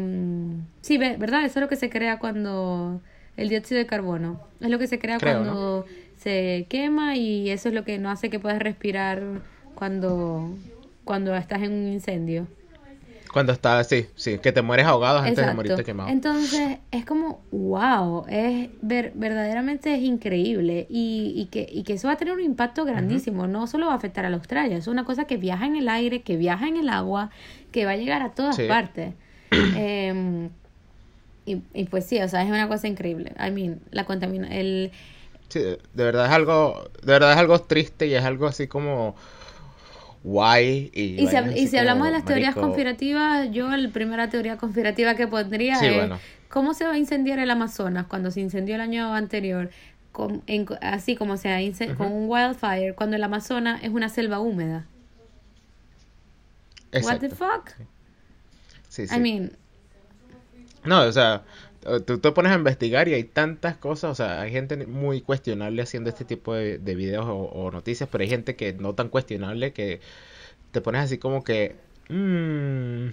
sí, 0.81 0.97
¿verdad? 0.97 1.43
Eso 1.43 1.59
es 1.59 1.61
lo 1.61 1.67
que 1.67 1.75
se 1.75 1.89
crea 1.89 2.19
cuando... 2.19 3.01
El 3.35 3.49
dióxido 3.49 3.77
de 3.77 3.85
carbono. 3.85 4.41
Es 4.61 4.69
lo 4.69 4.79
que 4.79 4.87
se 4.87 4.97
crea 4.97 5.19
cuando 5.19 5.85
se 6.15 6.65
quema 6.69 7.15
y 7.15 7.51
eso 7.51 7.69
es 7.69 7.75
lo 7.75 7.83
que 7.83 7.99
no 7.99 8.09
hace 8.09 8.31
que 8.31 8.39
puedas 8.39 8.57
respirar 8.57 9.21
cuando, 9.75 10.49
cuando 11.03 11.35
estás 11.35 11.61
en 11.61 11.71
un 11.71 11.87
incendio. 11.87 12.47
Cuando 13.31 13.51
estás, 13.51 13.87
sí, 13.87 14.07
sí, 14.15 14.39
que 14.39 14.51
te 14.51 14.61
mueres 14.61 14.85
ahogado 14.85 15.19
antes 15.19 15.45
de 15.45 15.53
morirte 15.53 15.83
quemado. 15.83 16.09
Entonces, 16.09 16.79
es 16.91 17.05
como, 17.05 17.41
wow, 17.51 18.25
es 18.27 18.69
ver, 18.81 19.11
verdaderamente 19.15 19.93
es 19.93 20.01
increíble 20.01 20.87
y, 20.89 21.33
y, 21.35 21.45
que, 21.45 21.67
y 21.71 21.83
que 21.83 21.93
eso 21.93 22.07
va 22.07 22.13
a 22.13 22.17
tener 22.17 22.33
un 22.33 22.41
impacto 22.41 22.85
grandísimo. 22.85 23.47
No 23.47 23.67
solo 23.67 23.87
va 23.87 23.93
a 23.93 23.95
afectar 23.95 24.25
a 24.25 24.29
la 24.29 24.37
Australia, 24.37 24.77
es 24.77 24.87
una 24.87 25.05
cosa 25.05 25.25
que 25.25 25.37
viaja 25.37 25.65
en 25.65 25.75
el 25.75 25.89
aire, 25.89 26.21
que 26.21 26.37
viaja 26.37 26.67
en 26.67 26.77
el 26.77 26.89
agua, 26.89 27.29
que 27.71 27.85
va 27.85 27.91
a 27.91 27.97
llegar 27.97 28.21
a 28.21 28.31
todas 28.31 28.59
partes. 28.61 29.13
Em, 29.77 30.49
y, 31.45 31.61
y 31.73 31.85
pues 31.85 32.05
sí, 32.05 32.19
o 32.21 32.27
sea, 32.27 32.43
es 32.43 32.49
una 32.49 32.67
cosa 32.67 32.87
increíble. 32.87 33.33
I 33.39 33.51
mean, 33.51 33.79
la 33.91 34.05
contamina, 34.05 34.47
el... 34.49 34.91
Sí, 35.47 35.59
de 35.59 36.03
verdad 36.03 36.25
es 36.25 36.31
algo, 36.33 36.89
de 37.01 37.13
verdad 37.13 37.31
es 37.31 37.37
algo 37.37 37.59
triste 37.59 38.07
y 38.07 38.15
es 38.15 38.25
algo 38.25 38.47
así 38.47 38.67
como 38.67 39.15
guay. 40.27 40.91
Y, 40.93 41.23
y, 41.23 41.27
si, 41.27 41.37
y 41.55 41.67
si 41.67 41.77
hablamos 41.77 42.07
de 42.07 42.13
las 42.13 42.25
teorías 42.25 42.53
conspirativas, 42.53 43.49
yo 43.51 43.69
la 43.69 43.89
primera 43.89 44.29
teoría 44.29 44.57
conspirativa 44.57 45.15
que 45.15 45.27
pondría 45.27 45.79
es 45.79 46.11
cómo 46.49 46.73
se 46.73 46.85
va 46.85 46.93
a 46.93 46.97
incendiar 46.97 47.39
el 47.39 47.49
Amazonas 47.49 48.05
cuando 48.07 48.29
se 48.29 48.41
incendió 48.41 48.75
el 48.75 48.81
año 48.81 49.13
anterior, 49.13 49.69
con, 50.11 50.43
así 50.81 51.15
como 51.15 51.37
se 51.37 51.49
ha 51.49 51.95
con 51.95 52.11
un 52.11 52.29
wildfire, 52.29 52.93
cuando 52.93 53.15
el 53.15 53.23
Amazonas 53.23 53.81
es 53.83 53.89
una 53.89 54.09
selva 54.09 54.39
húmeda. 54.39 54.85
What 57.03 57.19
the 57.19 57.29
fuck? 57.29 57.71
Sí, 58.89 59.07
sí. 59.07 59.15
I 59.15 59.19
mean... 59.19 59.51
No, 60.83 61.01
o 61.01 61.11
sea, 61.11 61.43
tú 62.05 62.19
te 62.19 62.31
pones 62.31 62.51
a 62.51 62.55
investigar 62.55 63.07
y 63.07 63.13
hay 63.13 63.23
tantas 63.23 63.77
cosas, 63.77 64.11
o 64.11 64.15
sea, 64.15 64.41
hay 64.41 64.51
gente 64.51 64.85
muy 64.87 65.21
cuestionable 65.21 65.81
haciendo 65.81 66.09
este 66.09 66.25
tipo 66.25 66.53
de, 66.53 66.77
videos 66.77 67.25
o, 67.27 67.71
noticias, 67.71 68.09
pero 68.11 68.23
hay 68.23 68.29
gente 68.29 68.55
que 68.55 68.73
no 68.73 68.93
tan 68.95 69.09
cuestionable 69.09 69.73
que 69.73 70.01
te 70.71 70.81
pones 70.81 71.03
así 71.03 71.17
como 71.17 71.43
que... 71.43 71.75
Mmm, 72.09 73.09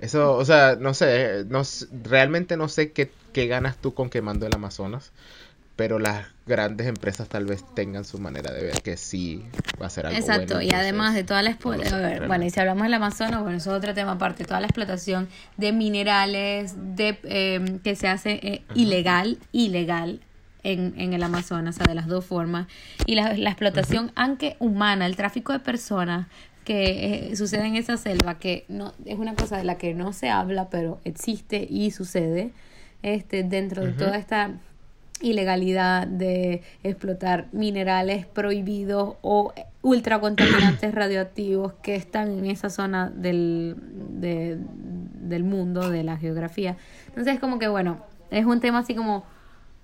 eso, 0.00 0.36
o 0.36 0.44
sea, 0.44 0.76
no 0.80 0.94
sé, 0.94 1.44
no, 1.48 1.62
realmente 2.04 2.56
no 2.56 2.68
sé 2.68 2.92
qué, 2.92 3.10
qué 3.32 3.46
ganas 3.46 3.76
tú 3.78 3.94
con 3.94 4.10
quemando 4.10 4.46
el 4.46 4.54
Amazonas 4.54 5.12
pero 5.80 5.98
las 5.98 6.26
grandes 6.44 6.86
empresas 6.86 7.26
tal 7.30 7.46
vez 7.46 7.64
tengan 7.74 8.04
su 8.04 8.18
manera 8.18 8.52
de 8.52 8.64
ver 8.64 8.82
que 8.82 8.98
sí 8.98 9.46
va 9.80 9.86
a 9.86 9.88
ser 9.88 10.04
algo 10.04 10.18
Exacto, 10.18 10.60
y 10.60 10.72
además 10.72 11.14
de 11.14 11.24
toda 11.24 11.40
la 11.40 11.48
explotación, 11.48 12.26
bueno, 12.26 12.44
y 12.44 12.50
si 12.50 12.60
hablamos 12.60 12.82
del 12.82 12.92
Amazonas, 12.92 13.40
bueno, 13.40 13.56
eso 13.56 13.70
es 13.70 13.78
otro 13.78 13.94
tema 13.94 14.12
aparte, 14.12 14.44
toda 14.44 14.60
la 14.60 14.66
explotación 14.66 15.26
de 15.56 15.72
minerales 15.72 16.74
de 16.76 17.18
em, 17.24 17.78
que 17.78 17.96
se 17.96 18.08
hace 18.08 18.32
eh, 18.42 18.62
ilegal, 18.74 19.38
ilegal 19.52 20.20
en, 20.64 20.92
en 20.98 21.14
el 21.14 21.22
Amazonas, 21.22 21.76
o 21.76 21.78
sea, 21.78 21.86
de 21.86 21.94
las 21.94 22.08
dos 22.08 22.26
formas, 22.26 22.66
y 23.06 23.14
la, 23.14 23.34
la 23.38 23.48
explotación, 23.48 24.12
aunque 24.16 24.56
humana, 24.58 25.06
el 25.06 25.16
tráfico 25.16 25.54
de 25.54 25.60
personas 25.60 26.26
que 26.66 27.30
eh, 27.30 27.36
sucede 27.36 27.64
en 27.64 27.76
esa 27.76 27.96
selva, 27.96 28.38
que 28.38 28.66
no 28.68 28.92
es 29.06 29.18
una 29.18 29.34
cosa 29.34 29.56
de 29.56 29.64
la 29.64 29.78
que 29.78 29.94
no 29.94 30.12
se 30.12 30.28
habla, 30.28 30.68
pero 30.68 31.00
existe 31.04 31.66
y 31.70 31.90
sucede 31.90 32.52
este 33.02 33.44
dentro 33.44 33.82
de 33.82 33.92
toda 33.92 34.18
esta 34.18 34.50
ilegalidad 35.20 36.06
de 36.06 36.62
explotar 36.82 37.46
minerales 37.52 38.26
prohibidos 38.26 39.16
o 39.22 39.52
ultracontaminantes 39.82 40.94
radioactivos 40.94 41.74
que 41.82 41.96
están 41.96 42.38
en 42.38 42.46
esa 42.46 42.70
zona 42.70 43.10
del, 43.10 43.76
del 44.20 45.44
mundo, 45.44 45.90
de 45.90 46.04
la 46.04 46.16
geografía. 46.16 46.76
Entonces 47.08 47.34
es 47.34 47.40
como 47.40 47.58
que, 47.58 47.68
bueno, 47.68 48.04
es 48.30 48.44
un 48.44 48.60
tema 48.60 48.80
así 48.80 48.94
como 48.94 49.24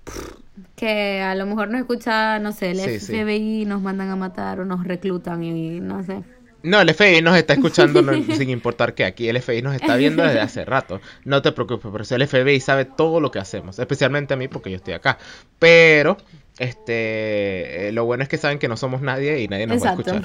que 0.76 1.20
a 1.20 1.34
lo 1.34 1.46
mejor 1.46 1.68
no 1.68 1.78
escucha, 1.78 2.38
no 2.38 2.52
sé, 2.52 2.70
el 2.70 3.00
FBI 3.00 3.64
nos 3.66 3.82
mandan 3.82 4.10
a 4.10 4.16
matar 4.16 4.60
o 4.60 4.64
nos 4.64 4.84
reclutan 4.84 5.42
y 5.42 5.80
no 5.80 6.02
sé. 6.02 6.22
No, 6.66 6.80
el 6.80 6.92
FBI 6.92 7.22
nos 7.22 7.36
está 7.36 7.52
escuchando 7.52 8.02
sin 8.36 8.50
importar 8.50 8.94
que 8.94 9.04
aquí 9.04 9.28
el 9.28 9.40
FBI 9.40 9.62
nos 9.62 9.76
está 9.76 9.94
viendo 9.94 10.24
desde 10.24 10.40
hace 10.40 10.64
rato. 10.64 11.00
No 11.24 11.40
te 11.40 11.52
preocupes, 11.52 11.92
pero 11.92 12.04
el 12.22 12.26
FBI 12.26 12.58
sabe 12.58 12.84
todo 12.84 13.20
lo 13.20 13.30
que 13.30 13.38
hacemos, 13.38 13.78
especialmente 13.78 14.34
a 14.34 14.36
mí 14.36 14.48
porque 14.48 14.70
yo 14.70 14.76
estoy 14.76 14.94
acá. 14.94 15.16
Pero 15.60 16.16
este, 16.58 17.88
eh, 17.88 17.92
lo 17.92 18.04
bueno 18.04 18.24
es 18.24 18.28
que 18.28 18.36
saben 18.36 18.58
que 18.58 18.66
no 18.66 18.76
somos 18.76 19.00
nadie 19.00 19.40
y 19.42 19.48
nadie 19.48 19.68
nos 19.68 19.80
va 19.84 19.90
a 19.90 19.92
escuchar. 19.92 20.24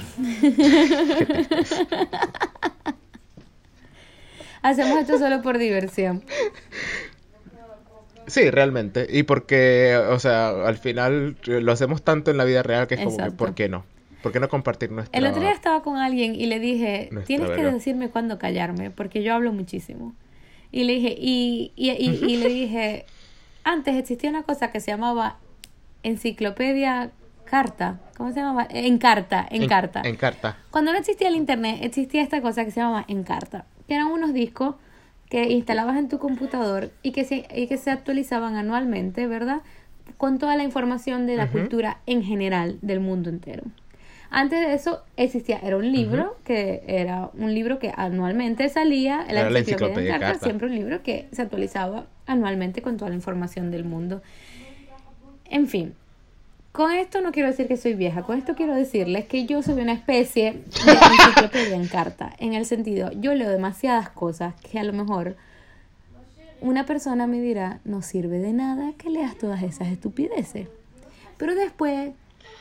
Hacemos 4.62 4.98
esto 4.98 5.18
solo 5.18 5.42
por 5.42 5.58
diversión. 5.58 6.24
Sí, 8.26 8.50
realmente. 8.50 9.06
Y 9.08 9.22
porque, 9.22 9.96
o 10.08 10.18
sea, 10.18 10.66
al 10.66 10.76
final 10.78 11.36
lo 11.44 11.70
hacemos 11.70 12.02
tanto 12.02 12.32
en 12.32 12.36
la 12.36 12.44
vida 12.44 12.64
real 12.64 12.88
que 12.88 12.96
es 12.96 13.00
como, 13.00 13.36
¿por 13.36 13.54
qué 13.54 13.68
no? 13.68 13.84
¿Por 14.22 14.32
qué 14.32 14.40
no 14.40 14.48
compartir 14.48 14.90
nuestra 14.92 15.18
El 15.18 15.26
otro 15.26 15.40
día 15.40 15.52
estaba 15.52 15.82
con 15.82 15.96
alguien 15.96 16.34
y 16.34 16.46
le 16.46 16.60
dije, 16.60 17.10
tienes 17.26 17.50
que 17.50 17.62
decirme 17.62 18.08
cuándo 18.08 18.38
callarme, 18.38 18.90
porque 18.90 19.22
yo 19.22 19.34
hablo 19.34 19.52
muchísimo. 19.52 20.14
Y 20.70 20.84
le 20.84 20.94
dije, 20.94 21.14
y, 21.18 21.72
y, 21.76 21.90
y, 21.90 22.36
le 22.38 22.48
dije, 22.48 23.04
antes 23.64 23.96
existía 23.96 24.30
una 24.30 24.42
cosa 24.42 24.70
que 24.70 24.80
se 24.80 24.90
llamaba 24.90 25.38
enciclopedia 26.02 27.10
carta. 27.44 28.00
¿Cómo 28.16 28.32
se 28.32 28.40
llamaba? 28.40 28.66
En 28.70 28.96
carta, 28.98 29.46
en, 29.50 29.68
carta. 29.68 30.00
En 30.04 30.16
carta. 30.16 30.56
Cuando 30.70 30.92
no 30.92 30.98
existía 30.98 31.28
el 31.28 31.36
internet, 31.36 31.80
existía 31.82 32.22
esta 32.22 32.40
cosa 32.40 32.64
que 32.64 32.70
se 32.70 32.80
llamaba 32.80 33.04
en 33.08 33.24
carta, 33.24 33.66
que 33.86 33.94
eran 33.94 34.06
unos 34.06 34.32
discos 34.32 34.76
que 35.28 35.50
instalabas 35.50 35.96
en 35.98 36.08
tu 36.08 36.18
computador 36.18 36.90
y 37.02 37.12
que 37.12 37.24
se, 37.24 37.46
y 37.54 37.66
que 37.66 37.76
se 37.76 37.90
actualizaban 37.90 38.56
anualmente, 38.56 39.26
¿verdad? 39.26 39.62
Con 40.16 40.38
toda 40.38 40.56
la 40.56 40.62
información 40.62 41.26
de 41.26 41.36
la 41.36 41.48
cultura 41.48 41.98
en 42.06 42.22
general 42.22 42.78
del 42.80 43.00
mundo 43.00 43.28
entero. 43.28 43.64
Antes 44.34 44.66
de 44.66 44.72
eso 44.72 45.02
existía, 45.18 45.58
era 45.62 45.76
un 45.76 45.92
libro, 45.92 46.38
que 46.42 46.82
era 46.86 47.28
un 47.34 47.54
libro 47.54 47.78
que 47.78 47.92
anualmente 47.94 48.66
salía, 48.70 49.26
la, 49.30 49.50
la 49.50 49.58
enciclopedia 49.58 50.14
de 50.14 50.20
cartas, 50.20 50.42
siempre 50.42 50.68
un 50.68 50.74
libro 50.74 51.02
que 51.02 51.28
se 51.32 51.42
actualizaba 51.42 52.06
anualmente 52.24 52.80
con 52.80 52.96
toda 52.96 53.10
la 53.10 53.14
información 53.14 53.70
del 53.70 53.84
mundo. 53.84 54.22
En 55.50 55.68
fin, 55.68 55.92
con 56.72 56.92
esto 56.92 57.20
no 57.20 57.30
quiero 57.30 57.50
decir 57.50 57.68
que 57.68 57.76
soy 57.76 57.92
vieja, 57.92 58.22
con 58.22 58.38
esto 58.38 58.54
quiero 58.54 58.74
decirles 58.74 59.26
que 59.26 59.44
yo 59.44 59.62
soy 59.62 59.82
una 59.82 59.92
especie 59.92 60.52
de 60.52 60.92
enciclopedia 61.20 61.76
en 61.76 61.86
carta, 61.86 62.32
en 62.38 62.54
el 62.54 62.64
sentido, 62.64 63.12
yo 63.12 63.34
leo 63.34 63.50
demasiadas 63.50 64.08
cosas 64.08 64.54
que 64.62 64.78
a 64.78 64.84
lo 64.84 64.94
mejor 64.94 65.36
una 66.62 66.86
persona 66.86 67.26
me 67.26 67.38
dirá, 67.38 67.80
no 67.84 68.00
sirve 68.00 68.38
de 68.38 68.54
nada 68.54 68.94
que 68.96 69.10
leas 69.10 69.36
todas 69.36 69.62
esas 69.62 69.88
estupideces. 69.88 70.68
Pero 71.36 71.54
después 71.54 72.12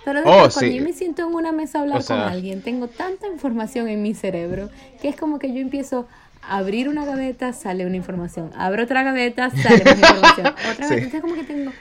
pero 0.06 0.22
oh, 0.22 0.50
cuando 0.52 0.72
yo 0.72 0.84
me 0.84 0.94
siento 0.94 1.22
en 1.24 1.34
una 1.34 1.52
mesa 1.52 1.80
a 1.80 1.82
hablar 1.82 2.04
con 2.04 2.18
alguien, 2.18 2.62
tengo 2.62 2.88
tanta 2.88 3.28
información 3.28 3.88
en 3.88 4.02
mi 4.02 4.14
cerebro 4.14 4.70
que 5.02 5.10
es 5.10 5.16
como 5.16 5.40
que 5.40 5.54
yo 5.54 5.60
empiezo 5.60 6.08
a 6.42 6.58
abrir 6.58 6.90
una 6.90 7.06
gaveta, 7.06 7.54
sale 7.54 7.86
una 7.86 7.98
información. 7.98 8.52
Abro 8.56 8.84
otra 8.84 9.04
gaveta, 9.04 9.50
sale 9.52 9.82
una 9.82 9.92
información. 9.92 10.48
Otra 10.72 10.88
gaveta, 10.88 11.18
es 11.18 11.22
como 11.22 11.36
que 11.36 11.44
tengo 11.44 11.72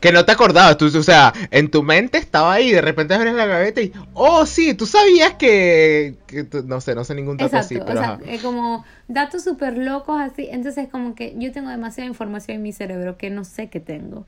que 0.00 0.12
no 0.12 0.24
te 0.24 0.32
acordabas, 0.32 0.76
tú, 0.76 0.86
o 0.86 1.02
sea, 1.02 1.32
en 1.50 1.70
tu 1.70 1.82
mente 1.82 2.18
estaba 2.18 2.52
ahí, 2.52 2.70
de 2.70 2.82
repente 2.82 3.14
abres 3.14 3.34
la 3.34 3.46
gaveta 3.46 3.80
y, 3.80 3.92
oh, 4.12 4.44
sí, 4.44 4.74
tú 4.74 4.86
sabías 4.86 5.34
que, 5.34 6.16
no 6.64 6.80
sé, 6.80 6.94
no 6.94 7.02
sé 7.04 7.14
ningún 7.14 7.36
dato 7.36 7.56
así, 7.56 7.78
pero 7.78 8.00
o 8.00 8.02
sea, 8.02 8.18
es 8.26 8.42
como 8.42 8.84
datos 9.08 9.42
súper 9.42 9.78
locos 9.78 10.20
así, 10.20 10.48
entonces 10.50 10.84
es 10.84 10.90
como 10.90 11.14
que 11.14 11.34
yo 11.38 11.50
tengo 11.50 11.70
demasiada 11.70 12.08
información 12.08 12.56
en 12.56 12.62
mi 12.62 12.72
cerebro 12.72 13.16
que 13.16 13.30
no 13.30 13.44
sé 13.44 13.68
qué 13.68 13.80
tengo. 13.80 14.26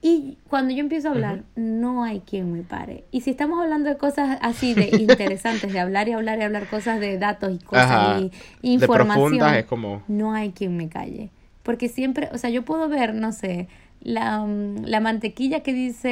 Y 0.00 0.38
cuando 0.48 0.72
yo 0.72 0.80
empiezo 0.80 1.08
a 1.08 1.10
hablar, 1.10 1.42
no 1.56 2.04
hay 2.04 2.20
quien 2.20 2.52
me 2.52 2.62
pare. 2.62 3.04
Y 3.10 3.22
si 3.22 3.30
estamos 3.30 3.60
hablando 3.60 3.88
de 3.88 3.96
cosas 3.96 4.38
así 4.42 4.72
de 4.74 4.90
interesantes, 5.00 5.72
de 5.72 5.80
hablar 5.80 6.08
y 6.08 6.12
hablar 6.12 6.38
y 6.38 6.42
hablar 6.42 6.68
cosas 6.68 7.00
de 7.00 7.18
datos 7.18 7.52
y 7.52 7.58
cosas 7.58 8.22
y 8.62 8.72
información, 8.72 9.54
es 9.54 9.64
como... 9.64 10.02
no 10.06 10.32
hay 10.32 10.52
quien 10.52 10.76
me 10.76 10.88
calle. 10.88 11.30
Porque 11.64 11.88
siempre, 11.88 12.28
o 12.32 12.38
sea, 12.38 12.48
yo 12.50 12.64
puedo 12.64 12.88
ver, 12.88 13.12
no 13.14 13.32
sé, 13.32 13.66
la, 14.00 14.40
mm, 14.40 14.84
la 14.84 15.00
mantequilla 15.00 15.60
que 15.60 15.72
dice 15.72 16.08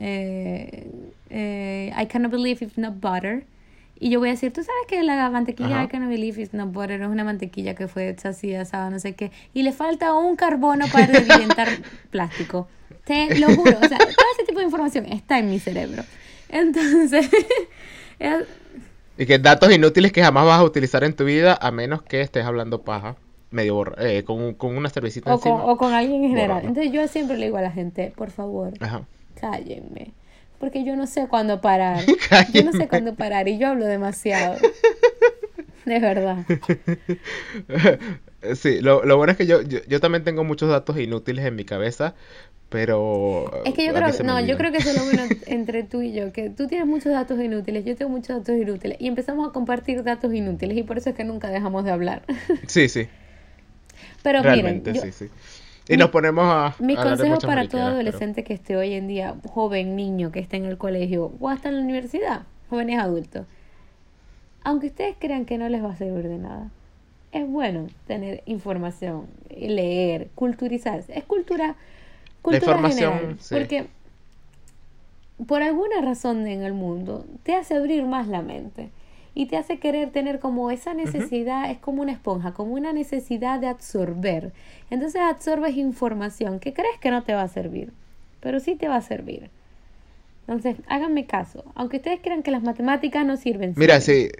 eh, 0.00 0.86
eh, 1.30 1.92
I 1.96 2.06
cannot 2.06 2.30
believe 2.30 2.64
it's 2.64 2.78
not 2.78 3.00
butter. 3.00 3.44
Y 4.02 4.10
yo 4.10 4.18
voy 4.18 4.30
a 4.30 4.32
decir, 4.32 4.52
tú 4.52 4.64
sabes 4.64 4.82
que 4.88 5.00
la 5.04 5.30
mantequilla 5.30 5.84
I 5.84 5.86
cannot 5.86 6.08
believe 6.08 6.42
it's 6.42 6.52
not 6.52 6.72
butter 6.72 7.00
es 7.00 7.06
una 7.06 7.22
mantequilla 7.22 7.76
que 7.76 7.86
fue 7.86 8.08
hecha 8.08 8.30
así, 8.30 8.52
asada, 8.52 8.90
no 8.90 8.98
sé 8.98 9.14
qué. 9.14 9.30
Y 9.54 9.62
le 9.62 9.70
falta 9.70 10.12
un 10.12 10.34
carbono 10.34 10.86
para 10.88 11.06
revientar 11.06 11.68
plástico. 12.10 12.66
Te 13.04 13.38
lo 13.38 13.54
juro. 13.54 13.78
O 13.80 13.88
sea, 13.88 13.98
todo 13.98 14.26
ese 14.34 14.44
tipo 14.44 14.58
de 14.58 14.64
información 14.64 15.06
está 15.06 15.38
en 15.38 15.48
mi 15.48 15.60
cerebro. 15.60 16.02
Entonces... 16.48 17.30
y 19.18 19.24
que 19.24 19.38
datos 19.38 19.72
inútiles 19.72 20.10
que 20.10 20.20
jamás 20.20 20.46
vas 20.46 20.58
a 20.58 20.64
utilizar 20.64 21.04
en 21.04 21.14
tu 21.14 21.24
vida 21.24 21.56
a 21.62 21.70
menos 21.70 22.02
que 22.02 22.22
estés 22.22 22.44
hablando 22.44 22.82
paja 22.82 23.14
medio 23.52 23.84
eh, 23.98 24.24
con, 24.24 24.54
con, 24.54 24.76
una 24.76 24.88
cervecita 24.88 25.30
o 25.30 25.36
encima. 25.36 25.60
Con, 25.60 25.70
o 25.70 25.76
con 25.76 25.92
alguien 25.92 26.24
en 26.24 26.30
general. 26.30 26.64
Entonces 26.64 26.92
yo 26.92 27.06
siempre 27.06 27.38
le 27.38 27.44
digo 27.44 27.58
a 27.58 27.62
la 27.62 27.70
gente, 27.70 28.12
por 28.16 28.32
favor, 28.32 28.72
cállenme 29.40 30.10
porque 30.62 30.84
yo 30.84 30.94
no 30.94 31.08
sé 31.08 31.26
cuándo 31.26 31.60
parar. 31.60 32.04
yo 32.52 32.62
no 32.62 32.72
sé 32.72 32.86
cuándo 32.86 33.16
parar 33.16 33.48
y 33.48 33.58
yo 33.58 33.66
hablo 33.66 33.84
demasiado. 33.84 34.56
De 35.84 35.98
verdad. 35.98 36.46
Sí, 38.54 38.80
lo, 38.80 39.04
lo 39.04 39.16
bueno 39.16 39.30
es 39.32 39.38
que 39.38 39.46
yo, 39.46 39.62
yo, 39.62 39.78
yo 39.86 40.00
también 40.00 40.24
tengo 40.24 40.42
muchos 40.42 40.68
datos 40.68 40.98
inútiles 40.98 41.44
en 41.46 41.54
mi 41.54 41.64
cabeza, 41.64 42.14
pero... 42.70 43.48
Es 43.64 43.74
que 43.74 43.86
yo 43.86 43.94
creo, 43.94 44.10
no, 44.24 44.40
yo 44.40 44.56
creo 44.56 44.72
que 44.72 44.78
eso 44.78 44.90
es 44.90 44.96
lo 44.96 45.04
bueno 45.04 45.22
entre 45.46 45.84
tú 45.84 46.02
y 46.02 46.12
yo, 46.12 46.32
que 46.32 46.50
tú 46.50 46.66
tienes 46.66 46.88
muchos 46.88 47.12
datos 47.12 47.40
inútiles, 47.40 47.84
yo 47.84 47.94
tengo 47.94 48.10
muchos 48.10 48.36
datos 48.38 48.56
inútiles, 48.56 48.96
y 49.00 49.06
empezamos 49.06 49.48
a 49.48 49.52
compartir 49.52 50.02
datos 50.02 50.34
inútiles, 50.34 50.76
y 50.76 50.82
por 50.82 50.98
eso 50.98 51.10
es 51.10 51.14
que 51.16 51.22
nunca 51.22 51.50
dejamos 51.50 51.84
de 51.84 51.92
hablar. 51.92 52.22
Sí, 52.66 52.88
sí. 52.88 53.06
Pero 54.24 54.42
Realmente, 54.42 54.90
miren, 54.90 55.06
yo- 55.06 55.12
sí, 55.12 55.26
sí. 55.26 55.30
Y 55.88 55.96
nos 55.96 56.10
ponemos 56.10 56.44
a... 56.44 56.74
mi 56.78 56.94
a 56.94 57.00
hablar 57.00 57.18
de 57.18 57.28
consejo 57.28 57.46
para 57.46 57.62
todo 57.62 57.80
pero- 57.80 57.94
adolescente 57.94 58.44
que 58.44 58.54
esté 58.54 58.76
hoy 58.76 58.94
en 58.94 59.08
día, 59.08 59.34
joven, 59.48 59.96
niño, 59.96 60.30
que 60.30 60.40
esté 60.40 60.56
en 60.56 60.66
el 60.66 60.78
colegio, 60.78 61.32
o 61.40 61.48
hasta 61.48 61.68
en 61.68 61.76
la 61.76 61.82
universidad, 61.82 62.42
jóvenes 62.70 63.00
adultos, 63.00 63.46
aunque 64.64 64.88
ustedes 64.88 65.16
crean 65.18 65.44
que 65.44 65.58
no 65.58 65.68
les 65.68 65.82
va 65.82 65.90
a 65.90 65.96
servir 65.96 66.28
de 66.28 66.38
nada, 66.38 66.70
es 67.32 67.48
bueno 67.48 67.88
tener 68.06 68.42
información, 68.46 69.26
leer, 69.50 70.28
culturizarse. 70.34 71.18
Es 71.18 71.24
cultura, 71.24 71.76
cultura 72.42 72.72
información, 72.72 73.14
general, 73.14 73.36
sí. 73.40 73.54
porque 73.54 73.86
por 75.46 75.62
alguna 75.62 76.00
razón 76.00 76.46
en 76.46 76.62
el 76.62 76.74
mundo 76.74 77.24
te 77.42 77.54
hace 77.54 77.74
abrir 77.74 78.04
más 78.04 78.28
la 78.28 78.42
mente 78.42 78.90
y 79.34 79.46
te 79.46 79.56
hace 79.56 79.78
querer 79.78 80.10
tener 80.10 80.40
como 80.40 80.70
esa 80.70 80.94
necesidad, 80.94 81.70
es 81.70 81.78
como 81.78 82.02
una 82.02 82.12
esponja, 82.12 82.52
como 82.52 82.74
una 82.74 82.92
necesidad 82.92 83.60
de 83.60 83.68
absorber. 83.68 84.52
Entonces 84.90 85.20
absorbes 85.20 85.76
información 85.76 86.60
que 86.60 86.72
crees 86.74 86.98
que 87.00 87.10
no 87.10 87.22
te 87.22 87.34
va 87.34 87.42
a 87.42 87.48
servir, 87.48 87.92
pero 88.40 88.60
sí 88.60 88.74
te 88.76 88.88
va 88.88 88.96
a 88.96 89.02
servir. 89.02 89.50
Entonces, 90.46 90.76
háganme 90.88 91.26
caso. 91.26 91.64
Aunque 91.74 91.98
ustedes 91.98 92.20
crean 92.22 92.42
que 92.42 92.50
las 92.50 92.62
matemáticas 92.62 93.24
no 93.24 93.36
sirven. 93.36 93.74
Mira, 93.76 94.00
sí. 94.00 94.30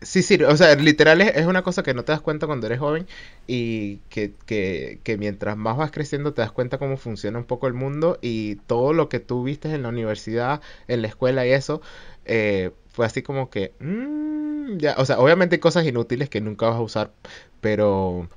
Sí, 0.00 0.22
sí, 0.24 0.42
o 0.42 0.56
sea, 0.56 0.74
literal 0.74 1.20
es, 1.20 1.36
es 1.36 1.46
una 1.46 1.62
cosa 1.62 1.84
que 1.84 1.94
no 1.94 2.04
te 2.04 2.10
das 2.10 2.20
cuenta 2.20 2.48
cuando 2.48 2.66
eres 2.66 2.80
joven 2.80 3.06
y 3.46 3.98
que, 4.08 4.32
que, 4.46 4.98
que 5.04 5.16
mientras 5.16 5.56
más 5.56 5.76
vas 5.76 5.92
creciendo 5.92 6.34
te 6.34 6.42
das 6.42 6.50
cuenta 6.50 6.78
cómo 6.78 6.96
funciona 6.96 7.38
un 7.38 7.44
poco 7.44 7.68
el 7.68 7.74
mundo 7.74 8.18
y 8.20 8.56
todo 8.66 8.92
lo 8.94 9.08
que 9.08 9.20
tú 9.20 9.44
viste 9.44 9.72
en 9.72 9.84
la 9.84 9.90
universidad, 9.90 10.60
en 10.88 11.02
la 11.02 11.08
escuela 11.08 11.46
y 11.46 11.52
eso, 11.52 11.82
eh, 12.24 12.72
fue 12.92 13.06
así 13.06 13.22
como 13.22 13.50
que, 13.50 13.74
mm, 13.80 14.78
ya, 14.78 14.94
o 14.98 15.04
sea, 15.04 15.18
obviamente 15.18 15.56
hay 15.56 15.60
cosas 15.60 15.86
inútiles 15.86 16.28
que 16.30 16.40
nunca 16.40 16.66
vas 16.68 16.76
a 16.76 16.80
usar, 16.82 17.12
pero 17.60 18.28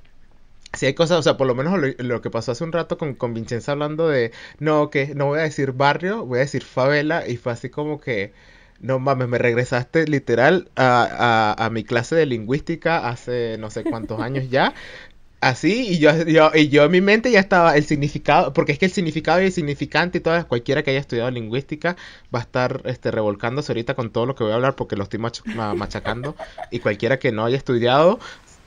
Sí 0.74 0.86
hay 0.86 0.94
cosas, 0.94 1.18
o 1.18 1.22
sea, 1.22 1.36
por 1.38 1.46
lo 1.46 1.54
menos 1.54 1.78
lo, 1.78 1.88
lo 1.98 2.20
que 2.20 2.30
pasó 2.30 2.52
hace 2.52 2.62
un 2.64 2.72
rato 2.72 2.98
con, 2.98 3.14
con 3.14 3.32
Vincenza 3.34 3.72
hablando 3.72 4.08
de, 4.08 4.32
no, 4.58 4.90
que 4.90 5.14
no 5.14 5.26
voy 5.26 5.38
a 5.38 5.42
decir 5.42 5.72
barrio, 5.72 6.26
voy 6.26 6.38
a 6.38 6.42
decir 6.42 6.64
favela, 6.64 7.26
y 7.26 7.36
fue 7.38 7.52
así 7.52 7.70
como 7.70 8.00
que, 8.00 8.32
no 8.80 8.98
mames, 8.98 9.28
me 9.28 9.38
regresaste 9.38 10.06
literal 10.06 10.70
a, 10.76 11.54
a, 11.58 11.66
a 11.66 11.70
mi 11.70 11.82
clase 11.84 12.14
de 12.14 12.26
lingüística 12.26 13.08
hace 13.08 13.56
no 13.58 13.70
sé 13.70 13.84
cuántos 13.84 14.20
años 14.20 14.50
ya, 14.50 14.74
así, 15.48 15.88
y 15.88 15.98
yo, 15.98 16.10
y 16.54 16.68
yo 16.68 16.84
en 16.84 16.90
mi 16.90 17.00
mente 17.00 17.30
ya 17.30 17.40
estaba 17.40 17.76
el 17.76 17.84
significado, 17.84 18.52
porque 18.52 18.72
es 18.72 18.78
que 18.78 18.86
el 18.86 18.92
significado 18.92 19.40
y 19.42 19.46
el 19.46 19.52
significante 19.52 20.18
y 20.18 20.20
todo, 20.20 20.46
cualquiera 20.48 20.82
que 20.82 20.90
haya 20.90 21.00
estudiado 21.00 21.30
lingüística 21.30 21.96
va 22.34 22.40
a 22.40 22.42
estar 22.42 22.82
este, 22.84 23.10
revolcándose 23.10 23.72
ahorita 23.72 23.94
con 23.94 24.10
todo 24.10 24.26
lo 24.26 24.34
que 24.34 24.44
voy 24.44 24.52
a 24.52 24.56
hablar 24.56 24.76
porque 24.76 24.96
lo 24.96 25.04
estoy 25.04 25.20
mach- 25.20 25.42
ma- 25.54 25.74
machacando, 25.74 26.36
y 26.70 26.80
cualquiera 26.80 27.18
que 27.18 27.32
no 27.32 27.44
haya 27.44 27.56
estudiado 27.56 28.18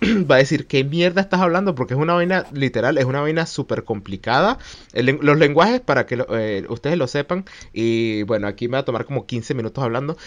va 0.29 0.35
a 0.35 0.37
decir, 0.39 0.67
¿qué 0.67 0.83
mierda 0.83 1.21
estás 1.21 1.41
hablando? 1.41 1.75
Porque 1.75 1.93
es 1.93 1.99
una 1.99 2.13
vaina, 2.13 2.45
literal, 2.53 2.97
es 2.97 3.05
una 3.05 3.21
vaina 3.21 3.45
súper 3.45 3.83
complicada. 3.83 4.57
Los 4.93 5.37
lenguajes, 5.37 5.81
para 5.81 6.05
que 6.05 6.15
lo- 6.17 6.27
eh, 6.37 6.65
ustedes 6.69 6.97
lo 6.97 7.07
sepan, 7.07 7.45
y 7.73 8.23
bueno, 8.23 8.47
aquí 8.47 8.67
me 8.67 8.73
va 8.73 8.79
a 8.79 8.85
tomar 8.85 9.05
como 9.05 9.25
15 9.25 9.53
minutos 9.53 9.83
hablando. 9.83 10.17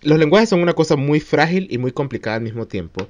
Los 0.00 0.18
lenguajes 0.18 0.48
son 0.48 0.62
una 0.62 0.74
cosa 0.74 0.94
muy 0.96 1.18
frágil 1.18 1.66
y 1.70 1.78
muy 1.78 1.90
complicada 1.92 2.36
al 2.36 2.42
mismo 2.42 2.66
tiempo. 2.68 3.08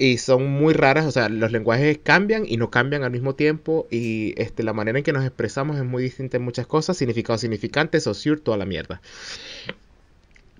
Y 0.00 0.16
son 0.18 0.46
muy 0.50 0.72
raras, 0.72 1.04
o 1.06 1.10
sea, 1.12 1.28
los 1.28 1.52
lenguajes 1.52 1.98
cambian 2.02 2.44
y 2.46 2.56
no 2.56 2.70
cambian 2.70 3.04
al 3.04 3.10
mismo 3.10 3.34
tiempo. 3.34 3.86
Y 3.90 4.34
este, 4.40 4.62
la 4.62 4.72
manera 4.72 4.98
en 4.98 5.04
que 5.04 5.12
nos 5.12 5.24
expresamos 5.26 5.76
es 5.76 5.84
muy 5.84 6.02
distinta 6.02 6.38
en 6.38 6.42
muchas 6.42 6.66
cosas. 6.66 6.96
Significado 6.96 7.38
significante, 7.38 8.00
saussure, 8.00 8.40
toda 8.40 8.56
la 8.56 8.64
mierda. 8.64 9.02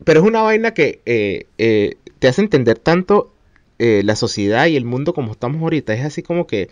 Pero 0.05 0.20
es 0.20 0.26
una 0.26 0.42
vaina 0.42 0.72
que 0.72 1.03
eh, 1.07 1.46
eh, 1.59 1.96
te 2.18 2.29
hace 2.29 2.40
entender 2.42 2.79
tanto 2.79 3.33
eh, 3.79 4.03
la 4.05 4.16
sociedad 4.16 4.66
y 4.66 4.76
el 4.76 4.85
mundo 4.85 5.12
como 5.12 5.33
estamos 5.33 5.61
ahorita. 5.62 5.92
Es 5.94 6.05
así 6.05 6.22
como 6.22 6.46
que, 6.46 6.70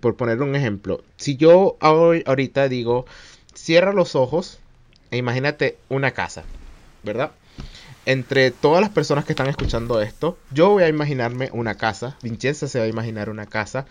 por 0.00 0.16
poner 0.16 0.42
un 0.42 0.54
ejemplo, 0.54 1.02
si 1.16 1.36
yo 1.36 1.76
ahor- 1.80 2.22
ahorita 2.26 2.68
digo, 2.68 3.06
cierra 3.54 3.92
los 3.92 4.14
ojos 4.14 4.60
e 5.10 5.16
imagínate 5.16 5.78
una 5.88 6.12
casa, 6.12 6.44
¿verdad? 7.02 7.32
Entre 8.06 8.50
todas 8.50 8.82
las 8.82 8.90
personas 8.90 9.24
que 9.24 9.32
están 9.32 9.48
escuchando 9.48 10.00
esto, 10.02 10.36
yo 10.50 10.70
voy 10.70 10.82
a 10.82 10.88
imaginarme 10.88 11.48
una 11.52 11.76
casa, 11.76 12.16
Vincenza 12.22 12.68
se 12.68 12.78
va 12.78 12.84
a 12.84 12.88
imaginar 12.88 13.30
una 13.30 13.46
casa, 13.46 13.86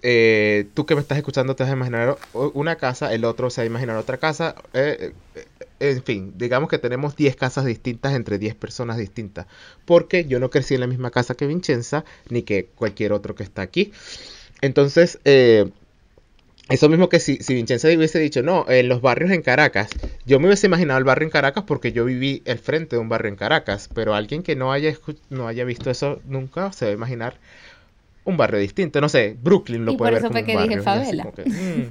eh, 0.00 0.66
tú 0.74 0.86
que 0.86 0.94
me 0.94 1.02
estás 1.02 1.18
escuchando 1.18 1.54
te 1.54 1.62
vas 1.62 1.70
a 1.70 1.76
imaginar 1.76 2.16
una 2.32 2.76
casa, 2.76 3.12
el 3.12 3.24
otro 3.24 3.50
se 3.50 3.60
va 3.60 3.64
a 3.64 3.66
imaginar 3.66 3.96
otra 3.96 4.16
casa, 4.16 4.54
eh, 4.72 5.12
eh, 5.34 5.46
en 5.78 6.02
fin, 6.02 6.32
digamos 6.36 6.70
que 6.70 6.78
tenemos 6.78 7.14
10 7.14 7.36
casas 7.36 7.66
distintas 7.66 8.14
entre 8.14 8.38
10 8.38 8.54
personas 8.54 8.96
distintas, 8.96 9.46
porque 9.84 10.24
yo 10.24 10.40
no 10.40 10.48
crecí 10.48 10.74
en 10.74 10.80
la 10.80 10.86
misma 10.86 11.10
casa 11.10 11.34
que 11.34 11.46
Vincenza, 11.46 12.04
ni 12.30 12.42
que 12.42 12.66
cualquier 12.74 13.12
otro 13.12 13.34
que 13.34 13.42
está 13.42 13.60
aquí. 13.62 13.92
Entonces, 14.62 15.18
eso 16.68 16.88
mismo 16.88 17.08
que 17.08 17.20
si, 17.20 17.36
si 17.38 17.54
Vincenza 17.54 17.88
hubiese 17.88 18.18
dicho, 18.18 18.42
no, 18.42 18.64
en 18.68 18.88
los 18.88 19.00
barrios 19.02 19.30
en 19.30 19.42
Caracas, 19.42 19.96
yo 20.24 20.40
me 20.40 20.46
hubiese 20.46 20.66
imaginado 20.68 20.98
el 20.98 21.04
barrio 21.04 21.26
en 21.26 21.30
Caracas 21.30 21.64
porque 21.66 21.92
yo 21.92 22.04
viví 22.04 22.42
el 22.46 22.58
frente 22.58 22.96
de 22.96 23.02
un 23.02 23.08
barrio 23.08 23.28
en 23.30 23.36
Caracas, 23.36 23.90
pero 23.92 24.14
alguien 24.14 24.42
que 24.42 24.56
no 24.56 24.72
haya, 24.72 24.94
no 25.28 25.48
haya 25.48 25.64
visto 25.64 25.90
eso 25.90 26.20
nunca 26.24 26.72
se 26.72 26.86
va 26.86 26.90
a 26.92 26.94
imaginar 26.94 27.34
un 28.24 28.36
barrio 28.36 28.60
distinto, 28.60 29.00
no 29.00 29.08
sé, 29.08 29.36
Brooklyn 29.42 29.84
lo 29.84 29.92
Y 29.92 29.96
puede 29.96 30.10
por 30.12 30.18
ver 30.20 30.24
eso 30.24 30.28
como 30.28 30.40
fue 30.40 30.40
un 30.40 30.46
que 30.46 30.52
dije 30.52 30.76
barrio, 30.76 30.76
y 30.76 30.78
así 30.80 30.84
favela. 31.00 31.22
como 31.24 31.34
que, 31.34 31.42
mm. 31.44 31.90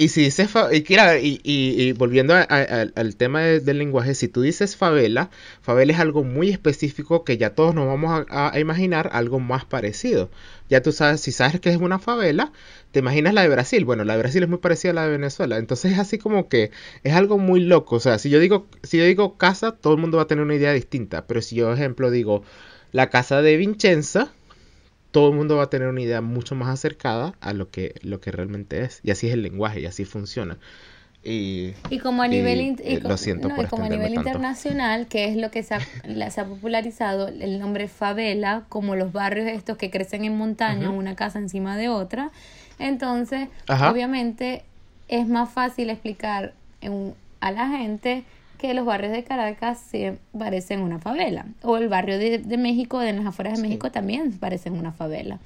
Y 0.00 0.08
si 0.10 0.22
dices 0.22 0.48
y, 0.72 0.76
y, 0.76 1.40
y- 1.42 1.82
y 1.88 1.92
volviendo 1.92 2.32
a- 2.34 2.42
a- 2.48 2.62
al- 2.62 2.92
al 2.94 3.16
tema 3.16 3.40
de- 3.42 3.58
del 3.60 3.78
lenguaje, 3.78 4.14
si 4.14 4.28
tú 4.28 4.42
dices 4.42 4.76
favela, 4.76 5.28
favela 5.60 5.92
es 5.92 5.98
algo 5.98 6.22
muy 6.22 6.50
específico 6.50 7.24
que 7.24 7.36
ya 7.36 7.50
todos 7.56 7.74
nos 7.74 7.86
vamos 7.86 8.24
a 8.30 8.56
imaginar 8.60 9.10
algo 9.12 9.40
más 9.40 9.64
parecido. 9.64 10.30
Ya 10.68 10.82
tú 10.82 10.92
sabes, 10.92 11.20
si 11.20 11.32
sabes 11.32 11.60
que 11.60 11.70
es 11.70 11.76
una 11.78 11.98
favela, 11.98 12.52
te 12.92 13.00
imaginas 13.00 13.34
la 13.34 13.42
de 13.42 13.48
Brasil. 13.48 13.84
Bueno, 13.84 14.04
la 14.04 14.14
de 14.14 14.20
Brasil 14.20 14.42
es 14.42 14.48
muy 14.48 14.58
parecida 14.58 14.92
a 14.92 14.94
la 14.94 15.04
de 15.04 15.10
Venezuela. 15.12 15.58
Entonces 15.58 15.92
es 15.92 15.98
así 15.98 16.18
como 16.18 16.48
que 16.48 16.70
es 17.04 17.14
algo 17.14 17.38
muy 17.38 17.60
loco. 17.60 17.96
O 17.96 18.00
sea, 18.00 18.18
si 18.18 18.30
yo 18.30 18.38
digo, 18.40 18.66
si 18.82 18.98
yo 18.98 19.04
digo 19.04 19.36
casa, 19.38 19.72
todo 19.72 19.94
el 19.94 20.00
mundo 20.00 20.18
va 20.18 20.24
a 20.24 20.26
tener 20.26 20.44
una 20.44 20.54
idea 20.54 20.72
distinta. 20.72 21.26
Pero 21.26 21.42
si 21.42 21.56
yo, 21.56 21.66
por 21.66 21.74
ejemplo, 21.74 22.10
digo 22.10 22.42
la 22.92 23.10
casa 23.10 23.42
de 23.42 23.56
Vincenza, 23.56 24.32
todo 25.10 25.30
el 25.30 25.36
mundo 25.36 25.56
va 25.56 25.64
a 25.64 25.70
tener 25.70 25.88
una 25.88 26.02
idea 26.02 26.20
mucho 26.20 26.54
más 26.54 26.68
acercada 26.68 27.34
a 27.40 27.52
lo 27.52 27.70
que, 27.70 27.94
lo 28.02 28.20
que 28.20 28.30
realmente 28.32 28.82
es. 28.82 29.00
Y 29.02 29.10
así 29.10 29.28
es 29.28 29.34
el 29.34 29.42
lenguaje, 29.42 29.80
y 29.80 29.86
así 29.86 30.04
funciona. 30.04 30.58
Y, 31.28 31.74
Y 31.90 31.98
como 31.98 32.22
a 32.22 32.28
nivel, 32.28 32.60
y 32.60 32.76
eh, 32.82 33.00
co- 33.00 33.08
lo 33.08 33.16
siento 33.16 33.48
no, 33.48 33.56
por 33.56 33.66
y 33.66 33.68
como 33.68 33.84
a 33.84 33.88
nivel 33.88 34.14
tanto. 34.14 34.28
internacional, 34.30 35.06
que 35.08 35.26
es 35.26 35.36
lo 35.36 35.50
que 35.50 35.62
se 35.62 35.74
ha, 35.74 35.80
la- 36.04 36.30
se 36.30 36.40
ha 36.40 36.44
popularizado, 36.46 37.28
el 37.28 37.58
nombre 37.58 37.88
favela, 37.88 38.62
como 38.68 38.96
los 38.96 39.12
barrios 39.12 39.46
estos 39.48 39.76
que 39.76 39.90
crecen 39.90 40.24
en 40.24 40.36
montaña, 40.38 40.90
una 40.90 41.14
casa 41.16 41.38
encima 41.38 41.76
de 41.76 41.88
otra. 41.90 42.30
Entonces, 42.78 43.48
Ajá. 43.66 43.90
obviamente, 43.92 44.62
es 45.08 45.26
más 45.28 45.50
fácil 45.50 45.90
explicar 45.90 46.54
en- 46.80 47.14
a 47.40 47.50
la 47.50 47.68
gente 47.68 48.24
que 48.58 48.74
los 48.74 48.84
barrios 48.84 49.12
de 49.12 49.22
Caracas 49.22 49.78
se 49.78 50.18
parecen 50.36 50.80
una 50.80 50.98
favela. 50.98 51.46
O 51.62 51.76
el 51.76 51.88
barrio 51.88 52.18
de, 52.18 52.38
de 52.38 52.56
México, 52.56 52.98
de 52.98 53.12
las 53.12 53.26
afueras 53.26 53.52
de 53.54 53.56
Sí. 53.60 53.62
México, 53.68 53.90
también 53.92 54.32
parecen 54.38 54.72
una 54.74 54.92
favela. 54.92 55.38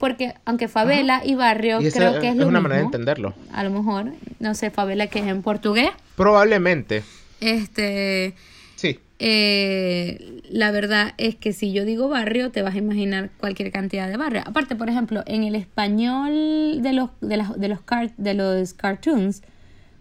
Porque 0.00 0.34
aunque 0.46 0.66
favela 0.66 1.22
y 1.24 1.34
barrio 1.36 1.80
Y 1.80 1.90
creo 1.92 2.18
que 2.20 2.28
es, 2.28 2.32
es 2.32 2.36
lo 2.38 2.48
una 2.48 2.58
mismo, 2.58 2.62
manera 2.62 2.80
de 2.80 2.84
entenderlo. 2.86 3.34
a 3.52 3.62
lo 3.62 3.70
mejor, 3.70 4.06
no 4.40 4.54
sé, 4.54 4.70
favela 4.70 5.06
que 5.06 5.20
es 5.20 5.26
en 5.26 5.42
portugués. 5.42 5.90
Probablemente, 6.16 7.04
Este, 7.40 8.34
sí. 8.76 8.98
eh, 9.18 10.40
la 10.50 10.70
verdad 10.70 11.12
es 11.18 11.36
que 11.36 11.52
si 11.52 11.72
yo 11.72 11.84
digo 11.84 12.08
barrio, 12.08 12.50
te 12.50 12.62
vas 12.62 12.74
a 12.74 12.78
imaginar 12.78 13.30
cualquier 13.38 13.70
cantidad 13.72 14.08
de 14.08 14.16
barrio. 14.16 14.42
Aparte, 14.46 14.74
por 14.74 14.88
ejemplo, 14.88 15.22
en 15.26 15.44
el 15.44 15.54
español 15.54 16.80
de 16.82 16.92
los, 16.92 17.10
de 17.20 17.36
las- 17.36 17.58
de 17.60 17.68
los, 17.68 17.80
car- 17.82 18.16
de 18.16 18.34
los 18.34 18.72
cartoons, 18.74 19.42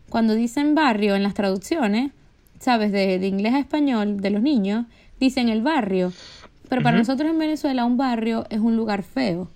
cuando 0.09 0.33
dicen 0.33 0.75
barrio 0.75 1.15
en 1.15 1.23
las 1.23 1.33
traducciones, 1.33 2.11
¿sabes? 2.59 2.91
De, 2.91 3.19
de 3.19 3.27
inglés 3.27 3.53
a 3.53 3.59
español, 3.59 4.21
de 4.21 4.29
los 4.31 4.41
niños, 4.41 4.85
dicen 5.19 5.49
el 5.49 5.61
barrio. 5.61 6.11
Pero 6.69 6.83
para 6.83 6.97
nosotros 6.97 7.29
en 7.29 7.37
Venezuela 7.39 7.83
un 7.85 7.97
barrio 7.97 8.45
es 8.49 8.59
un 8.59 8.75
lugar 8.75 9.03
feo. 9.03 9.49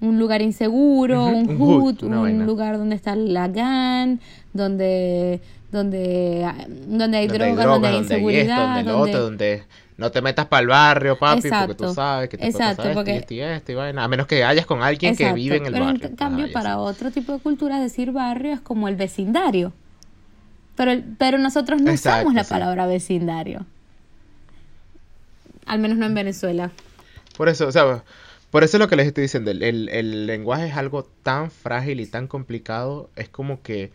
Un 0.00 0.18
lugar 0.18 0.42
inseguro, 0.42 1.24
un 1.26 1.48
un 1.48 1.58
hood, 1.58 2.02
un 2.04 2.22
vaina. 2.22 2.44
lugar 2.44 2.76
donde 2.78 2.96
está 2.96 3.16
la 3.16 3.48
gang, 3.48 4.18
donde 4.52 5.40
donde 5.72 6.48
donde 6.86 6.86
hay 6.86 6.96
Donde 6.98 7.16
hay 7.18 7.26
drogas, 7.28 7.28
donde 7.28 7.48
hay 7.48 7.54
drogas, 7.54 7.66
donde 7.66 7.88
hay 7.88 7.94
esto, 7.94 8.02
inseguridad, 8.14 8.66
donde 8.66 8.82
lo 8.84 8.92
donde 8.98 9.10
otro, 9.10 9.22
donde 9.24 9.64
no 9.96 10.10
te 10.10 10.20
metas 10.20 10.46
para 10.46 10.60
el 10.60 10.66
barrio, 10.68 11.18
papi, 11.18 11.48
porque 11.48 11.74
tú 11.74 11.94
sabes 11.94 12.28
que 12.28 12.36
te 12.36 12.46
exacto, 12.46 12.82
puede 12.82 12.88
pasar 12.90 12.94
porque- 12.94 13.16
esto 13.16 13.34
y 13.34 13.40
esto 13.40 13.52
y 13.52 13.56
esto 13.56 13.72
y 13.72 13.74
vaina. 13.76 14.04
A 14.04 14.08
menos 14.08 14.26
que 14.26 14.42
vayas 14.42 14.66
con 14.66 14.82
alguien 14.82 15.16
que 15.16 15.32
vive 15.32 15.56
en 15.56 15.66
el 15.66 15.72
pero 15.72 15.86
barrio. 15.86 16.06
en 16.08 16.16
cambio 16.16 16.44
Ajá, 16.44 16.50
y 16.50 16.52
para 16.52 16.78
otro 16.78 17.10
tipo 17.10 17.32
de 17.32 17.38
cultura 17.38 17.80
decir 17.80 18.12
barrio 18.12 18.52
es 18.52 18.60
como 18.60 18.88
el 18.88 18.96
vecindario. 18.96 19.72
Pero 20.76 20.90
el- 20.90 21.04
pero 21.16 21.38
nosotros 21.38 21.80
no 21.80 21.90
usamos 21.90 22.34
la 22.34 22.44
sí. 22.44 22.50
palabra 22.50 22.86
vecindario. 22.86 23.64
Al 25.64 25.78
menos 25.78 25.96
no 25.98 26.06
en 26.06 26.14
Venezuela. 26.14 26.70
Por 27.36 27.48
eso, 27.48 27.66
o 27.66 27.72
sea, 27.72 28.02
por 28.50 28.64
eso 28.64 28.76
es 28.76 28.80
lo 28.80 28.88
que 28.88 28.96
les 28.96 29.06
estoy 29.06 29.22
diciendo. 29.22 29.50
El, 29.50 29.62
el, 29.62 30.26
lenguaje 30.26 30.68
es 30.68 30.76
algo 30.76 31.04
tan 31.22 31.50
frágil 31.50 32.00
y 32.00 32.06
tan 32.06 32.26
complicado. 32.26 33.10
Es 33.16 33.28
como 33.28 33.62
que 33.62 33.90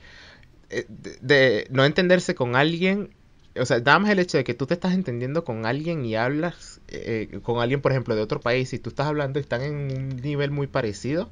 eh, 0.69 0.85
de, 1.21 1.67
no 1.69 1.85
entenderse 1.85 2.35
con 2.35 2.55
alguien 2.55 3.09
o 3.59 3.65
sea, 3.65 3.79
nada 3.79 3.99
más 3.99 4.11
el 4.11 4.19
hecho 4.19 4.37
de 4.37 4.43
que 4.43 4.53
tú 4.53 4.65
te 4.65 4.73
estás 4.73 4.93
entendiendo 4.93 5.43
con 5.43 5.65
alguien 5.65 6.05
y 6.05 6.15
hablas 6.15 6.79
eh, 6.87 7.39
con 7.43 7.61
alguien, 7.61 7.81
por 7.81 7.91
ejemplo, 7.91 8.15
de 8.15 8.21
otro 8.21 8.39
país, 8.39 8.71
y 8.73 8.79
tú 8.79 8.89
estás 8.89 9.07
hablando 9.07 9.39
y 9.39 9.41
están 9.41 9.61
en 9.61 9.75
un 9.75 10.09
nivel 10.17 10.51
muy 10.51 10.67
parecido, 10.67 11.29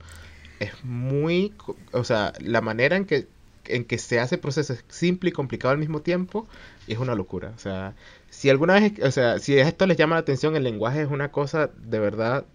es 0.59 0.71
muy, 0.83 1.53
o 1.93 2.03
sea, 2.03 2.33
la 2.39 2.61
manera 2.61 2.97
en 2.97 3.05
que, 3.05 3.27
en 3.65 3.85
que 3.85 3.97
se 3.97 4.19
hace 4.19 4.37
proceso 4.37 4.73
es 4.73 4.83
simple 4.89 5.29
y 5.29 5.33
complicado 5.33 5.71
al 5.71 5.77
mismo 5.77 6.01
tiempo, 6.01 6.47
es 6.87 6.97
una 6.97 7.15
locura. 7.15 7.53
O 7.55 7.59
sea, 7.59 7.95
si 8.29 8.49
alguna 8.49 8.73
vez, 8.73 8.93
o 9.01 9.11
sea, 9.11 9.39
si 9.39 9.57
esto 9.57 9.87
les 9.87 9.97
llama 9.97 10.15
la 10.15 10.21
atención, 10.21 10.55
el 10.55 10.63
lenguaje 10.63 11.01
es 11.03 11.09
una 11.09 11.31
cosa 11.31 11.69
de 11.77 11.99
verdad 11.99 12.45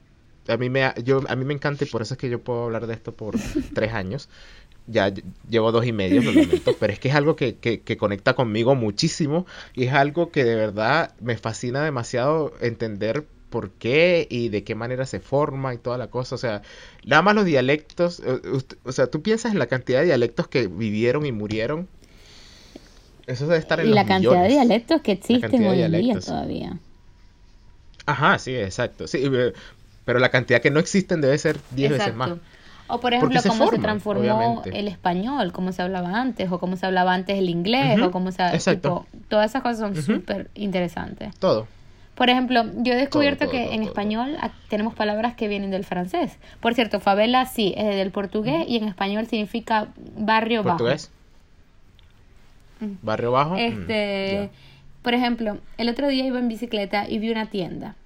a 0.49 0.57
mí 0.57 0.71
me 0.71 0.93
yo 1.05 1.23
a 1.29 1.37
mí 1.37 1.45
me 1.45 1.55
encanta 1.55 1.85
y 1.85 1.87
por 1.87 2.03
eso 2.03 2.15
es 2.15 2.19
que 2.19 2.29
yo 2.29 2.41
puedo 2.41 2.65
hablar 2.65 2.87
de 2.87 2.95
esto 2.95 3.13
por 3.13 3.37
tres 3.75 3.93
años 3.93 4.29
ya 4.87 5.13
llevo 5.49 5.73
dos 5.73 5.87
y 5.87 5.93
medio, 5.93 6.21
pero 6.79 6.93
es 6.93 6.99
que 6.99 7.09
es 7.09 7.15
algo 7.15 7.37
que, 7.37 7.57
que, 7.57 7.81
que, 7.81 7.97
conecta 7.97 8.35
conmigo 8.35 8.75
muchísimo 8.75 9.47
y 9.75 9.85
es 9.85 9.95
algo 9.95 10.31
que 10.31 10.45
de 10.45 10.57
verdad 10.57 11.15
me 11.21 11.39
fascina 11.39 11.83
demasiado 11.83 12.53
entender 12.61 13.25
por 13.55 13.71
qué 13.71 14.27
y 14.29 14.49
de 14.49 14.65
qué 14.65 14.75
manera 14.75 15.07
se 15.07 15.21
forma 15.21 15.73
y 15.75 15.79
toda 15.79 15.97
la 15.97 16.09
cosa. 16.09 16.35
O 16.35 16.39
sea, 16.39 16.63
nada 17.05 17.23
más 17.23 17.37
los 17.37 17.45
dialectos, 17.45 18.21
o 18.85 18.93
sea, 18.93 19.07
tú 19.07 19.23
piensas 19.23 19.53
en 19.53 19.61
la 19.61 19.69
cantidad 19.69 20.01
de 20.01 20.07
dialectos 20.07 20.49
que 20.49 20.67
vivieron 20.67 21.25
y 21.25 21.31
murieron. 21.31 21.87
Eso 23.29 23.47
debe 23.47 23.59
estar 23.59 23.79
en 23.79 23.87
y 23.87 23.89
los 23.91 23.95
la 23.95 24.07
cantidad 24.07 24.33
millones. 24.33 24.49
de 24.49 24.55
dialectos 24.55 25.01
que 25.03 25.13
existen 25.13 25.67
hoy 25.67 25.83
en 25.83 25.93
día 25.93 26.19
todavía. 26.19 26.79
Ajá, 28.07 28.39
sí, 28.41 28.57
exacto. 28.57 29.07
Sí, 29.07 29.23
eh, 29.23 29.53
pero 30.05 30.19
la 30.19 30.31
cantidad 30.31 30.61
que 30.61 30.71
no 30.71 30.81
existen 30.81 31.21
debe 31.21 31.37
ser 31.39 31.59
10 31.71 31.93
veces 31.93 32.15
más. 32.15 32.33
O 32.87 33.01
por 33.01 33.15
ejemplo, 33.15 33.41
se 33.41 33.49
cómo 33.49 33.71
se 33.71 33.79
transformó 33.79 34.21
obviamente. 34.37 34.79
el 34.79 34.89
español, 34.89 35.53
cómo 35.53 35.73
se 35.73 35.81
hablaba 35.81 36.21
antes, 36.21 36.53
o 36.53 36.59
cómo 36.59 36.77
se 36.77 36.85
hablaba 36.85 37.15
antes 37.15 37.39
el 37.39 37.49
inglés, 37.49 38.01
o 38.03 38.11
cómo 38.11 38.31
se... 38.31 38.43
exacto. 38.49 39.07
Tipo, 39.07 39.21
todas 39.29 39.51
esas 39.51 39.63
cosas 39.63 39.79
son 39.79 39.93
Ujú. 39.93 40.03
súper 40.03 40.51
interesantes. 40.55 41.35
Todo. 41.39 41.67
Por 42.15 42.31
ejemplo, 42.31 42.65
yo 42.77 42.93
he 42.93 42.97
descubierto 42.97 43.47
todo, 43.47 43.53
que 43.53 43.65
todo, 43.65 43.73
en 43.73 43.83
español 43.83 44.37
tenemos 44.69 44.95
palabras 44.95 45.35
que 45.35 45.49
vienen 45.49 45.71
del 45.71 45.85
francés. 45.85 46.37
Por 46.61 46.75
cierto, 46.75 47.01
favela 47.01 47.47
sí, 47.47 47.75
es 47.77 47.97
del 47.97 48.11
portugués 48.13 48.65
y 48.69 48.77
en 48.77 48.85
español 48.85 49.27
significa 49.27 49.89
barrio 50.17 50.63
¿Portugués? 50.63 51.11
Mm. 52.81 52.93
¿Barrio 53.03 53.33
bajo? 53.33 53.51
bajo. 53.51 53.63
Mm, 53.63 53.81
Este, 53.81 54.51
por 55.03 55.15
ejemplo, 55.15 55.59
el 55.79 55.89
otro 55.89 56.07
día 56.09 56.25
iba 56.25 56.39
en 56.39 56.49
bicicleta 56.49 57.09
y 57.09 57.19
vi 57.19 57.31
una 57.31 57.47
tienda. 57.47 57.97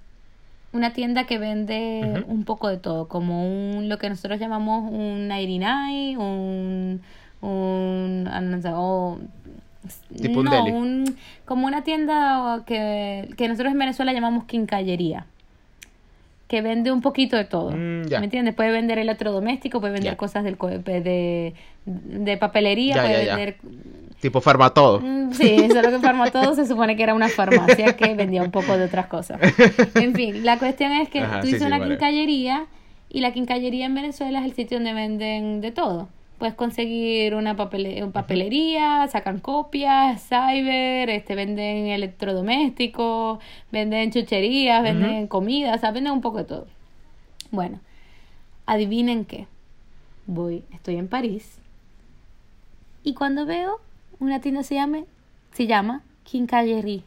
Una 0.72 0.92
tienda 0.92 1.24
que 1.24 1.38
vende 1.38 2.24
un 2.26 2.44
poco 2.44 2.68
de 2.68 2.76
todo, 2.76 3.08
como 3.08 3.46
un 3.48 3.88
lo 3.88 3.98
que 3.98 4.08
nosotros 4.10 4.38
llamamos 4.38 4.90
un 4.92 5.28
99, 5.28 6.16
un 6.18 7.00
un 7.40 8.24
no 8.24 9.18
Tipo 10.20 10.40
un 10.40 10.44
no, 10.44 10.50
deli. 10.50 10.70
un- 10.72 11.16
como 11.46 11.66
una 11.66 11.82
tienda 11.84 12.62
que, 12.66 13.30
que 13.38 13.48
nosotros 13.48 13.72
en 13.72 13.78
Venezuela 13.78 14.12
llamamos 14.12 14.44
quincallería 14.44 15.24
que 16.48 16.62
vende 16.62 16.90
un 16.90 17.02
poquito 17.02 17.36
de 17.36 17.44
todo. 17.44 17.70
Mm. 17.72 18.08
¿Me 18.08 18.24
entiendes? 18.24 18.54
Puede 18.54 18.70
vender 18.70 18.98
electrodoméstico, 18.98 19.80
puede 19.80 19.92
vender 19.92 20.16
cosas 20.16 20.44
del, 20.44 20.56
de, 20.56 21.54
de 21.84 22.36
papelería, 22.38 22.94
puede 23.02 23.26
vender... 23.26 23.56
Tipo 24.20 24.40
farmatodo. 24.40 25.00
Mm, 25.00 25.32
Sí, 25.32 25.46
eso 25.46 25.78
es 25.78 25.84
lo 25.84 25.90
que 25.90 25.98
Farmatodo 26.00 26.54
se 26.54 26.66
supone 26.66 26.96
que 26.96 27.02
era 27.02 27.14
una 27.14 27.28
farmacia 27.28 27.96
que 27.96 28.14
vendía 28.14 28.42
un 28.42 28.50
poco 28.50 28.76
de 28.78 28.84
otras 28.86 29.06
cosas. 29.06 29.38
En 29.94 30.14
fin, 30.14 30.44
la 30.44 30.58
cuestión 30.58 30.90
es 30.92 31.08
que 31.10 31.20
Ajá, 31.20 31.40
tú 31.40 31.46
sí, 31.48 31.58
sí, 31.58 31.64
una 31.64 31.78
vale. 31.78 31.92
quincallería 31.94 32.66
y 33.10 33.20
la 33.20 33.32
quincallería 33.32 33.86
en 33.86 33.94
Venezuela 33.94 34.40
es 34.40 34.46
el 34.46 34.54
sitio 34.54 34.78
donde 34.78 34.94
venden 34.94 35.60
de 35.60 35.70
todo. 35.70 36.08
Puedes 36.38 36.54
conseguir 36.54 37.34
una 37.34 37.56
papele- 37.56 38.10
papelería, 38.10 39.06
sacan 39.08 39.38
copias, 39.40 40.26
cyber, 40.28 41.10
este, 41.10 41.34
venden 41.34 41.88
electrodomésticos, 41.88 43.38
venden 43.70 44.10
chucherías, 44.12 44.82
venden 44.82 45.26
comida, 45.26 45.74
o 45.74 45.78
sea, 45.78 45.90
venden 45.90 46.12
un 46.14 46.20
poco 46.20 46.38
de 46.38 46.44
todo. 46.44 46.66
Bueno, 47.50 47.80
adivinen 48.66 49.24
qué. 49.24 49.46
Voy, 50.26 50.64
estoy 50.72 50.96
en 50.96 51.08
París 51.08 51.58
y 53.02 53.14
cuando 53.14 53.46
veo 53.46 53.80
una 54.20 54.40
tienda 54.40 54.62
se 54.62 54.74
llama, 54.74 55.00
se 55.52 55.66
llama 55.66 56.02
Quincallerie. 56.24 57.04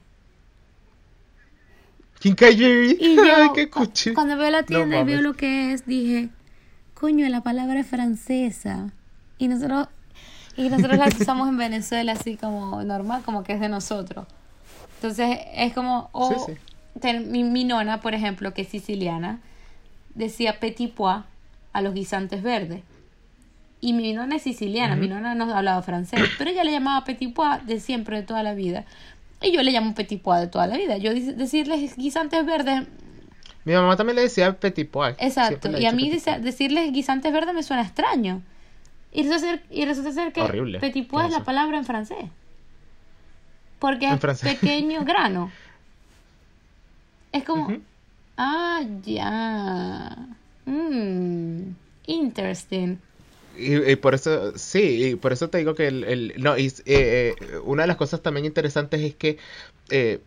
Quincallería. 2.19 2.95
Y 2.99 3.15
yo, 3.25 3.35
Ay, 3.35 3.49
qué 3.55 3.69
cuchi. 3.69 4.13
cuando 4.13 4.37
veo 4.37 4.49
la 4.51 4.63
tienda 4.63 4.99
y 4.99 5.03
veo 5.03 5.21
lo 5.21 5.33
que 5.33 5.73
es, 5.73 5.85
dije, 5.85 6.29
coño, 6.93 7.27
la 7.29 7.41
palabra 7.41 7.79
es 7.79 7.87
francesa. 7.87 8.91
Y 9.37 9.47
nosotros, 9.47 9.87
y 10.55 10.69
nosotros 10.69 10.97
la 10.97 11.07
usamos 11.19 11.49
en 11.49 11.57
Venezuela 11.57 12.11
así 12.13 12.37
como 12.37 12.83
normal, 12.83 13.23
como 13.25 13.43
que 13.43 13.53
es 13.53 13.59
de 13.59 13.69
nosotros. 13.69 14.27
Entonces 14.95 15.39
es 15.55 15.73
como, 15.73 16.09
o 16.11 16.45
Sí, 16.45 16.53
ten- 16.99 17.31
mi, 17.31 17.43
mi 17.43 17.63
nona, 17.63 18.01
por 18.01 18.13
ejemplo, 18.13 18.53
que 18.53 18.61
es 18.61 18.67
siciliana, 18.67 19.39
decía 20.13 20.59
petit 20.59 20.93
pois 20.93 21.23
a 21.73 21.81
los 21.81 21.93
guisantes 21.95 22.43
verdes. 22.43 22.83
Y 23.81 23.93
mi 23.93 24.13
nona 24.13 24.35
es 24.35 24.43
siciliana, 24.43 24.95
mi 24.95 25.07
nona 25.07 25.33
no 25.33 25.51
hablaba 25.53 25.81
francés, 25.81 26.21
pero 26.37 26.51
ella 26.51 26.63
le 26.63 26.71
llamaba 26.71 27.03
petit 27.03 27.33
pois 27.33 27.65
de 27.65 27.79
siempre, 27.79 28.17
de 28.17 28.23
toda 28.23 28.43
la 28.43 28.53
vida. 28.53 28.85
Y 29.41 29.51
yo 29.51 29.63
le 29.63 29.71
llamo 29.71 29.95
petit 29.95 30.21
pois 30.21 30.39
de 30.39 30.47
toda 30.47 30.67
la 30.67 30.77
vida. 30.77 30.97
Yo 30.97 31.13
decirles 31.13 31.97
guisantes 31.97 32.45
verdes 32.45 32.83
Mi 33.65 33.73
mamá 33.73 33.95
también 33.97 34.15
le 34.17 34.21
decía 34.21 34.53
petit 34.59 34.87
pois. 34.87 35.15
Exacto, 35.19 35.75
y 35.77 35.85
a 35.87 35.91
mí 35.91 36.11
decirles 36.11 36.91
guisantes 36.93 37.33
verdes 37.33 37.55
me 37.55 37.63
suena 37.63 37.81
extraño. 37.81 38.43
Y 39.11 39.23
resulta 39.23 39.39
ser, 39.39 39.63
y 39.69 39.85
resulta 39.85 40.11
ser 40.11 40.31
que 40.31 40.41
Horrible. 40.41 40.79
petit 40.79 41.03
¿Qué 41.05 41.09
pois 41.09 41.25
es 41.25 41.31
la 41.31 41.43
palabra 41.43 41.77
en 41.77 41.85
francés. 41.85 42.25
Porque 43.79 44.05
En 44.05 44.13
es 44.13 44.19
francés. 44.19 44.57
pequeño 44.59 45.03
grano. 45.05 45.51
Es 47.31 47.43
como, 47.43 47.73
ah, 48.37 48.81
ya. 49.03 50.17
Mm, 50.65 51.71
interesting. 52.05 52.97
Y, 53.53 53.75
y 53.91 53.95
por 53.97 54.15
eso, 54.15 54.57
sí, 54.57 55.07
y 55.11 55.15
por 55.15 55.33
eso 55.33 55.49
te 55.49 55.57
digo 55.57 55.75
que 55.75 55.87
el, 55.87 56.03
el- 56.05 56.33
no, 56.37 56.57
y, 56.57 56.67
eh, 56.67 57.35
eh, 57.39 57.57
una 57.63 57.83
de 57.83 57.87
las 57.87 57.97
cosas 57.97 58.21
también 58.21 58.45
interesantes 58.45 59.01
es 59.01 59.15
que 59.15 59.37
eh, 59.89 60.23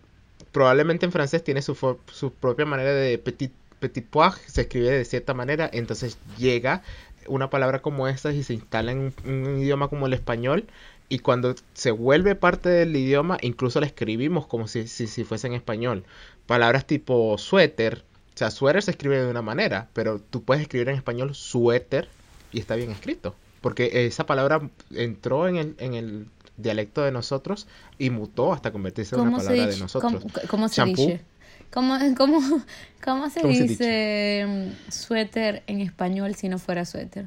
probablemente 0.53 1.07
en 1.07 1.12
francés 1.12 1.43
tiene 1.45 1.62
su, 1.62 1.75
su 2.12 2.35
propia 2.35 2.66
manera 2.66 2.93
de 2.93 3.18
petit, 3.18 3.53
petit 3.79 4.07
pois, 4.09 4.35
se 4.47 4.62
escribe 4.62 4.91
de 4.91 5.05
cierta 5.07 5.33
manera, 5.35 5.70
entonces 5.72 6.18
llega 6.37 6.83
una 7.27 7.49
palabra 7.51 7.81
como 7.83 8.09
esta 8.09 8.31
y 8.33 8.43
se 8.43 8.55
instala 8.55 8.93
en 8.93 8.99
un, 8.99 9.14
un 9.25 9.59
idioma 9.59 9.89
como 9.89 10.07
el 10.07 10.12
español, 10.12 10.66
y 11.09 11.18
cuando 11.20 11.55
se 11.75 11.91
vuelve 11.91 12.35
parte 12.35 12.68
del 12.68 12.95
idioma, 12.97 13.39
incluso 13.43 13.81
la 13.81 13.87
escribimos 13.87 14.47
como 14.47 14.68
si, 14.68 14.87
si, 14.89 15.07
si 15.07 15.25
fuese 15.25 15.47
en 15.47 15.55
español. 15.55 16.05
Palabras 16.47 16.87
tipo 16.87 17.37
suéter, 17.39 18.05
o 18.35 18.39
sea, 18.39 18.51
suéter 18.51 18.83
se 18.83 18.91
escribe 18.93 19.20
de 19.22 19.31
una 19.31 19.43
manera, 19.43 19.89
pero 19.95 20.18
tú 20.20 20.43
puedes 20.45 20.62
escribir 20.62 20.89
en 20.89 20.97
español 20.97 21.35
suéter 21.35 22.09
y 22.55 22.61
está 22.61 22.76
bien 22.76 22.90
escrito. 22.90 23.34
Porque 23.61 24.07
esa 24.07 24.26
palabra 24.26 24.70
entró 24.94 25.48
en 25.48 25.57
el, 25.57 25.74
en 25.78 25.94
el 25.94 26.26
dialecto 26.57 27.02
de 27.02 27.12
nosotros 27.12 27.66
y 27.98 28.11
mutó 28.11 28.52
hasta 28.52 28.72
convertirse 28.72 29.16
en 29.16 29.22
una 29.22 29.30
¿Cómo 29.30 29.40
se, 29.40 29.46
palabra 29.46 29.72
de 29.72 29.76
nosotros. 29.78 30.22
cómo, 30.22 30.34
cómo 30.48 30.68
se 30.68 30.82
dice? 30.84 31.20
¿Cómo, 31.72 31.98
cómo, 32.16 32.40
cómo 33.05 33.30
se 33.30 33.40
¿Cómo 33.40 33.55
se 33.55 33.64
dice 33.64 34.46
mm, 34.46 34.90
suéter 34.90 35.62
en 35.66 35.80
español 35.80 36.34
si 36.36 36.48
no 36.48 36.59
fuera 36.59 36.84
suéter? 36.84 37.26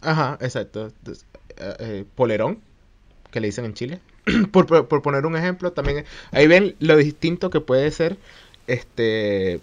Ajá, 0.00 0.38
exacto. 0.40 0.88
Eh, 1.06 1.74
eh, 1.78 2.04
polerón, 2.14 2.60
que 3.32 3.40
le 3.40 3.48
dicen 3.48 3.64
en 3.66 3.74
Chile. 3.74 4.00
por, 4.52 4.66
por- 4.66 4.88
por 4.88 5.02
poner 5.02 5.26
un 5.26 5.36
ejemplo, 5.36 5.72
también 5.72 6.04
ahí 6.32 6.46
ven 6.46 6.76
lo 6.80 6.96
distinto 6.96 7.50
que 7.50 7.60
puede 7.60 7.90
ser 7.90 8.18
este 8.66 9.60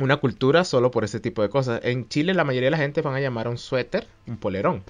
una 0.00 0.16
cultura 0.18 0.64
solo 0.64 0.90
por 0.90 1.04
ese 1.04 1.20
tipo 1.20 1.42
de 1.42 1.48
cosas. 1.48 1.80
En 1.84 2.08
Chile 2.08 2.34
la 2.34 2.44
mayoría 2.44 2.66
de 2.66 2.72
la 2.72 2.78
gente 2.78 3.02
van 3.02 3.14
a 3.14 3.20
llamar 3.20 3.46
a 3.46 3.50
un 3.50 3.58
suéter 3.58 4.06
un 4.26 4.36
polerón. 4.36 4.82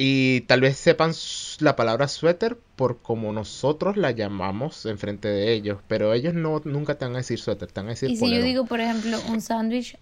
Y 0.00 0.42
tal 0.42 0.60
vez 0.60 0.76
sepan 0.76 1.12
la 1.58 1.74
palabra 1.74 2.06
suéter 2.06 2.56
por 2.76 2.98
como 2.98 3.32
nosotros 3.32 3.96
la 3.96 4.12
llamamos 4.12 4.86
enfrente 4.86 5.26
de 5.26 5.52
ellos, 5.52 5.80
pero 5.88 6.14
ellos 6.14 6.34
no 6.34 6.62
nunca 6.64 6.96
te 6.96 7.04
van 7.04 7.14
a 7.14 7.18
decir 7.18 7.40
suéter, 7.40 7.72
te 7.72 7.80
van 7.80 7.88
a 7.88 7.90
decir 7.90 8.08
Y 8.08 8.16
si 8.16 8.32
yo 8.32 8.40
digo, 8.40 8.64
por 8.64 8.80
ejemplo, 8.80 9.18
un 9.28 9.40
sándwich, 9.40 9.98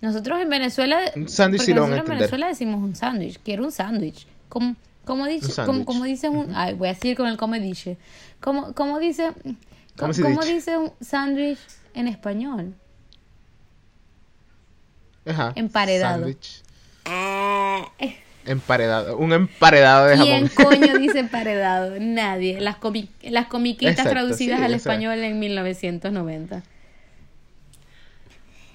nosotros 0.00 0.40
en 0.40 0.48
Venezuela, 0.48 1.00
Un 1.14 1.28
sándwich 1.28 1.62
sí 1.62 1.74
lo 1.74 1.82
van 1.82 1.92
a 1.92 1.96
nosotros 1.96 2.16
en 2.16 2.22
entender. 2.22 2.30
Venezuela 2.30 2.48
decimos 2.48 2.82
un 2.82 2.96
sándwich, 2.96 3.38
quiero 3.44 3.64
un 3.64 3.72
sándwich. 3.72 4.26
¿Cómo, 4.48 4.76
cómo 5.04 5.26
dice, 5.26 5.48
Un 5.48 5.52
cómo, 5.52 5.66
sándwich. 5.66 5.86
cómo 5.86 6.04
dice 6.04 6.28
un, 6.30 6.54
ay, 6.54 6.72
voy 6.72 6.88
a 6.88 6.94
seguir 6.94 7.18
con 7.18 7.26
el 7.26 7.36
cómo 7.36 7.56
dice, 7.56 7.98
cómo, 8.40 8.72
cómo 8.72 8.98
dice, 8.98 9.32
¿Cómo 9.96 10.12
cómo, 10.14 10.42
dice? 10.42 10.76
un 10.76 10.92
sándwich 11.00 11.58
en 11.94 12.08
español? 12.08 12.74
Ajá. 15.26 15.52
Emparedado. 15.54 16.24
sándwich. 16.24 16.62
Emparedado, 18.44 19.18
un 19.18 19.32
emparedado 19.32 20.06
de 20.06 20.16
jamón. 20.16 20.48
¿Quién 20.48 20.66
coño 20.66 20.98
dice 20.98 21.20
emparedado? 21.20 21.94
Nadie. 22.00 22.60
Las, 22.60 22.76
comi 22.76 23.08
las 23.22 23.46
comiquitas 23.46 23.92
Exacto, 23.92 24.10
traducidas 24.12 24.58
sí, 24.58 24.64
al 24.64 24.74
español 24.74 25.18
en 25.18 25.38
1990. 25.38 26.62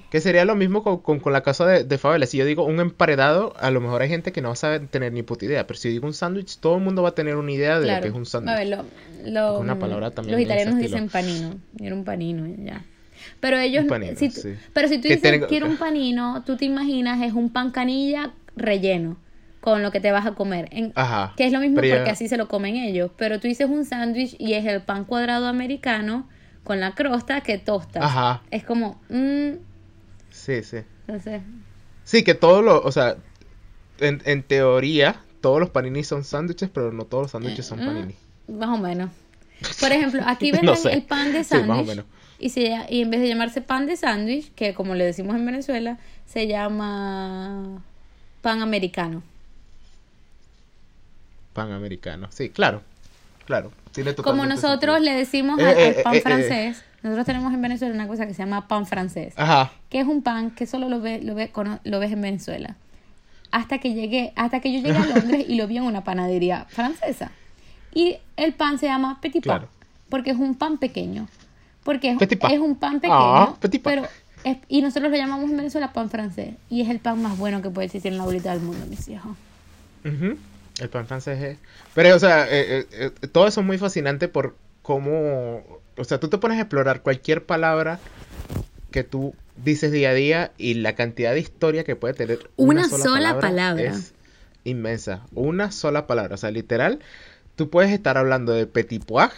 Que 0.09 0.21
sería 0.21 0.45
lo 0.45 0.55
mismo 0.55 0.83
con, 0.83 0.99
con, 0.99 1.19
con 1.19 1.33
la 1.33 1.41
casa 1.43 1.65
de, 1.65 1.83
de 1.83 1.97
favela. 1.97 2.25
Si 2.25 2.37
yo 2.37 2.45
digo 2.45 2.63
un 2.63 2.79
emparedado, 2.79 3.53
a 3.59 3.71
lo 3.71 3.81
mejor 3.81 4.01
hay 4.01 4.07
gente 4.09 4.31
que 4.31 4.41
no 4.41 4.47
va 4.49 4.53
a 4.53 4.55
saber 4.55 4.87
tener 4.87 5.11
ni 5.11 5.21
puta 5.23 5.43
idea. 5.45 5.67
Pero 5.67 5.77
si 5.77 5.89
yo 5.89 5.91
digo 5.93 6.07
un 6.07 6.13
sándwich, 6.13 6.59
todo 6.59 6.77
el 6.77 6.83
mundo 6.83 7.03
va 7.03 7.09
a 7.09 7.15
tener 7.15 7.35
una 7.35 7.51
idea 7.51 7.79
de 7.79 7.93
lo 7.93 8.01
que 8.01 8.07
es 8.07 8.13
un 8.13 8.21
A 8.49 8.55
ver, 8.55 8.67
sándwich. 8.67 8.85
lo, 9.25 9.31
lo- 9.31 9.59
Una 9.59 9.77
palabra 9.79 10.11
también 10.11 10.37
los 10.37 10.45
italianos 10.45 10.77
dicen 10.77 11.09
panino. 11.09 11.55
Era 11.79 11.93
un 11.93 12.05
panino, 12.05 12.47
ya. 12.63 12.83
Pero 13.41 13.57
ellos, 13.57 13.83
Un 13.83 13.89
panino, 13.89 14.13
si 14.15 14.29
tú- 14.29 14.41
sí. 14.41 14.55
pero 14.73 14.87
si 14.87 14.97
tú 14.99 15.07
dices 15.09 15.21
tiene- 15.21 15.45
quiero 15.47 15.65
un 15.67 15.75
panino, 15.77 16.43
tú 16.45 16.55
te 16.55 16.65
imaginas 16.65 17.21
es 17.21 17.33
un 17.33 17.49
pan 17.49 17.71
canilla 17.71 18.31
relleno 18.55 19.17
con 19.59 19.83
lo 19.83 19.91
que 19.91 19.99
te 19.99 20.11
vas 20.13 20.25
a 20.25 20.31
comer. 20.35 20.69
En- 20.71 20.93
Ajá. 20.95 21.33
que 21.35 21.45
es 21.45 21.51
lo 21.51 21.59
mismo 21.59 21.81
ya- 21.81 21.95
porque 21.95 22.11
así 22.11 22.29
se 22.29 22.37
lo 22.37 22.47
comen 22.47 22.77
ellos. 22.77 23.11
Pero 23.17 23.39
tú 23.41 23.47
dices 23.49 23.67
un 23.69 23.83
sándwich 23.83 24.35
y 24.39 24.53
es 24.53 24.65
el 24.65 24.81
pan 24.83 25.03
cuadrado 25.03 25.47
americano 25.47 26.29
con 26.63 26.79
la 26.79 26.93
crosta 26.95 27.41
que 27.41 27.57
tostas. 27.57 28.03
Ajá. 28.03 28.41
Es 28.51 28.63
como, 28.63 29.01
mm, 29.09 29.49
Sí, 30.47 30.63
sí. 30.63 30.77
sé. 31.23 31.41
Sí, 32.05 32.23
que 32.23 32.33
todos 32.33 32.63
los, 32.63 32.81
o 32.85 32.91
sea, 32.91 33.17
en, 33.99 34.21
en 34.25 34.43
teoría, 34.43 35.21
todos 35.41 35.59
los 35.59 35.69
panini 35.71 36.03
son 36.03 36.23
sándwiches, 36.23 36.69
pero 36.69 36.91
no 36.93 37.05
todos 37.05 37.23
los 37.25 37.31
sándwiches 37.31 37.65
son 37.65 37.81
Mm, 37.81 37.85
panini. 37.85 38.15
Más 38.47 38.69
o 38.69 38.77
menos. 38.77 39.11
Por 39.79 39.91
ejemplo, 39.91 40.21
aquí 40.25 40.51
No 40.61 40.75
venden 40.75 40.77
sé. 40.77 40.93
el 40.93 41.03
pan 41.03 41.33
de 41.33 41.43
Sí, 41.43 41.49
sándwich. 41.49 41.85
menos. 41.87 42.05
y, 42.39 42.49
se 42.49 42.61
y 42.89 43.01
en 43.01 43.09
vez 43.11 43.19
de 43.21 43.27
llamarse 43.27 43.61
pan 43.61 43.87
de 43.87 43.97
sándwich, 43.97 44.53
que 44.55 44.73
como 44.73 44.95
le 44.95 45.03
decimos 45.05 45.35
en 45.35 45.45
Venezuela, 45.45 45.99
se 46.25 46.47
llama 46.47 47.83
pan 48.41 48.61
americano. 48.61 49.23
Pan 51.53 51.71
americano. 51.71 52.27
Sí, 52.31 52.49
claro. 52.49 52.81
Claro. 53.45 53.71
Tiene 53.91 54.13
Como 54.15 54.45
nosotros 54.45 54.95
sentido. 54.97 54.99
le 54.99 55.13
decimos 55.13 55.59
Eh, 55.59 55.63
al, 55.63 55.69
al 55.69 55.77
eh, 55.77 56.01
pan 56.03 56.13
eh, 56.13 56.17
eh. 56.17 56.21
francés, 56.21 56.83
nosotros 57.03 57.25
tenemos 57.25 57.53
en 57.53 57.61
Venezuela 57.61 57.93
una 57.93 58.07
cosa 58.07 58.25
que 58.27 58.33
se 58.33 58.39
llama 58.43 58.67
pan 58.67 58.85
francés, 58.85 59.33
Ajá. 59.37 59.71
que 59.89 59.99
es 59.99 60.07
un 60.07 60.21
pan 60.23 60.51
que 60.51 60.65
solo 60.65 60.89
lo, 60.89 60.99
ve, 60.99 61.21
lo, 61.21 61.35
ve, 61.35 61.49
cono- 61.51 61.79
lo 61.83 61.99
ves 61.99 62.11
en 62.11 62.21
Venezuela. 62.21 62.75
Hasta 63.51 63.77
que 63.77 63.93
llegué, 63.93 64.33
hasta 64.35 64.59
que 64.59 64.73
yo 64.73 64.79
llegué 64.85 64.97
a 64.97 65.05
Londres 65.15 65.45
y 65.47 65.55
lo 65.55 65.67
vi 65.67 65.77
en 65.77 65.83
una 65.83 66.03
panadería 66.03 66.65
francesa. 66.69 67.31
Y 67.93 68.17
el 68.35 68.53
pan 68.53 68.77
se 68.79 68.87
llama 68.87 69.19
petit 69.21 69.45
pan, 69.45 69.59
Claro. 69.59 69.71
porque 70.09 70.31
es 70.31 70.37
un 70.37 70.55
pan 70.55 70.77
pequeño. 70.77 71.27
Porque 71.83 72.11
es, 72.11 72.17
Petit 72.17 72.39
pan. 72.39 72.51
es 72.51 72.59
un 72.59 72.75
pan 72.75 72.95
pequeño, 72.99 73.15
Ah, 73.17 73.55
petit 73.61 73.81
pan. 73.81 73.93
pero 73.95 74.07
es- 74.43 74.57
y 74.67 74.81
nosotros 74.81 75.09
lo 75.09 75.17
llamamos 75.17 75.49
en 75.49 75.55
Venezuela 75.57 75.93
pan 75.93 76.09
francés. 76.09 76.55
Y 76.69 76.81
es 76.81 76.89
el 76.89 76.99
pan 76.99 77.21
más 77.21 77.37
bueno 77.37 77.61
que 77.61 77.69
puede 77.69 77.85
existir 77.85 78.11
en 78.11 78.17
la 78.17 78.25
bolita 78.25 78.51
del 78.51 78.59
mundo, 78.61 78.85
mis 78.87 79.07
hijos. 79.07 79.35
Ujú. 80.03 80.37
El 80.79 80.89
pan 80.89 81.07
francés 81.07 81.41
es... 81.41 81.57
Pero, 81.95 82.15
o 82.15 82.19
sea, 82.19 82.43
eh, 82.45 82.85
eh, 82.91 83.11
eh, 83.21 83.27
todo 83.31 83.47
eso 83.47 83.61
es 83.61 83.65
muy 83.65 83.77
fascinante 83.77 84.27
por 84.27 84.55
cómo... 84.87 85.61
O 85.97 86.03
sea, 86.05 86.17
tú 86.19 86.29
te 86.29 86.37
pones 86.37 86.57
a 86.57 86.61
explorar 86.61 87.01
cualquier 87.01 87.43
palabra 87.45 87.99
que 88.89 89.03
tú 89.03 89.35
dices 89.57 89.91
día 89.91 90.11
a 90.11 90.13
día 90.13 90.51
y 90.57 90.75
la 90.75 90.95
cantidad 90.95 91.33
de 91.33 91.41
historia 91.41 91.83
que 91.83 91.97
puede 91.97 92.13
tener 92.13 92.49
Una 92.55 92.87
sola 92.87 93.37
palabra. 93.39 93.83
es 93.83 94.13
inmensa. 94.63 95.23
Una 95.33 95.71
sola 95.71 96.07
palabra. 96.07 96.35
O 96.35 96.37
sea, 96.37 96.51
literal, 96.51 96.99
tú 97.57 97.69
puedes 97.69 97.91
estar 97.91 98.17
hablando 98.17 98.53
de 98.53 98.65
petit 98.65 99.03
pois, 99.03 99.31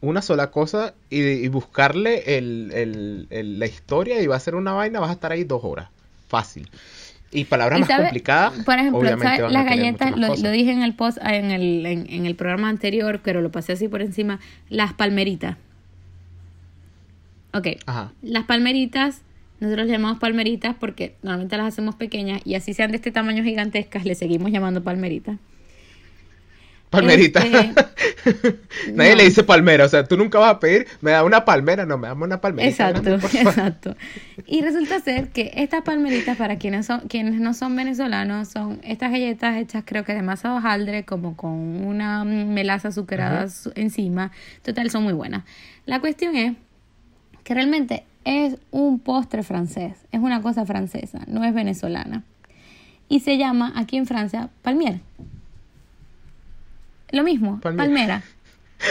una 0.00 0.22
sola 0.22 0.52
cosa, 0.52 0.94
y, 1.10 1.22
y 1.22 1.48
buscarle 1.48 2.38
el, 2.38 2.70
el- 2.72 3.26
el- 3.30 3.58
la 3.58 3.66
historia 3.66 4.20
y 4.22 4.28
va 4.28 4.36
a 4.36 4.40
ser 4.40 4.54
una 4.54 4.72
vaina, 4.74 5.00
vas 5.00 5.10
a 5.10 5.14
estar 5.14 5.32
ahí 5.32 5.42
dos 5.42 5.64
horas. 5.64 5.88
Fácil. 6.28 6.70
Y 7.30 7.44
palabras 7.44 7.78
Y 7.78 7.80
más 7.82 7.88
sabe- 7.88 8.04
complicadas. 8.04 8.64
Por 8.64 8.74
ejemplo, 8.78 9.02
las 9.02 9.64
galletas, 9.66 10.16
lo, 10.16 10.50
dije 10.50 10.72
en 10.72 10.82
el 10.82 10.94
post, 10.94 11.18
en 11.22 11.50
el, 11.50 11.84
en, 11.84 12.06
en 12.08 12.24
el 12.26 12.34
programa 12.34 12.68
anterior, 12.70 13.20
pero 13.22 13.42
lo 13.42 13.50
pasé 13.50 13.72
así 13.72 13.86
por 13.88 14.00
encima, 14.00 14.40
las 14.70 14.94
palmeritas. 14.94 15.56
Ok, 17.52 17.66
Ajá. 17.86 18.12
las 18.22 18.44
palmeritas, 18.44 19.22
nosotros 19.60 19.86
le 19.86 19.92
llamamos 19.92 20.18
palmeritas 20.18 20.76
porque 20.78 21.16
normalmente 21.22 21.56
las 21.56 21.66
hacemos 21.68 21.94
pequeñas 21.96 22.40
y 22.44 22.54
así 22.54 22.74
sean 22.74 22.90
de 22.90 22.96
este 22.96 23.10
tamaño 23.10 23.42
gigantescas, 23.42 24.04
le 24.04 24.14
seguimos 24.14 24.50
llamando 24.50 24.82
palmeritas. 24.82 25.38
Palmerita. 26.90 27.40
Este, 27.40 27.74
Nadie 28.92 29.10
no. 29.10 29.16
le 29.16 29.24
dice 29.24 29.44
palmera. 29.44 29.84
O 29.84 29.88
sea, 29.88 30.04
tú 30.04 30.16
nunca 30.16 30.38
vas 30.38 30.52
a 30.52 30.60
pedir, 30.60 30.86
me 31.00 31.10
da 31.10 31.24
una 31.24 31.44
palmera. 31.44 31.84
No, 31.86 31.98
me 31.98 32.08
dame 32.08 32.24
una 32.24 32.40
palmerita. 32.40 32.70
Exacto, 32.70 33.02
grande, 33.02 33.26
exacto. 33.40 33.96
Y 34.46 34.62
resulta 34.62 35.00
ser 35.00 35.28
que 35.28 35.50
estas 35.54 35.82
palmeritas, 35.82 36.36
para 36.36 36.56
quienes 36.56 36.86
son, 36.86 37.00
quienes 37.08 37.40
no 37.40 37.54
son 37.54 37.76
venezolanos, 37.76 38.48
son 38.48 38.80
estas 38.82 39.10
galletas 39.10 39.56
hechas 39.56 39.84
creo 39.86 40.04
que 40.04 40.14
de 40.14 40.22
masa 40.22 40.50
de 40.50 40.58
hojaldre, 40.58 41.04
como 41.04 41.36
con 41.36 41.50
una 41.84 42.24
melaza 42.24 42.88
azucarada 42.88 43.46
encima. 43.74 44.32
Total, 44.62 44.90
son 44.90 45.02
muy 45.04 45.12
buenas. 45.12 45.44
La 45.86 46.00
cuestión 46.00 46.36
es 46.36 46.54
que 47.44 47.54
realmente 47.54 48.04
es 48.24 48.58
un 48.70 48.98
postre 48.98 49.42
francés, 49.42 49.94
es 50.12 50.20
una 50.20 50.42
cosa 50.42 50.66
francesa, 50.66 51.20
no 51.26 51.44
es 51.44 51.54
venezolana. 51.54 52.24
Y 53.08 53.20
se 53.20 53.38
llama 53.38 53.72
aquí 53.74 53.96
en 53.96 54.06
Francia 54.06 54.50
palmier. 54.60 55.00
Lo 57.12 57.22
mismo, 57.24 57.60
Palmier. 57.60 57.86
palmera. 57.86 58.22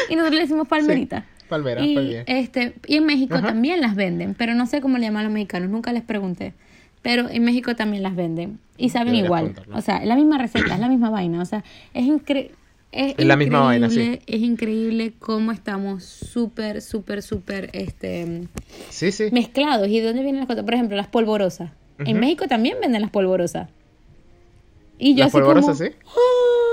Y 0.09 0.15
nosotros 0.15 0.35
le 0.35 0.41
decimos 0.41 0.67
palmerita. 0.67 1.25
palmera, 1.49 1.81
y, 1.85 1.95
palmier. 1.95 2.23
este, 2.27 2.73
y 2.87 2.95
en 2.97 3.05
México 3.05 3.35
Ajá. 3.35 3.47
también 3.47 3.79
las 3.79 3.95
venden, 3.95 4.33
pero 4.33 4.53
no 4.55 4.65
sé 4.65 4.81
cómo 4.81 4.97
le 4.97 5.05
llaman 5.05 5.23
los 5.23 5.31
mexicanos, 5.33 5.69
nunca 5.69 5.93
les 5.93 6.03
pregunté. 6.03 6.53
Pero 7.03 7.29
en 7.29 7.43
México 7.45 7.75
también 7.75 8.03
las 8.03 8.15
venden 8.15 8.59
y 8.75 8.89
saben 8.89 9.15
igual. 9.15 9.53
O 9.71 9.81
sea, 9.81 9.97
es 9.99 10.07
la 10.07 10.15
misma 10.15 10.37
receta, 10.39 10.73
es 10.73 10.79
la 10.79 10.89
misma 10.89 11.09
vaina. 11.09 11.41
O 11.41 11.45
sea, 11.45 11.63
es 11.93 12.03
increíble. 12.05 12.51
Es, 12.91 13.15
Es 13.17 13.25
la 13.25 13.35
misma 13.37 13.59
vaina, 13.61 13.87
increíble- 13.87 14.21
Es 14.27 14.41
increíble 14.41 15.13
cómo 15.19 15.51
estamos 15.51 16.03
súper, 16.03 16.81
súper, 16.81 17.21
súper 17.21 17.69
este, 17.73 18.47
Sí, 18.89 19.11
sí. 19.11 19.25
mezclados. 19.31 19.87
¿Y 19.89 19.99
de 19.99 20.07
dónde 20.07 20.23
vienen 20.23 20.39
las 20.41 20.47
cosas? 20.47 20.63
Por 20.63 20.73
ejemplo, 20.73 20.97
las 20.97 21.07
polvorosas. 21.07 21.69
En. 21.99 22.19
México 22.19 22.47
también 22.47 22.77
venden 22.81 23.01
las 23.01 23.11
polvorosas. 23.11 23.69
Y 24.97 25.13
yo 25.13 25.19
Las 25.19 25.27
así 25.27 25.37
polvorosas, 25.37 25.77
como, 25.77 25.89
sí. 25.89 25.95
"Oh, 26.15 26.66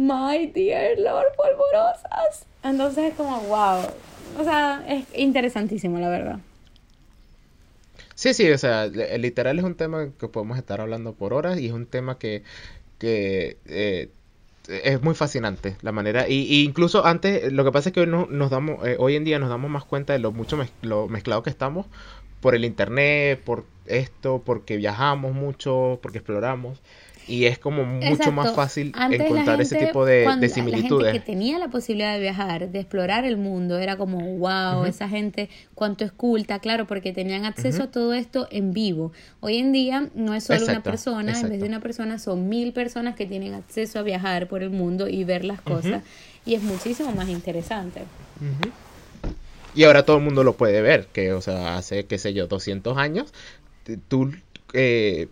my 0.00 0.46
dear 0.46 0.98
Lord, 0.98 1.26
polvorosas. 1.36 2.46
Entonces 2.62 3.10
es 3.10 3.14
como, 3.14 3.40
wow. 3.42 3.80
O 4.38 4.44
sea, 4.44 4.82
es 4.88 5.04
interesantísimo, 5.14 5.98
la 5.98 6.08
verdad. 6.08 6.38
Sí, 8.14 8.34
sí, 8.34 8.50
o 8.50 8.58
sea, 8.58 8.86
li- 8.86 9.18
literal 9.18 9.58
es 9.58 9.64
un 9.64 9.74
tema 9.74 10.08
que 10.18 10.28
podemos 10.28 10.58
estar 10.58 10.80
hablando 10.80 11.14
por 11.14 11.32
horas 11.32 11.58
y 11.58 11.66
es 11.66 11.72
un 11.72 11.86
tema 11.86 12.18
que, 12.18 12.42
que 12.98 13.56
eh, 13.66 14.10
es 14.68 15.02
muy 15.02 15.14
fascinante 15.14 15.76
la 15.82 15.90
manera 15.92 16.28
y, 16.28 16.42
y 16.42 16.64
incluso 16.64 17.04
antes 17.06 17.50
lo 17.52 17.64
que 17.64 17.72
pasa 17.72 17.88
es 17.88 17.94
que 17.94 18.00
hoy 18.00 18.06
no- 18.06 18.26
nos 18.30 18.50
damos 18.50 18.86
eh, 18.86 18.96
hoy 18.98 19.16
en 19.16 19.24
día 19.24 19.38
nos 19.38 19.48
damos 19.48 19.70
más 19.70 19.84
cuenta 19.84 20.12
de 20.12 20.18
lo 20.18 20.32
mucho 20.32 20.56
mez- 20.58 20.70
lo 20.82 21.08
mezclado 21.08 21.42
que 21.42 21.50
estamos 21.50 21.86
por 22.40 22.54
el 22.54 22.64
internet, 22.64 23.40
por 23.44 23.64
esto, 23.86 24.42
porque 24.44 24.76
viajamos 24.76 25.32
mucho, 25.34 25.98
porque 26.02 26.18
exploramos 26.18 26.78
y 27.30 27.46
es 27.46 27.58
como 27.58 27.84
mucho 27.84 28.32
más 28.32 28.52
fácil 28.54 28.92
Antes 28.96 29.20
encontrar 29.20 29.60
ese 29.60 29.76
tipo 29.76 30.04
de, 30.04 30.24
cuando 30.24 30.40
de 30.40 30.48
La 30.48 30.54
gente 30.54 30.72
similitudes. 30.72 31.12
que 31.12 31.20
tenía 31.20 31.58
la 31.58 31.68
posibilidad 31.68 32.14
de 32.14 32.20
viajar, 32.20 32.68
de 32.70 32.80
explorar 32.80 33.24
el 33.24 33.36
mundo, 33.36 33.78
era 33.78 33.96
como, 33.96 34.18
wow, 34.38 34.84
esa 34.84 35.08
gente 35.08 35.48
cuánto 35.74 36.04
es 36.04 36.12
culta, 36.12 36.58
claro, 36.58 36.86
porque 36.86 37.12
tenían 37.12 37.44
acceso 37.44 37.84
a 37.84 37.90
todo 37.90 38.12
esto 38.14 38.48
en 38.50 38.72
vivo. 38.72 39.12
Hoy 39.40 39.58
en 39.58 39.72
día 39.72 40.08
no 40.14 40.34
es 40.34 40.44
solo 40.44 40.58
una 40.64 40.72
Exacto, 40.72 40.90
persona, 40.90 41.38
en 41.38 41.48
vez 41.48 41.60
de 41.60 41.66
una 41.68 41.80
persona 41.80 42.18
son 42.18 42.48
mil 42.48 42.72
personas 42.72 43.14
que 43.14 43.26
tienen 43.26 43.54
acceso 43.54 44.00
a 44.00 44.02
viajar 44.02 44.48
por 44.48 44.62
el 44.62 44.70
mundo 44.70 45.08
y 45.08 45.24
ver 45.24 45.44
las 45.44 45.60
cosas. 45.60 46.02
Y 46.44 46.54
es 46.54 46.62
muchísimo 46.62 47.12
más 47.12 47.28
interesante. 47.28 48.00
Y 49.74 49.84
ahora 49.84 50.04
todo 50.04 50.16
el 50.16 50.24
mundo 50.24 50.42
lo 50.42 50.54
puede 50.54 50.82
ver, 50.82 51.06
que, 51.12 51.32
o 51.32 51.40
sea, 51.40 51.76
hace, 51.76 52.06
qué 52.06 52.18
sé 52.18 52.34
yo, 52.34 52.48
200 52.48 52.98
años, 52.98 53.32
tú, 54.08 54.32
eh, 54.72 55.28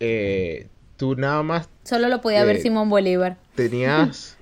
eh, 0.00 0.66
tú 0.98 1.16
nada 1.16 1.42
más 1.42 1.70
Solo 1.84 2.08
lo 2.08 2.20
podía 2.20 2.44
ver 2.44 2.60
Simón 2.60 2.90
Bolívar, 2.90 3.38
tenías... 3.54 4.36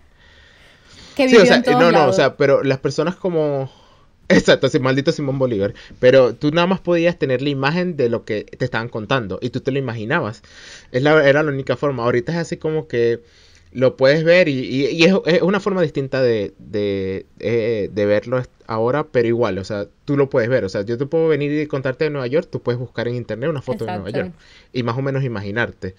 que 1.15 1.29
Sí, 1.29 1.37
vivió 1.37 1.45
o 1.45 1.47
sea, 1.47 1.57
en 1.57 1.63
todos 1.63 1.81
no, 1.81 1.93
no, 1.93 2.09
o 2.09 2.13
sea, 2.13 2.37
pero 2.37 2.65
las 2.65 2.79
personas 2.79 3.15
como... 3.15 3.71
Exacto, 4.29 4.69
sí, 4.69 4.81
maldito 4.81 5.13
Simón 5.13 5.39
Bolívar. 5.39 5.75
Pero 6.01 6.35
tú 6.35 6.51
nada 6.51 6.67
más 6.67 6.81
podías 6.81 7.17
tener 7.17 7.43
la 7.43 7.51
imagen 7.51 7.97
de 7.97 8.09
lo 8.09 8.25
que 8.25 8.43
te 8.43 8.65
estaban 8.65 8.89
contando 8.89 9.39
y 9.41 9.51
tú 9.51 9.61
te 9.61 9.71
lo 9.71 9.79
imaginabas. 9.79 10.43
Es 10.91 11.05
la, 11.05 11.25
era 11.29 11.45
la 11.45 11.53
única 11.53 11.77
forma. 11.77 12.03
Ahorita 12.03 12.33
es 12.33 12.39
así 12.39 12.57
como 12.57 12.89
que 12.89 13.23
lo 13.73 13.97
puedes 13.97 14.25
ver 14.25 14.49
y, 14.49 14.53
y- 14.61 14.87
y 14.89 15.05
es, 15.05 15.15
es 15.27 15.43
una 15.43 15.61
forma 15.61 15.83
distinta 15.83 16.23
de, 16.23 16.55
de, 16.59 17.27
eh, 17.41 17.91
de 17.93 18.07
verlo 18.07 18.43
ahora, 18.67 19.05
pero 19.09 19.29
igual, 19.29 19.59
o 19.59 19.65
sea, 19.65 19.87
tú 20.05 20.17
lo 20.17 20.31
puedes 20.31 20.49
ver. 20.49 20.65
O 20.65 20.69
sea, 20.69 20.83
yo 20.83 20.97
te 20.99 21.07
puedo 21.07 21.29
venir 21.29 21.53
y 21.53 21.67
contarte 21.67 22.05
de 22.05 22.11
Nueva 22.11 22.27
York, 22.27 22.49
tú 22.51 22.61
puedes 22.63 22.79
buscar 22.79 23.07
en 23.09 23.15
internet 23.17 23.51
una 23.51 23.63
foto 23.63 23.85
de 23.85 23.93
Nueva. 23.93 24.11
York 24.11 24.33
y 24.73 24.83
más 24.83 24.97
o 24.97 25.03
menos 25.03 25.25
imaginarte, 25.25 25.95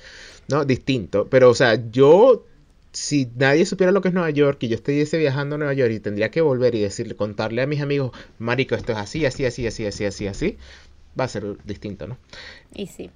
¿no? 0.50 0.66
Distinto. 0.66 1.28
Pero, 1.30 1.50
o 1.50 1.56
sea, 1.56 1.80
yo 1.92 2.46
si 2.92 3.30
nadie 3.36 3.66
supiera 3.66 3.92
lo 3.92 4.02
que 4.02 4.08
es 4.08 4.14
Nueva 4.14 4.32
York 4.32 4.58
y 4.64 4.70
yo 4.70 4.76
estuviese 4.76 5.18
viajando 5.20 5.56
a 5.56 5.58
Nueva 5.60 5.74
York 5.74 5.92
y 5.94 6.00
tendría 6.00 6.32
que 6.32 6.42
volver 6.42 6.74
y 6.74 6.82
decirle, 6.82 7.16
contarle 7.16 7.62
a 7.62 7.68
mis 7.68 7.82
amigos, 7.82 8.12
marico, 8.40 8.74
esto 8.76 8.94
es 8.94 8.98
así, 8.98 9.26
así, 9.26 9.46
así, 9.46 9.68
así, 9.68 9.86
así, 9.86 10.06
así, 10.06 10.28
así, 10.28 10.58
va 11.20 11.26
a 11.26 11.28
ser 11.28 11.58
distinto, 11.64 12.08
¿no? 12.08 12.18
Y 12.74 12.88
sí. 12.88 13.12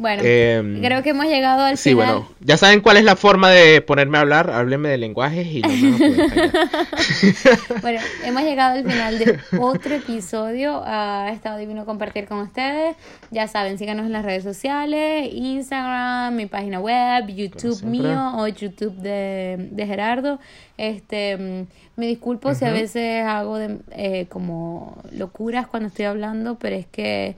Bueno, 0.00 0.22
Em, 0.24 0.80
creo 0.80 1.02
que 1.02 1.10
hemos 1.10 1.26
llegado 1.26 1.64
al 1.64 1.76
Sí, 1.76 1.90
final. 1.90 2.06
bueno, 2.06 2.28
ya 2.38 2.56
saben 2.56 2.80
cuál 2.80 2.98
es 2.98 3.04
la 3.04 3.16
forma 3.16 3.50
de 3.50 3.80
ponerme 3.80 4.16
a 4.18 4.20
hablar. 4.20 4.48
Háblenme 4.48 4.88
de 4.88 4.96
lenguajes 4.96 5.44
y 5.48 5.60
no 5.60 5.68
me. 5.68 5.78
Bueno, 7.82 8.00
hemos 8.24 8.42
llegado 8.44 8.78
al 8.78 8.84
final 8.88 9.18
de 9.18 9.38
otro 9.58 9.94
episodio. 9.96 10.82
Ha 10.86 11.30
estado 11.32 11.58
divino 11.58 11.84
compartir 11.84 12.26
con 12.26 12.38
ustedes. 12.38 12.94
Ya 13.32 13.48
saben, 13.48 13.76
síganos 13.76 14.06
en 14.06 14.12
las 14.12 14.24
redes 14.24 14.44
sociales, 14.44 15.28
Instagram, 15.32 16.34
mi 16.36 16.46
página 16.46 16.78
web, 16.78 17.26
YouTube 17.26 17.82
mío 17.82 18.34
o 18.36 18.46
YouTube 18.46 18.94
de, 18.98 19.68
de 19.72 19.86
Gerardo. 19.86 20.38
Este, 20.76 21.36
mm, 21.36 21.66
me 21.96 22.06
disculpo 22.06 22.54
si 22.54 22.64
a 22.64 22.70
veces 22.70 23.24
hago 23.26 23.56
de, 23.58 23.78
eh, 23.90 24.26
como 24.28 25.02
locuras 25.10 25.66
cuando 25.66 25.88
estoy 25.88 26.04
hablando, 26.04 26.56
pero 26.56 26.76
es 26.76 26.86
que 26.86 27.34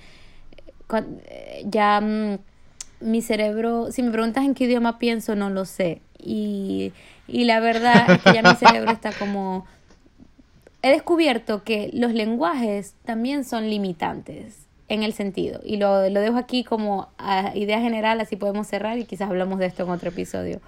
eh, 1.26 1.62
ya 1.64 2.00
mm, 2.02 2.38
mi 3.00 3.22
cerebro, 3.22 3.90
si 3.92 4.02
me 4.02 4.10
preguntas 4.10 4.44
en 4.44 4.54
qué 4.54 4.64
idioma 4.64 4.98
pienso, 4.98 5.36
no 5.36 5.50
lo 5.50 5.64
sé. 5.64 6.00
Y, 6.18 6.92
y 7.26 7.44
la 7.44 7.60
verdad 7.60 8.10
es 8.10 8.22
que 8.22 8.32
ya 8.34 8.42
mi 8.42 8.54
cerebro 8.56 8.90
está 8.90 9.12
como... 9.12 9.66
He 10.82 10.90
descubierto 10.90 11.62
que 11.62 11.90
los 11.92 12.12
lenguajes 12.12 12.94
también 13.04 13.44
son 13.44 13.68
limitantes 13.68 14.66
en 14.88 15.02
el 15.02 15.12
sentido. 15.12 15.60
Y 15.64 15.76
lo, 15.76 16.08
lo 16.08 16.20
dejo 16.20 16.36
aquí 16.36 16.64
como 16.64 17.08
a 17.18 17.52
idea 17.54 17.80
general, 17.80 18.20
así 18.20 18.36
podemos 18.36 18.66
cerrar 18.66 18.98
y 18.98 19.04
quizás 19.04 19.28
hablamos 19.28 19.58
de 19.58 19.66
esto 19.66 19.84
en 19.84 19.90
otro 19.90 20.08
episodio. 20.08 20.60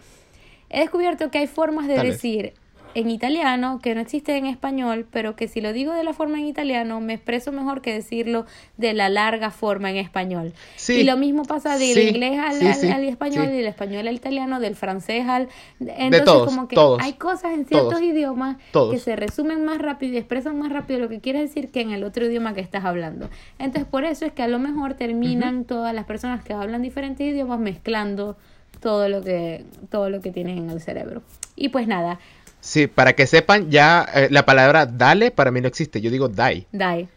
He 0.70 0.80
descubierto 0.80 1.30
que 1.30 1.38
hay 1.38 1.46
formas 1.46 1.86
de 1.88 2.02
decir 2.02 2.54
en 2.94 3.10
italiano 3.10 3.80
que 3.82 3.94
no 3.94 4.00
existen 4.00 4.36
en 4.36 4.46
español, 4.46 5.06
pero 5.10 5.36
que 5.36 5.48
si 5.48 5.60
lo 5.60 5.72
digo 5.72 5.92
de 5.92 6.04
la 6.04 6.12
forma 6.12 6.38
en 6.38 6.46
italiano 6.46 7.00
me 7.00 7.14
expreso 7.14 7.52
mejor 7.52 7.80
que 7.82 7.92
decirlo 7.92 8.46
de 8.76 8.92
la 8.94 9.08
larga 9.08 9.50
forma 9.50 9.90
en 9.90 9.96
español. 9.96 10.52
Sí. 10.76 10.94
Y 11.00 11.04
lo 11.04 11.16
mismo 11.16 11.44
pasa 11.44 11.78
del 11.78 11.94
Sí, 11.94 12.08
inglés 12.08 12.38
al, 12.38 12.74
sí, 12.74 12.86
al- 12.86 12.92
al 12.94 13.04
español, 13.04 13.46
del 13.46 13.66
español 13.66 14.06
al 14.08 14.14
italiano, 14.14 14.60
del 14.60 14.76
francés 14.76 15.26
al... 15.28 15.48
Entonces 15.80 16.24
todos, 16.24 16.44
como 16.46 16.68
que 16.68 16.74
todos, 16.76 17.00
hay 17.02 17.14
cosas 17.14 17.52
en 17.54 17.66
ciertos 17.66 17.90
todos, 17.90 18.02
idiomas 18.02 18.56
que 18.90 18.98
se 18.98 19.16
resumen 19.16 19.64
más 19.64 19.78
rápido 19.78 20.14
y 20.14 20.16
expresan 20.18 20.58
más 20.58 20.72
rápido 20.72 20.98
lo 21.00 21.08
que 21.08 21.20
quiere 21.20 21.40
decir 21.40 21.70
que 21.70 21.80
en 21.80 21.90
el 21.92 22.04
otro 22.04 22.26
idioma 22.26 22.54
que 22.54 22.60
estás 22.60 22.84
hablando. 22.84 23.28
Entonces 23.58 23.84
por 23.90 24.04
eso 24.04 24.24
es 24.24 24.32
que 24.32 24.42
a 24.42 24.48
lo 24.48 24.58
mejor 24.58 24.94
terminan 24.94 25.64
todas 25.64 25.94
las 25.94 26.04
personas 26.04 26.44
que 26.44 26.52
hablan 26.52 26.82
diferentes 26.82 27.26
idiomas 27.26 27.58
mezclando 27.60 28.36
todo 28.80 29.08
lo 29.08 29.22
que 29.22 29.64
todo 29.90 30.10
lo 30.10 30.20
que 30.20 30.30
tienen 30.32 30.58
en 30.58 30.70
el 30.70 30.80
cerebro. 30.80 31.22
Y 31.54 31.68
pues 31.68 31.86
nada, 31.86 32.18
Sí, 32.62 32.86
para 32.86 33.14
que 33.14 33.26
sepan, 33.26 33.70
ya 33.70 34.06
eh, 34.14 34.28
la 34.30 34.46
palabra 34.46 34.86
dale 34.86 35.30
para 35.32 35.50
mí 35.50 35.60
no 35.60 35.68
existe. 35.68 36.00
Yo 36.00 36.10
digo 36.10 36.28
die. 36.28 36.68
Dai. 36.72 37.08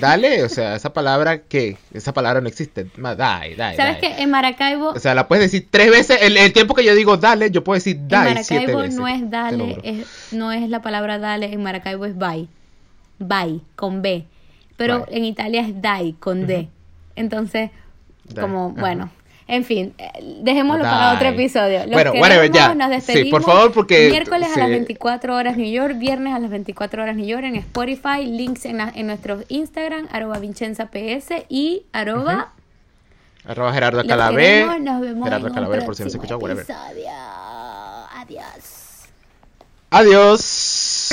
Dale, 0.00 0.42
o 0.44 0.48
sea, 0.54 0.74
esa 0.76 0.92
palabra 0.92 1.42
que, 1.42 1.78
esa 1.92 2.12
palabra 2.12 2.40
no 2.40 2.48
existe. 2.48 2.84
Die, 2.84 3.56
die, 3.56 3.76
¿Sabes 3.76 4.00
die. 4.00 4.00
que 4.00 4.22
en 4.22 4.30
Maracaibo 4.30 4.90
O 4.90 4.98
sea, 4.98 5.14
la 5.14 5.28
puedes 5.28 5.44
decir 5.50 5.68
tres 5.70 5.90
veces. 5.90 6.18
El, 6.22 6.36
el 6.36 6.52
tiempo 6.52 6.74
que 6.74 6.84
yo 6.84 6.94
digo 6.94 7.16
dale, 7.18 7.50
yo 7.50 7.64
puedo 7.64 7.76
decir 7.76 8.06
en 8.10 8.24
die 8.24 8.38
siete 8.42 8.76
Maracaibo 8.76 8.78
veces. 8.78 8.94
no 8.94 9.08
es 9.08 9.30
dale, 9.30 9.80
es, 9.82 10.06
no 10.32 10.52
es 10.52 10.68
la 10.68 10.82
palabra 10.82 11.18
dale, 11.18 11.52
en 11.52 11.62
Maracaibo 11.62 12.06
es 12.06 12.16
bye. 12.16 12.48
Bye, 13.18 13.62
con 13.76 14.02
B. 14.02 14.28
Pero 14.76 15.06
Bye. 15.06 15.16
en 15.18 15.24
Italia 15.24 15.62
es 15.62 15.80
dai, 15.82 16.14
con 16.14 16.46
D. 16.46 16.68
Entonces, 17.16 17.70
Dai, 18.24 18.46
como, 18.46 18.76
ajá. 18.76 18.80
bueno, 18.80 19.10
en 19.46 19.64
fin, 19.64 19.92
eh, 19.98 20.10
dejémoslo 20.42 20.82
para 20.84 21.12
otro 21.14 21.28
episodio. 21.28 21.80
Los 21.80 21.90
Bueno, 21.90 22.12
queremos, 22.12 22.50
ya. 22.50 22.74
Nos 22.74 22.86
Sí, 22.88 22.94
despedimos. 22.94 23.30
por 23.30 23.42
favor, 23.52 23.72
porque- 23.72 24.08
Miércoles 24.10 24.48
a 24.50 24.54
sí. 24.54 24.60
las 24.60 24.68
24 24.70 25.34
horas 25.36 25.56
New 25.56 25.70
York, 25.70 25.98
viernes 25.98 26.34
a 26.34 26.38
las 26.38 26.50
24 26.50 27.02
horas 27.02 27.14
New 27.16 27.26
York 27.26 27.44
en 27.44 27.56
Spotify, 27.56 28.24
links 28.26 28.64
en, 28.64 28.78
la- 28.78 28.92
en 28.94 29.06
nuestro 29.06 29.40
Instagram, 29.48 30.08
arroba 30.12 30.38
Vincenza 30.38 30.86
PS 30.86 31.44
y 31.48 31.82
arroba... 31.92 32.52
Arroba 33.46 33.74
Gerardo 33.74 33.98
Los 33.98 34.06
Calabé. 34.08 34.36
queremos, 34.42 34.80
nos 34.80 35.00
vemos 35.02 35.24
Gerardo 35.24 35.48
en 35.48 35.52
Calabé, 35.54 35.82
por 35.82 35.94
si 35.94 36.04
no 36.04 36.08
se 36.10 36.16
escucha, 36.16 36.36
whatever. 36.38 36.64
Adiós. 38.16 39.04
Adiós. 39.90 41.10